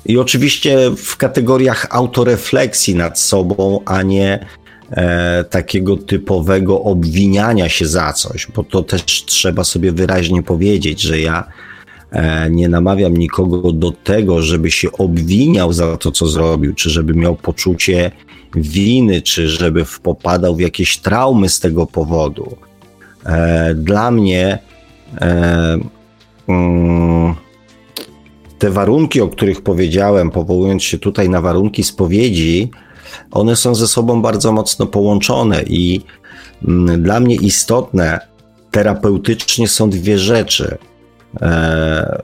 i 0.05 0.17
oczywiście 0.17 0.77
w 0.97 1.17
kategoriach 1.17 1.87
autorefleksji 1.89 2.95
nad 2.95 3.19
sobą, 3.19 3.79
a 3.85 4.01
nie 4.01 4.45
e, 4.93 5.43
takiego 5.43 5.97
typowego 5.97 6.83
obwiniania 6.83 7.69
się 7.69 7.85
za 7.85 8.13
coś, 8.13 8.47
bo 8.55 8.63
to 8.63 8.83
też 8.83 9.05
trzeba 9.05 9.63
sobie 9.63 9.91
wyraźnie 9.91 10.43
powiedzieć, 10.43 11.01
że 11.01 11.19
ja 11.19 11.47
E, 12.13 12.49
nie 12.49 12.69
namawiam 12.69 13.17
nikogo 13.17 13.71
do 13.71 13.91
tego, 13.91 14.41
żeby 14.41 14.71
się 14.71 14.91
obwiniał 14.91 15.73
za 15.73 15.97
to, 15.97 16.11
co 16.11 16.27
zrobił, 16.27 16.73
czy 16.73 16.89
żeby 16.89 17.13
miał 17.13 17.35
poczucie 17.35 18.11
winy, 18.55 19.21
czy 19.21 19.49
żeby 19.49 19.85
popadał 20.03 20.55
w 20.55 20.59
jakieś 20.59 20.97
traumy 20.97 21.49
z 21.49 21.59
tego 21.59 21.85
powodu. 21.85 22.57
E, 23.25 23.75
dla 23.75 24.11
mnie 24.11 24.59
e, 25.21 25.77
mm, 26.47 27.35
te 28.59 28.69
warunki, 28.69 29.21
o 29.21 29.27
których 29.27 29.61
powiedziałem, 29.61 30.31
powołując 30.31 30.83
się 30.83 30.97
tutaj 30.97 31.29
na 31.29 31.41
warunki 31.41 31.83
spowiedzi, 31.83 32.71
one 33.31 33.55
są 33.55 33.75
ze 33.75 33.87
sobą 33.87 34.21
bardzo 34.21 34.51
mocno 34.51 34.85
połączone 34.85 35.63
i 35.63 36.01
mm, 36.67 37.03
dla 37.03 37.19
mnie 37.19 37.35
istotne 37.35 38.19
terapeutycznie 38.71 39.67
są 39.67 39.89
dwie 39.89 40.19
rzeczy 40.19 40.77
e, 41.41 42.21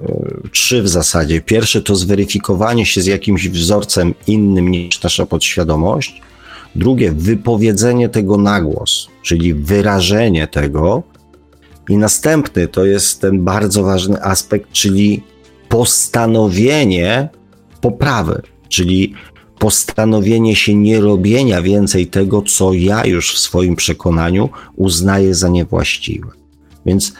trzy 0.51 0.81
w 0.83 0.89
zasadzie. 0.89 1.41
Pierwsze 1.41 1.81
to 1.81 1.95
zweryfikowanie 1.95 2.85
się 2.85 3.01
z 3.01 3.05
jakimś 3.05 3.49
wzorcem 3.49 4.13
innym 4.27 4.71
niż 4.71 5.03
nasza 5.03 5.25
podświadomość. 5.25 6.21
Drugie, 6.75 7.11
wypowiedzenie 7.11 8.09
tego 8.09 8.37
na 8.37 8.61
głos, 8.61 9.07
czyli 9.21 9.53
wyrażenie 9.53 10.47
tego. 10.47 11.03
I 11.89 11.97
następny 11.97 12.67
to 12.67 12.85
jest 12.85 13.21
ten 13.21 13.43
bardzo 13.43 13.83
ważny 13.83 14.23
aspekt, 14.23 14.71
czyli 14.71 15.23
postanowienie 15.69 17.29
poprawy, 17.81 18.41
czyli 18.69 19.13
postanowienie 19.59 20.55
się 20.55 20.75
nie 20.75 20.99
robienia 20.99 21.61
więcej 21.61 22.07
tego, 22.07 22.41
co 22.41 22.73
ja 22.73 23.05
już 23.05 23.33
w 23.33 23.39
swoim 23.39 23.75
przekonaniu 23.75 24.49
uznaję 24.75 25.35
za 25.35 25.49
niewłaściwe. 25.49 26.27
Więc 26.85 27.13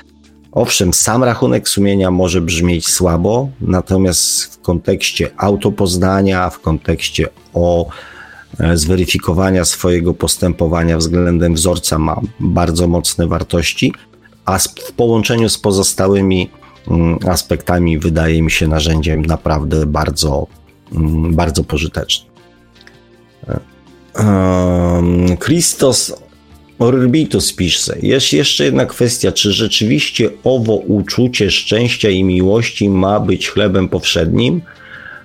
Owszem, 0.52 0.94
sam 0.94 1.24
rachunek 1.24 1.70
sumienia 1.70 2.12
może 2.12 2.42
brzmieć 2.42 2.88
słabo, 2.88 3.50
natomiast 3.62 4.44
w 4.44 4.62
kontekście 4.62 5.32
autopoznania, 5.38 6.50
w 6.50 6.60
kontekście 6.60 7.28
o 7.54 7.90
e, 8.60 8.78
zweryfikowania 8.78 9.66
swojego 9.66 10.14
postępowania 10.14 10.98
względem 10.98 11.54
wzorca 11.54 12.00
ma 12.00 12.22
bardzo 12.40 12.88
mocne 12.88 13.28
wartości, 13.28 13.94
a 14.46 14.60
w 14.60 14.92
połączeniu 14.96 15.50
z 15.50 15.58
pozostałymi 15.58 16.50
mm, 16.88 17.20
aspektami 17.28 18.00
wydaje 18.00 18.42
mi 18.42 18.52
się 18.52 18.68
narzędziem 18.68 19.26
naprawdę 19.26 19.86
bardzo, 19.86 20.48
mm, 20.96 21.36
bardzo 21.36 21.64
pożytecznym. 21.64 22.29
E, 23.48 25.38
Christos 25.46 26.14
Orbitus 26.80 27.54
pisze, 27.54 27.98
jest 28.02 28.34
jeszcze 28.34 28.66
jedna 28.66 28.86
kwestia, 28.86 29.32
czy 29.32 29.52
rzeczywiście 29.52 30.30
owo 30.44 30.76
uczucie 30.76 31.52
szczęścia 31.52 32.10
i 32.10 32.24
miłości 32.24 32.90
ma 32.90 33.20
być 33.20 33.50
chlebem 33.50 33.90
powszednim? 33.90 34.62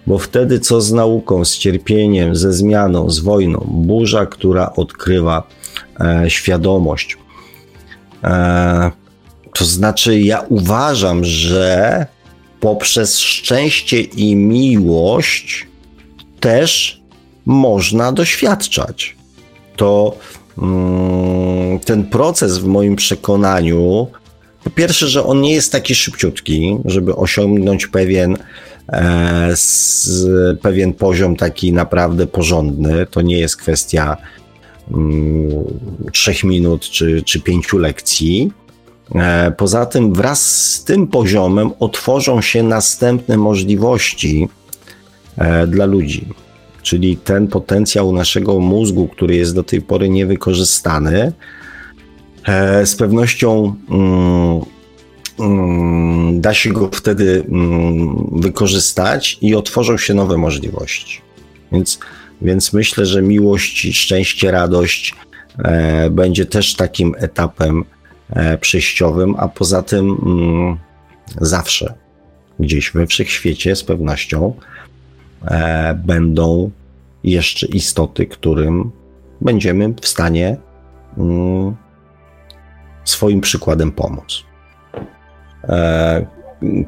Bo 0.07 0.19
wtedy 0.19 0.61
co 0.61 0.81
z 0.81 0.93
nauką, 0.93 1.45
z 1.45 1.59
cierpieniem, 1.59 2.36
ze 2.36 2.53
zmianą, 2.53 3.11
z 3.11 3.19
wojną? 3.19 3.66
Burza, 3.70 4.27
która 4.27 4.73
odkrywa 4.73 5.49
e, 6.01 6.31
świadomość. 6.31 7.16
E, 8.24 8.91
to 9.55 9.65
znaczy, 9.65 10.20
ja 10.20 10.41
uważam, 10.49 11.24
że 11.24 12.07
poprzez 12.61 13.19
szczęście 13.19 14.01
i 14.01 14.36
miłość 14.36 15.66
też 16.41 17.01
można 17.47 18.12
doświadczać. 18.12 19.16
To 19.77 20.16
Mm, 20.59 21.79
ten 21.81 22.05
proces 22.05 22.59
w 22.59 22.66
moim 22.66 22.97
przekonaniu, 22.97 24.07
po 24.65 24.71
pierwsze, 24.71 25.09
że 25.09 25.25
on 25.25 25.41
nie 25.41 25.53
jest 25.53 25.73
taki 25.73 25.95
szybciutki, 25.95 26.79
żeby 26.85 27.16
osiągnąć 27.16 27.87
pewien, 27.87 28.37
e, 28.89 29.51
z, 29.55 30.19
pewien 30.61 30.93
poziom 30.93 31.37
taki 31.37 31.73
naprawdę 31.73 32.27
porządny. 32.27 33.07
To 33.11 33.23
nie 33.23 33.39
jest 33.39 33.57
kwestia 33.57 34.16
mm, 34.91 35.51
trzech 36.12 36.45
minut 36.45 36.83
czy, 36.83 37.23
czy 37.23 37.41
pięciu 37.41 37.79
lekcji. 37.79 38.53
E, 39.15 39.51
poza 39.51 39.87
tym, 39.87 40.12
wraz 40.12 40.71
z 40.73 40.85
tym 40.85 41.07
poziomem 41.07 41.71
otworzą 41.81 42.41
się 42.41 42.62
następne 42.62 43.37
możliwości 43.37 44.49
e, 45.39 45.66
dla 45.66 45.85
ludzi 45.85 46.44
czyli 46.85 47.16
ten 47.16 47.47
potencjał 47.48 48.12
naszego 48.12 48.61
mózgu, 48.61 49.09
który 49.09 49.36
jest 49.36 49.55
do 49.55 49.62
tej 49.62 49.82
pory 49.82 50.09
niewykorzystany, 50.09 51.32
e, 52.44 52.86
z 52.86 52.97
pewnością 52.97 53.77
mm, 53.90 54.61
mm, 55.40 56.40
da 56.40 56.55
się 56.55 56.73
go 56.73 56.90
wtedy 56.93 57.44
mm, 57.48 58.28
wykorzystać 58.32 59.39
i 59.40 59.55
otworzą 59.55 59.98
się 59.98 60.15
nowe 60.15 60.36
możliwości. 60.36 61.20
Więc, 61.73 61.98
więc 62.43 62.73
myślę, 62.73 63.06
że 63.06 63.23
miłość, 63.23 63.97
szczęście, 63.97 64.51
radość 64.51 65.15
e, 65.59 66.11
będzie 66.11 66.47
też 66.47 66.74
takim 66.74 67.15
etapem 67.19 67.85
e, 68.31 68.59
przejściowym, 68.59 69.35
a 69.39 69.48
poza 69.48 69.82
tym 69.82 70.16
zawsze 71.40 71.94
gdzieś 72.61 72.90
we 72.90 73.06
wszechświecie 73.06 73.77
z 73.77 73.85
pewnością 73.85 74.55
będą 76.07 76.71
jeszcze 77.25 77.66
istoty, 77.66 78.27
którym 78.27 78.91
będziemy 79.41 79.95
w 80.01 80.09
stanie 80.09 80.57
mm, 81.19 81.77
swoim 83.05 83.41
przykładem 83.41 83.93
pomóc. 83.93 84.45
E, 85.65 86.27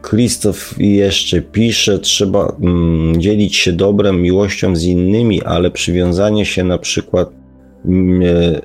Krzysztof 0.03 0.75
jeszcze 0.79 1.43
pisze, 1.43 1.99
trzeba 1.99 2.57
mm, 2.61 3.21
dzielić 3.21 3.57
się 3.57 3.73
dobrem, 3.73 4.23
miłością 4.23 4.77
z 4.77 4.85
innymi, 4.85 5.43
ale 5.43 5.71
przywiązanie 5.71 6.47
się 6.47 6.65
na 6.65 6.79
przykład 6.79 7.31
mm, 7.85 8.23
e, 8.23 8.61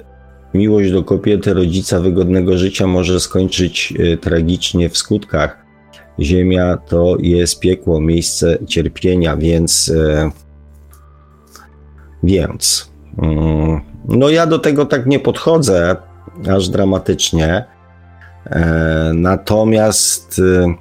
miłość 0.53 0.91
do 0.91 1.03
kobiety, 1.03 1.53
rodzica 1.53 1.99
wygodnego 1.99 2.57
życia 2.57 2.88
może 2.88 3.19
skończyć 3.19 3.93
e, 3.99 4.18
tragicznie 4.18 4.89
w 4.89 4.97
skutkach. 4.97 5.60
Ziemia 6.22 6.77
to 6.77 7.18
jest 7.19 7.60
piekło, 7.60 8.02
miejsce 8.02 8.57
cierpienia, 8.68 9.38
więc. 9.38 9.93
E, 9.98 10.31
więc. 12.23 12.91
Mm, 13.18 13.81
no, 14.07 14.30
ja 14.30 14.48
do 14.48 14.60
tego 14.60 14.85
tak 14.85 15.06
nie 15.06 15.19
podchodzę 15.19 15.95
aż 16.56 16.69
dramatycznie. 16.69 17.65
E, 18.45 19.11
natomiast. 19.14 20.41
E, 20.64 20.73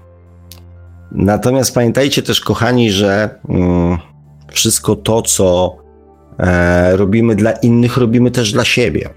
natomiast 1.13 1.75
pamiętajcie 1.75 2.23
też, 2.23 2.41
kochani, 2.41 2.91
że 2.91 3.39
mm, 3.49 3.99
wszystko 4.53 4.97
to, 4.97 5.23
co 5.23 5.77
robimy 6.93 7.35
dla 7.35 7.53
innych, 7.53 7.97
robimy 7.97 8.31
też 8.31 8.53
dla 8.53 8.65
siebie. 8.65 9.11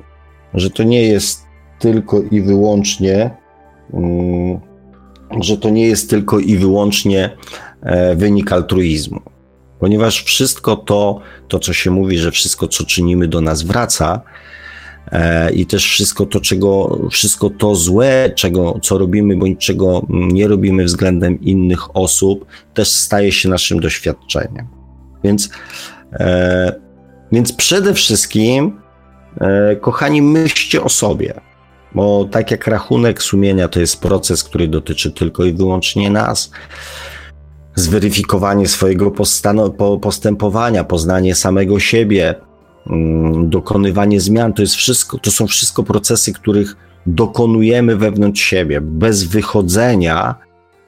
Że 0.54 0.70
to 0.70 0.84
nie 0.84 1.04
jest 1.04 1.44
tylko 1.80 2.22
i 2.22 2.42
wyłącznie, 2.42 3.38
mm, 3.94 4.60
że 5.42 5.58
to 5.58 5.70
nie 5.70 5.88
jest 5.88 6.10
tylko 6.10 6.40
i 6.40 6.58
wyłącznie 6.58 7.38
e, 7.82 8.16
wynik 8.16 8.52
altruizmu. 8.52 9.22
Ponieważ 9.80 10.24
wszystko 10.24 10.76
to, 10.76 11.20
to 11.48 11.60
co 11.60 11.74
się 11.74 11.92
mówi, 11.92 12.18
że 12.18 12.32
wszystko 12.32 12.68
co 12.68 12.86
czynimy 12.86 13.28
do 13.28 13.42
nas 13.42 13.64
wraca, 13.64 14.22
e, 15.12 15.54
i 15.54 15.66
też 15.66 15.86
wszystko 15.86 16.26
to, 16.26 16.40
czego, 16.40 17.00
wszystko 17.12 17.50
to 17.50 17.76
złe, 17.76 18.32
czego, 18.36 18.80
co 18.82 18.98
robimy 18.98 19.36
bądź 19.36 19.66
czego 19.66 20.06
nie 20.10 20.48
robimy 20.48 20.84
względem 20.84 21.42
innych 21.42 21.96
osób, 21.96 22.46
też 22.74 22.92
staje 22.92 23.32
się 23.32 23.50
naszym 23.50 23.80
doświadczeniem. 23.80 24.68
Więc, 25.24 25.50
e, 26.14 26.76
więc 27.32 27.54
przede 27.54 27.94
wszystkim, 27.94 28.84
kochani, 29.82 30.22
myślcie 30.22 30.84
o 30.84 30.90
sobie. 30.90 31.34
Bo 31.96 32.26
tak 32.32 32.52
jak 32.52 32.68
rachunek 32.68 33.24
sumienia 33.24 33.68
to 33.68 33.80
jest 33.80 34.02
proces, 34.02 34.44
który 34.44 34.68
dotyczy 34.68 35.12
tylko 35.12 35.46
i 35.46 35.54
wyłącznie 35.54 36.10
nas, 36.10 36.52
zweryfikowanie 37.76 38.68
swojego 38.68 39.12
postępowania, 40.02 40.84
poznanie 40.84 41.36
samego 41.36 41.80
siebie, 41.80 42.36
mm, 42.88 43.50
dokonywanie 43.50 44.22
zmian, 44.22 44.54
to 44.54 44.62
jest 44.62 44.76
wszystko, 44.76 45.18
to 45.18 45.32
są 45.32 45.48
wszystko 45.48 45.84
procesy, 45.84 46.34
których 46.34 46.76
dokonujemy 47.06 47.96
wewnątrz 47.96 48.42
siebie, 48.42 48.82
bez 48.82 49.24
wychodzenia 49.24 50.36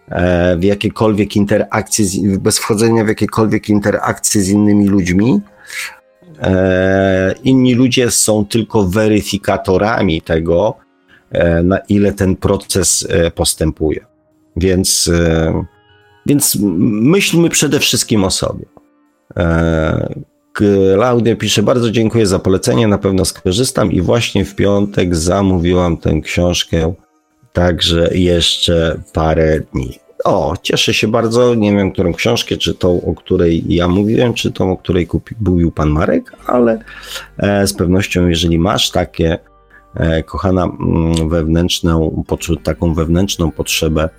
e, 0.09 0.57
w 0.57 0.63
jakiekolwiek 0.63 1.35
interakcje, 1.35 2.05
bez 2.39 2.59
wchodzenia 2.59 3.03
w 3.03 3.07
jakiekolwiek 3.07 3.69
interakcje 3.69 4.41
z 4.41 4.49
innymi 4.49 4.87
ludźmi. 4.87 5.41
E, 6.41 7.35
inni 7.43 7.75
ludzie 7.75 8.11
są 8.11 8.45
tylko 8.45 8.83
weryfikatorami 8.83 10.21
tego, 10.21 10.84
na 11.63 11.77
ile 11.79 12.13
ten 12.13 12.35
proces 12.35 13.07
postępuje. 13.35 14.05
Więc 14.55 15.11
więc 16.25 16.57
myślmy 16.89 17.49
przede 17.49 17.79
wszystkim 17.79 18.23
o 18.23 18.31
sobie. 18.31 18.65
E, 19.37 20.23
Klaudia 20.53 21.35
pisze, 21.35 21.63
bardzo 21.63 21.91
dziękuję 21.91 22.27
za 22.27 22.39
polecenie, 22.39 22.87
na 22.87 22.97
pewno 22.97 23.25
skorzystam 23.25 23.91
i 23.91 24.01
właśnie 24.01 24.45
w 24.45 24.55
piątek 24.55 25.15
zamówiłam 25.15 25.97
tę 25.97 26.21
książkę, 26.21 26.93
także 27.53 28.09
jeszcze 28.13 29.01
parę 29.13 29.59
dni. 29.73 29.99
O, 30.23 30.53
cieszę 30.61 30.93
się 30.93 31.07
bardzo, 31.07 31.55
nie 31.55 31.75
wiem 31.75 31.91
którą 31.91 32.13
książkę, 32.13 32.57
czy 32.57 32.73
tą, 32.73 33.01
o 33.01 33.15
której 33.15 33.63
ja 33.67 33.87
mówiłem, 33.87 34.33
czy 34.33 34.51
tą, 34.51 34.71
o 34.71 34.77
której 34.77 35.07
kupił 35.07 35.71
pan 35.71 35.89
Marek, 35.89 36.31
ale 36.47 36.79
e, 37.37 37.67
z 37.67 37.73
pewnością, 37.73 38.27
jeżeli 38.27 38.59
masz 38.59 38.91
takie, 38.91 39.33
e, 39.33 39.39
kochana, 40.25 40.63
mm, 40.63 41.29
wewnętrzną, 41.29 42.23
taką 42.63 42.93
wewnętrzną 42.93 43.51
potrzebę 43.51 44.09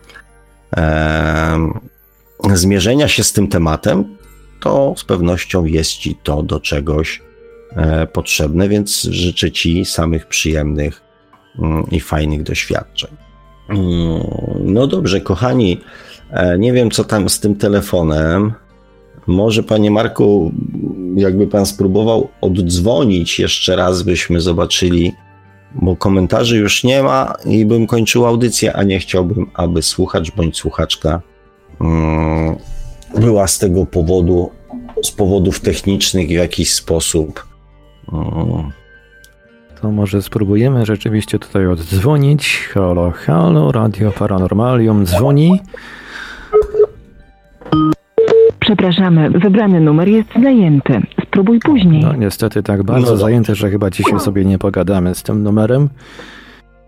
zmierzenia 2.54 3.08
się 3.08 3.24
z 3.24 3.32
tym 3.32 3.48
tematem, 3.48 4.16
to 4.60 4.94
z 4.96 5.04
pewnością 5.04 5.64
jest 5.64 5.90
ci 5.90 6.16
to 6.22 6.42
do 6.42 6.60
czegoś 6.60 7.22
e, 7.70 8.06
potrzebne, 8.06 8.68
więc 8.68 9.02
życzę 9.02 9.52
ci 9.52 9.84
samych 9.84 10.26
przyjemnych 10.26 11.02
mm, 11.58 11.84
i 11.90 12.00
fajnych 12.00 12.42
doświadczeń. 12.42 13.10
Mm, 13.68 14.22
no 14.60 14.86
dobrze, 14.86 15.20
kochani, 15.20 15.80
e, 16.30 16.58
nie 16.58 16.72
wiem 16.72 16.90
co 16.90 17.04
tam 17.04 17.28
z 17.28 17.40
tym 17.40 17.56
telefonem. 17.56 18.52
Może, 19.26 19.62
panie 19.62 19.90
Marku, 19.90 20.52
jakby 21.16 21.46
pan 21.46 21.66
spróbował 21.66 22.28
oddzwonić 22.40 23.38
jeszcze 23.38 23.76
raz, 23.76 24.02
byśmy 24.02 24.40
zobaczyli, 24.40 25.12
bo 25.82 25.96
komentarzy 25.96 26.56
już 26.56 26.84
nie 26.84 27.02
ma 27.02 27.34
i 27.44 27.66
bym 27.66 27.86
kończył 27.86 28.26
audycję, 28.26 28.76
a 28.76 28.82
nie 28.82 28.98
chciałbym, 28.98 29.46
aby 29.54 29.82
słuchacz 29.82 30.30
bądź 30.30 30.56
słuchaczka 30.56 31.20
Mm, 31.80 32.56
była 33.18 33.46
z 33.46 33.58
tego 33.58 33.86
powodu, 33.86 34.50
z 35.02 35.10
powodów 35.10 35.60
technicznych 35.60 36.28
w 36.28 36.30
jakiś 36.30 36.74
sposób. 36.74 37.46
Mm. 38.12 38.70
To 39.80 39.90
może 39.90 40.22
spróbujemy 40.22 40.86
rzeczywiście 40.86 41.38
tutaj 41.38 41.66
oddzwonić. 41.66 42.68
Halo, 42.74 43.10
halo, 43.10 43.72
Radio 43.72 44.12
Paranormalium 44.12 45.06
dzwoni. 45.06 45.60
Przepraszamy, 48.66 49.30
wybrany 49.30 49.80
numer 49.80 50.08
jest 50.08 50.28
zajęty. 50.42 51.00
Spróbuj 51.26 51.58
później. 51.58 52.02
No 52.02 52.12
niestety 52.12 52.62
tak 52.62 52.82
bardzo 52.82 53.10
no 53.10 53.16
zajęty, 53.16 53.54
że 53.54 53.70
chyba 53.70 53.90
dzisiaj 53.90 54.20
sobie 54.20 54.44
nie 54.44 54.58
pogadamy 54.58 55.14
z 55.14 55.22
tym 55.22 55.42
numerem. 55.42 55.88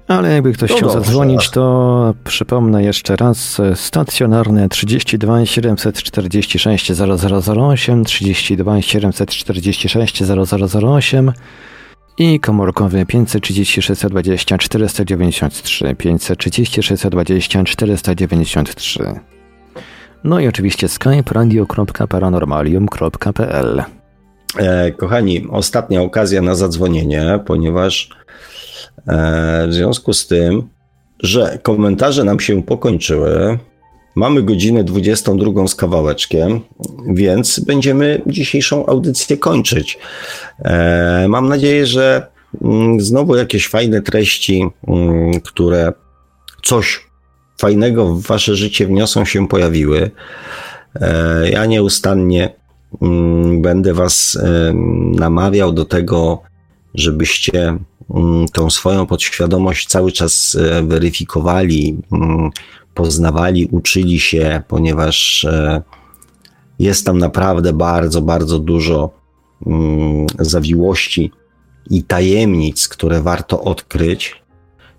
Ale 0.09 0.33
jakby 0.33 0.53
ktoś 0.53 0.71
no 0.71 0.77
chciał 0.77 0.89
dobrze. 0.89 1.05
zadzwonić, 1.05 1.51
to 1.51 2.15
przypomnę 2.25 2.83
jeszcze 2.83 3.17
raz. 3.17 3.61
Stacjonarne 3.75 4.69
32 4.69 5.47
746 5.47 6.93
0008, 6.93 8.05
32 8.05 8.83
746 8.83 10.23
0008 10.75 11.33
i 12.19 12.41
komórkowy 12.41 13.07
530 13.07 13.83
620 13.83 14.59
493, 14.59 15.95
530 15.95 16.83
620 16.83 17.65
493. 17.65 19.38
No 20.25 20.41
i 20.41 20.49
oczywiście 20.49 20.89
skype 20.89 21.33
radio.paranormalium.pl 21.33 23.83
e, 24.57 24.93
Kochani, 24.93 25.47
ostatnia 25.51 26.03
okazja 26.03 26.43
na 26.43 26.55
zadzwonienie, 26.55 27.41
ponieważ 27.47 28.11
E, 29.09 29.67
w 29.69 29.75
związku 29.75 30.13
z 30.13 30.27
tym, 30.27 30.69
że 31.23 31.59
komentarze 31.63 32.25
nam 32.25 32.41
się 32.41 32.63
pokończyły, 32.63 33.59
mamy 34.15 34.43
godzinę 34.43 34.85
22 34.85 35.69
z 35.69 35.75
kawałeczkiem, 35.75 36.61
więc 37.09 37.61
będziemy 37.61 38.23
dzisiejszą 38.27 38.87
audycję 38.87 39.37
kończyć. 39.37 39.99
E, 40.59 41.27
mam 41.29 41.49
nadzieję, 41.49 41.87
że 41.87 42.27
mm, 42.63 43.01
znowu 43.01 43.37
jakieś 43.37 43.69
fajne 43.69 44.03
treści, 44.03 44.67
mm, 44.89 45.41
które 45.41 45.93
coś 46.63 47.08
fajnego 47.61 48.15
w 48.15 48.23
wasze 48.23 48.57
życie 48.57 48.87
wniosą 48.87 49.25
się 49.25 49.49
pojawiły. 49.49 50.11
E, 50.95 51.51
ja 51.51 51.67
nieustannie 51.67 52.55
mm, 53.03 53.63
będę 53.63 53.95
was 53.95 54.39
namawiał 55.15 55.73
do 55.73 55.85
tego, 55.85 56.43
żebyście 56.95 57.79
Mm, 58.15 58.49
tą 58.49 58.71
swoją 58.71 59.07
podświadomość 59.07 59.89
cały 59.89 60.13
czas 60.13 60.57
e, 60.61 60.83
weryfikowali, 60.83 61.99
mm, 62.13 62.51
poznawali, 62.95 63.69
uczyli 63.71 64.21
się, 64.21 64.63
ponieważ 64.69 65.45
e, 65.45 65.83
jest 66.79 67.07
tam 67.07 67.19
naprawdę 67.19 67.73
bardzo, 67.73 68.23
bardzo 68.23 68.59
dużo 68.59 69.19
zawiłości 70.39 71.33
i 71.91 72.03
tajemnic, 72.03 72.89
które 72.89 73.23
warto 73.23 73.63
odkryć. 73.63 74.43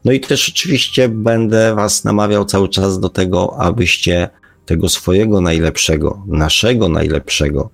No 0.06 0.12
i 0.12 0.20
też 0.20 0.50
oczywiście 0.50 1.10
będę 1.10 1.76
Was 1.76 2.04
namawiał 2.04 2.46
cały 2.46 2.70
czas 2.70 3.00
do 3.00 3.10
tego, 3.10 3.56
abyście 3.60 4.30
tego 4.66 4.90
swojego 4.90 5.42
najlepszego, 5.42 6.24
naszego 6.28 6.90
najlepszego 6.90 7.70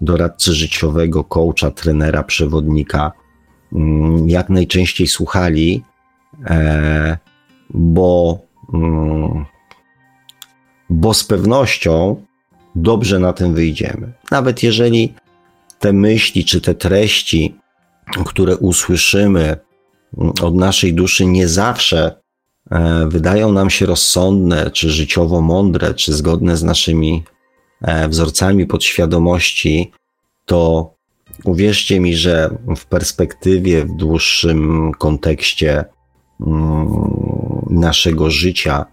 doradcy 0.00 0.52
życiowego, 0.52 1.24
coacha, 1.24 1.70
trenera, 1.70 2.22
przewodnika, 2.22 3.12
Mm, 3.74 4.28
jak 4.28 4.48
najczęściej 4.48 5.06
słuchali, 5.06 5.82
e, 6.46 7.18
bo, 7.70 8.38
mm, 8.74 9.44
bo 10.90 11.14
z 11.14 11.24
pewnością 11.24 12.24
dobrze 12.74 13.18
na 13.18 13.32
tym 13.32 13.54
wyjdziemy. 13.54 14.12
Nawet 14.30 14.62
jeżeli 14.62 15.14
te 15.78 15.92
myśli 15.92 16.44
czy 16.44 16.60
te 16.60 16.74
treści, 16.74 17.54
które 18.26 18.56
usłyszymy 18.56 19.56
od 20.42 20.54
naszej 20.54 20.94
duszy, 20.94 21.26
nie 21.26 21.48
zawsze 21.48 22.20
e, 22.70 23.08
wydają 23.08 23.52
nam 23.52 23.70
się 23.70 23.86
rozsądne, 23.86 24.70
czy 24.70 24.90
życiowo 24.90 25.40
mądre, 25.40 25.94
czy 25.94 26.12
zgodne 26.14 26.56
z 26.56 26.62
naszymi 26.62 27.24
e, 27.82 28.08
wzorcami 28.08 28.66
podświadomości, 28.66 29.92
to 30.44 30.94
Uwierzcie 31.44 32.00
mi, 32.00 32.16
że 32.16 32.58
w 32.76 32.86
perspektywie, 32.86 33.84
w 33.84 33.96
dłuższym 33.96 34.92
kontekście 34.98 35.84
mm, 36.40 36.88
naszego 37.70 38.30
życia 38.30 38.86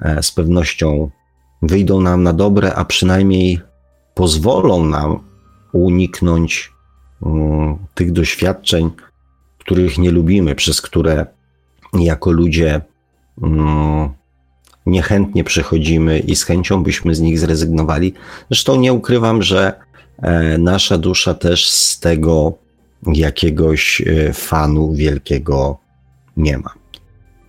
e, 0.00 0.22
z 0.22 0.32
pewnością 0.32 1.10
wyjdą 1.62 2.00
nam 2.00 2.22
na 2.22 2.32
dobre, 2.32 2.74
a 2.74 2.84
przynajmniej 2.84 3.60
pozwolą 4.14 4.84
nam 4.86 5.18
uniknąć 5.72 6.72
mm, 7.26 7.78
tych 7.94 8.12
doświadczeń, 8.12 8.90
których 9.64 9.98
nie 9.98 10.10
lubimy, 10.10 10.54
przez 10.54 10.82
które 10.82 11.26
jako 11.92 12.30
ludzie 12.30 12.80
mm, 13.42 14.08
niechętnie 14.86 15.44
przechodzimy 15.44 16.18
i 16.18 16.36
z 16.36 16.44
chęcią 16.44 16.82
byśmy 16.82 17.14
z 17.14 17.20
nich 17.20 17.38
zrezygnowali. 17.38 18.14
Zresztą 18.50 18.76
nie 18.76 18.92
ukrywam, 18.92 19.42
że 19.42 19.72
E, 20.22 20.58
nasza 20.58 20.98
dusza 20.98 21.34
też 21.34 21.70
z 21.70 22.00
tego 22.00 22.52
jakiegoś 23.06 24.00
e, 24.00 24.32
fanu 24.32 24.92
wielkiego 24.92 25.78
nie 26.36 26.58
ma. 26.58 26.70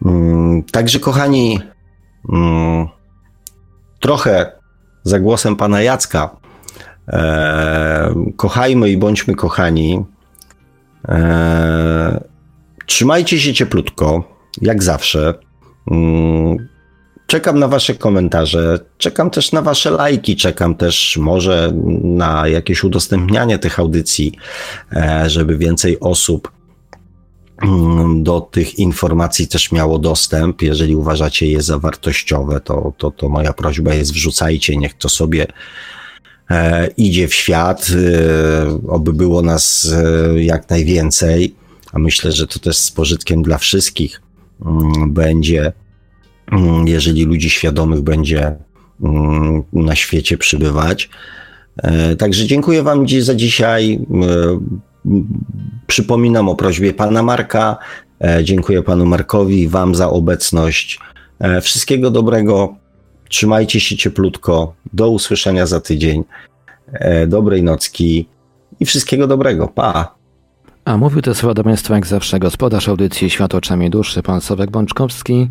Mm, 0.05 0.63
także, 0.63 0.99
kochani, 0.99 1.59
mm, 2.29 2.87
trochę 3.99 4.51
za 5.03 5.19
głosem 5.19 5.55
pana 5.55 5.81
Jacka. 5.81 6.35
E, 7.07 8.13
kochajmy 8.37 8.89
i 8.89 8.97
bądźmy 8.97 9.35
kochani. 9.35 10.05
E, 11.09 12.23
trzymajcie 12.85 13.39
się 13.39 13.53
cieplutko, 13.53 14.23
jak 14.61 14.83
zawsze. 14.83 15.33
Mm, 15.91 16.67
czekam 17.27 17.59
na 17.59 17.67
Wasze 17.67 17.95
komentarze, 17.95 18.79
czekam 18.97 19.29
też 19.29 19.51
na 19.51 19.61
Wasze 19.61 19.91
lajki, 19.91 20.35
czekam 20.35 20.75
też 20.75 21.17
może 21.17 21.71
na 22.03 22.47
jakieś 22.47 22.83
udostępnianie 22.83 23.59
tych 23.59 23.79
audycji, 23.79 24.33
e, 24.95 25.29
żeby 25.29 25.57
więcej 25.57 25.99
osób 25.99 26.51
mm, 27.61 28.23
do 28.23 28.41
tych 28.41 28.79
informacji 28.79 29.47
też 29.47 29.71
miało 29.71 29.99
dostęp. 29.99 30.61
Jeżeli 30.61 30.95
uważacie 30.95 31.47
je 31.47 31.61
za 31.61 31.79
wartościowe, 31.79 32.61
to, 32.61 32.93
to, 32.97 33.11
to 33.11 33.29
moja 33.29 33.53
prośba 33.53 33.93
jest 33.93 34.13
wrzucajcie, 34.13 34.77
niech 34.77 34.93
to 34.93 35.09
sobie 35.09 35.47
idzie 36.97 37.27
w 37.27 37.33
świat, 37.33 37.87
e, 37.89 38.87
oby 38.87 39.13
było 39.13 39.41
nas 39.41 39.93
jak 40.35 40.69
najwięcej, 40.69 41.55
a 41.93 41.99
myślę, 41.99 42.31
że 42.31 42.47
to 42.47 42.59
też 42.59 42.77
z 42.77 42.91
pożytkiem 42.91 43.43
dla 43.43 43.57
wszystkich 43.57 44.21
mm, 44.65 45.13
będzie 45.13 45.71
Mm, 46.51 46.87
jeżeli 46.87 47.25
ludzi 47.25 47.49
świadomych 47.49 48.01
będzie 48.01 48.55
mm, 49.03 49.63
na 49.73 49.95
świecie 49.95 50.37
przybywać. 50.37 51.09
E, 51.77 52.15
także 52.15 52.45
dziękuję 52.45 52.83
Wam 52.83 53.05
za 53.19 53.35
dzisiaj. 53.35 53.93
E, 53.93 54.59
przypominam 55.87 56.49
o 56.49 56.55
prośbie 56.55 56.93
Pana 56.93 57.23
Marka. 57.23 57.77
E, 58.23 58.43
dziękuję 58.43 58.83
Panu 58.83 59.05
Markowi, 59.05 59.67
Wam 59.67 59.95
za 59.95 60.09
obecność. 60.09 60.99
Wszystkiego 61.61 62.11
dobrego. 62.11 62.75
Trzymajcie 63.33 63.79
się 63.79 63.97
cieplutko. 63.97 64.73
Do 64.93 65.09
usłyszenia 65.09 65.65
za 65.65 65.81
tydzień. 65.81 66.23
Dobrej 67.27 67.63
nocki 67.63 68.27
i 68.79 68.85
wszystkiego 68.85 69.27
dobrego. 69.27 69.67
Pa! 69.67 70.15
A 70.85 70.97
mówił 70.97 71.21
te 71.21 71.35
słowa 71.35 71.53
do 71.53 71.63
Państwa 71.63 71.95
jak 71.95 72.05
zawsze 72.07 72.39
gospodarz 72.39 72.89
audycji 72.89 73.29
Świat 73.29 73.55
oczami 73.55 73.89
duszy, 73.89 74.23
pan 74.23 74.41
Sławek 74.41 74.71
Bączkowski. 74.71 75.49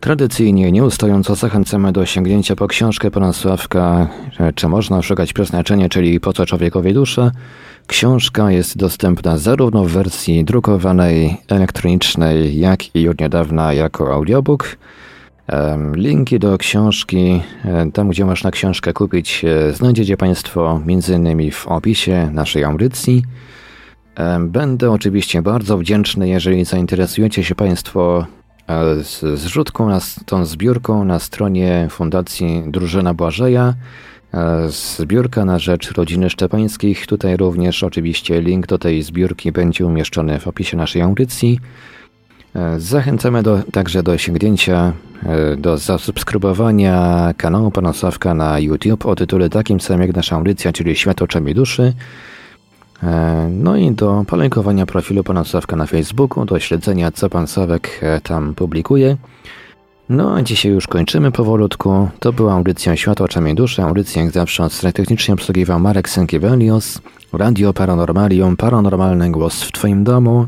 Tradycyjnie, 0.00 0.72
nieustająco 0.72 1.34
zachęcamy 1.34 1.92
do 1.92 2.06
sięgnięcia 2.06 2.56
po 2.56 2.68
książkę 2.68 3.10
pana 3.10 3.32
Sławka 3.32 4.08
Czy 4.54 4.68
można 4.68 5.02
szukać 5.02 5.32
przeznaczenia, 5.32 5.88
czyli 5.88 6.20
Po 6.20 6.32
co 6.32 6.46
człowiekowi 6.46 6.94
dusza. 6.94 7.30
Książka 7.86 8.50
jest 8.50 8.76
dostępna 8.76 9.38
zarówno 9.38 9.84
w 9.84 9.90
wersji 9.90 10.44
drukowanej, 10.44 11.36
elektronicznej, 11.48 12.58
jak 12.58 12.96
i 12.96 13.08
od 13.08 13.20
niedawna 13.20 13.72
jako 13.72 14.14
audiobook. 14.14 14.76
Linki 15.94 16.38
do 16.38 16.58
książki, 16.58 17.42
e, 17.64 17.90
tam 17.92 18.08
gdzie 18.08 18.24
można 18.24 18.50
książkę 18.50 18.92
kupić, 18.92 19.44
e, 19.44 19.72
znajdziecie 19.72 20.16
Państwo 20.16 20.80
m.in. 20.86 21.50
w 21.50 21.66
opisie 21.66 22.30
naszej 22.32 22.64
audycji. 22.64 23.24
Będę 24.40 24.90
oczywiście 24.90 25.42
bardzo 25.42 25.78
wdzięczny, 25.78 26.28
jeżeli 26.28 26.64
zainteresujecie 26.64 27.44
się 27.44 27.54
Państwo 27.54 28.26
z 29.02 29.38
zrzutką, 29.38 29.98
tą 30.26 30.44
zbiórką 30.44 31.04
na 31.04 31.18
stronie 31.18 31.88
Fundacji 31.90 32.62
Drużyna 32.66 33.14
Błażeja. 33.14 33.74
Zbiórka 34.68 35.44
na 35.44 35.58
rzecz 35.58 35.92
rodziny 35.92 36.30
Szczepańskich. 36.30 37.06
Tutaj 37.06 37.36
również 37.36 37.82
oczywiście 37.82 38.40
link 38.40 38.66
do 38.66 38.78
tej 38.78 39.02
zbiórki 39.02 39.52
będzie 39.52 39.86
umieszczony 39.86 40.38
w 40.38 40.48
opisie 40.48 40.76
naszej 40.76 41.02
audycji. 41.02 41.60
Zachęcamy 42.78 43.42
do, 43.42 43.62
także 43.72 44.02
do 44.02 44.18
sięgnięcia, 44.18 44.92
do 45.56 45.78
zasubskrybowania 45.78 47.34
kanału 47.36 47.70
Pana 47.70 47.92
Sławka 47.92 48.34
na 48.34 48.58
YouTube 48.58 49.06
o 49.06 49.16
tytule 49.16 49.48
takim 49.48 49.80
samym 49.80 50.06
jak 50.06 50.16
nasza 50.16 50.36
audycja, 50.36 50.72
czyli 50.72 50.96
Świat 50.96 51.22
oczami 51.22 51.54
duszy. 51.54 51.92
E, 53.02 53.48
no 53.52 53.76
i 53.76 53.90
do 53.90 54.24
polękowania 54.26 54.86
profilu 54.86 55.24
pana 55.24 55.44
Sławka 55.44 55.76
na 55.76 55.86
Facebooku, 55.86 56.44
do 56.44 56.58
śledzenia 56.58 57.10
co 57.10 57.30
pan 57.30 57.46
Sławek 57.46 57.98
e, 58.02 58.20
tam 58.20 58.54
publikuje. 58.54 59.16
No 60.08 60.34
a 60.34 60.42
dzisiaj 60.42 60.72
już 60.72 60.86
kończymy 60.86 61.32
powolutku. 61.32 62.08
To 62.20 62.32
była 62.32 62.52
audycja 62.52 62.96
Światło 62.96 63.26
Oczami 63.26 63.54
Duszy. 63.54 63.82
Audycję 63.82 64.22
jak 64.22 64.32
zawsze 64.32 64.64
od 64.64 64.80
technicznie 64.94 65.34
obsługiwał 65.34 65.80
Marek 65.80 66.08
Sękiewelios. 66.08 67.00
Radio 67.32 67.72
Paranormalium, 67.72 68.56
paranormalny 68.56 69.30
głos 69.30 69.62
w 69.62 69.72
twoim 69.72 70.04
domu. 70.04 70.46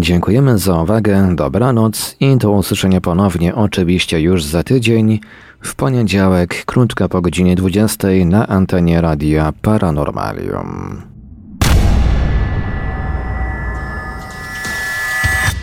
Dziękujemy 0.00 0.58
za 0.58 0.82
uwagę, 0.82 1.36
dobranoc 1.36 2.16
i 2.20 2.36
do 2.36 2.50
usłyszenia 2.50 3.00
ponownie 3.00 3.54
oczywiście 3.54 4.20
już 4.20 4.44
za 4.44 4.62
tydzień, 4.62 5.20
w 5.60 5.74
poniedziałek, 5.74 6.64
krótko 6.64 7.08
po 7.08 7.20
godzinie 7.20 7.56
20 7.56 8.08
na 8.26 8.46
antenie 8.46 9.00
Radia 9.00 9.52
Paranormalium. 9.62 11.02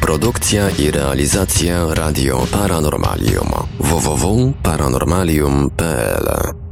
Produkcja 0.01 0.69
i 0.69 0.91
realizacja 0.91 1.93
Radio 1.93 2.47
Paranormalium 2.51 3.49
www.paranormalium.pl 3.79 6.64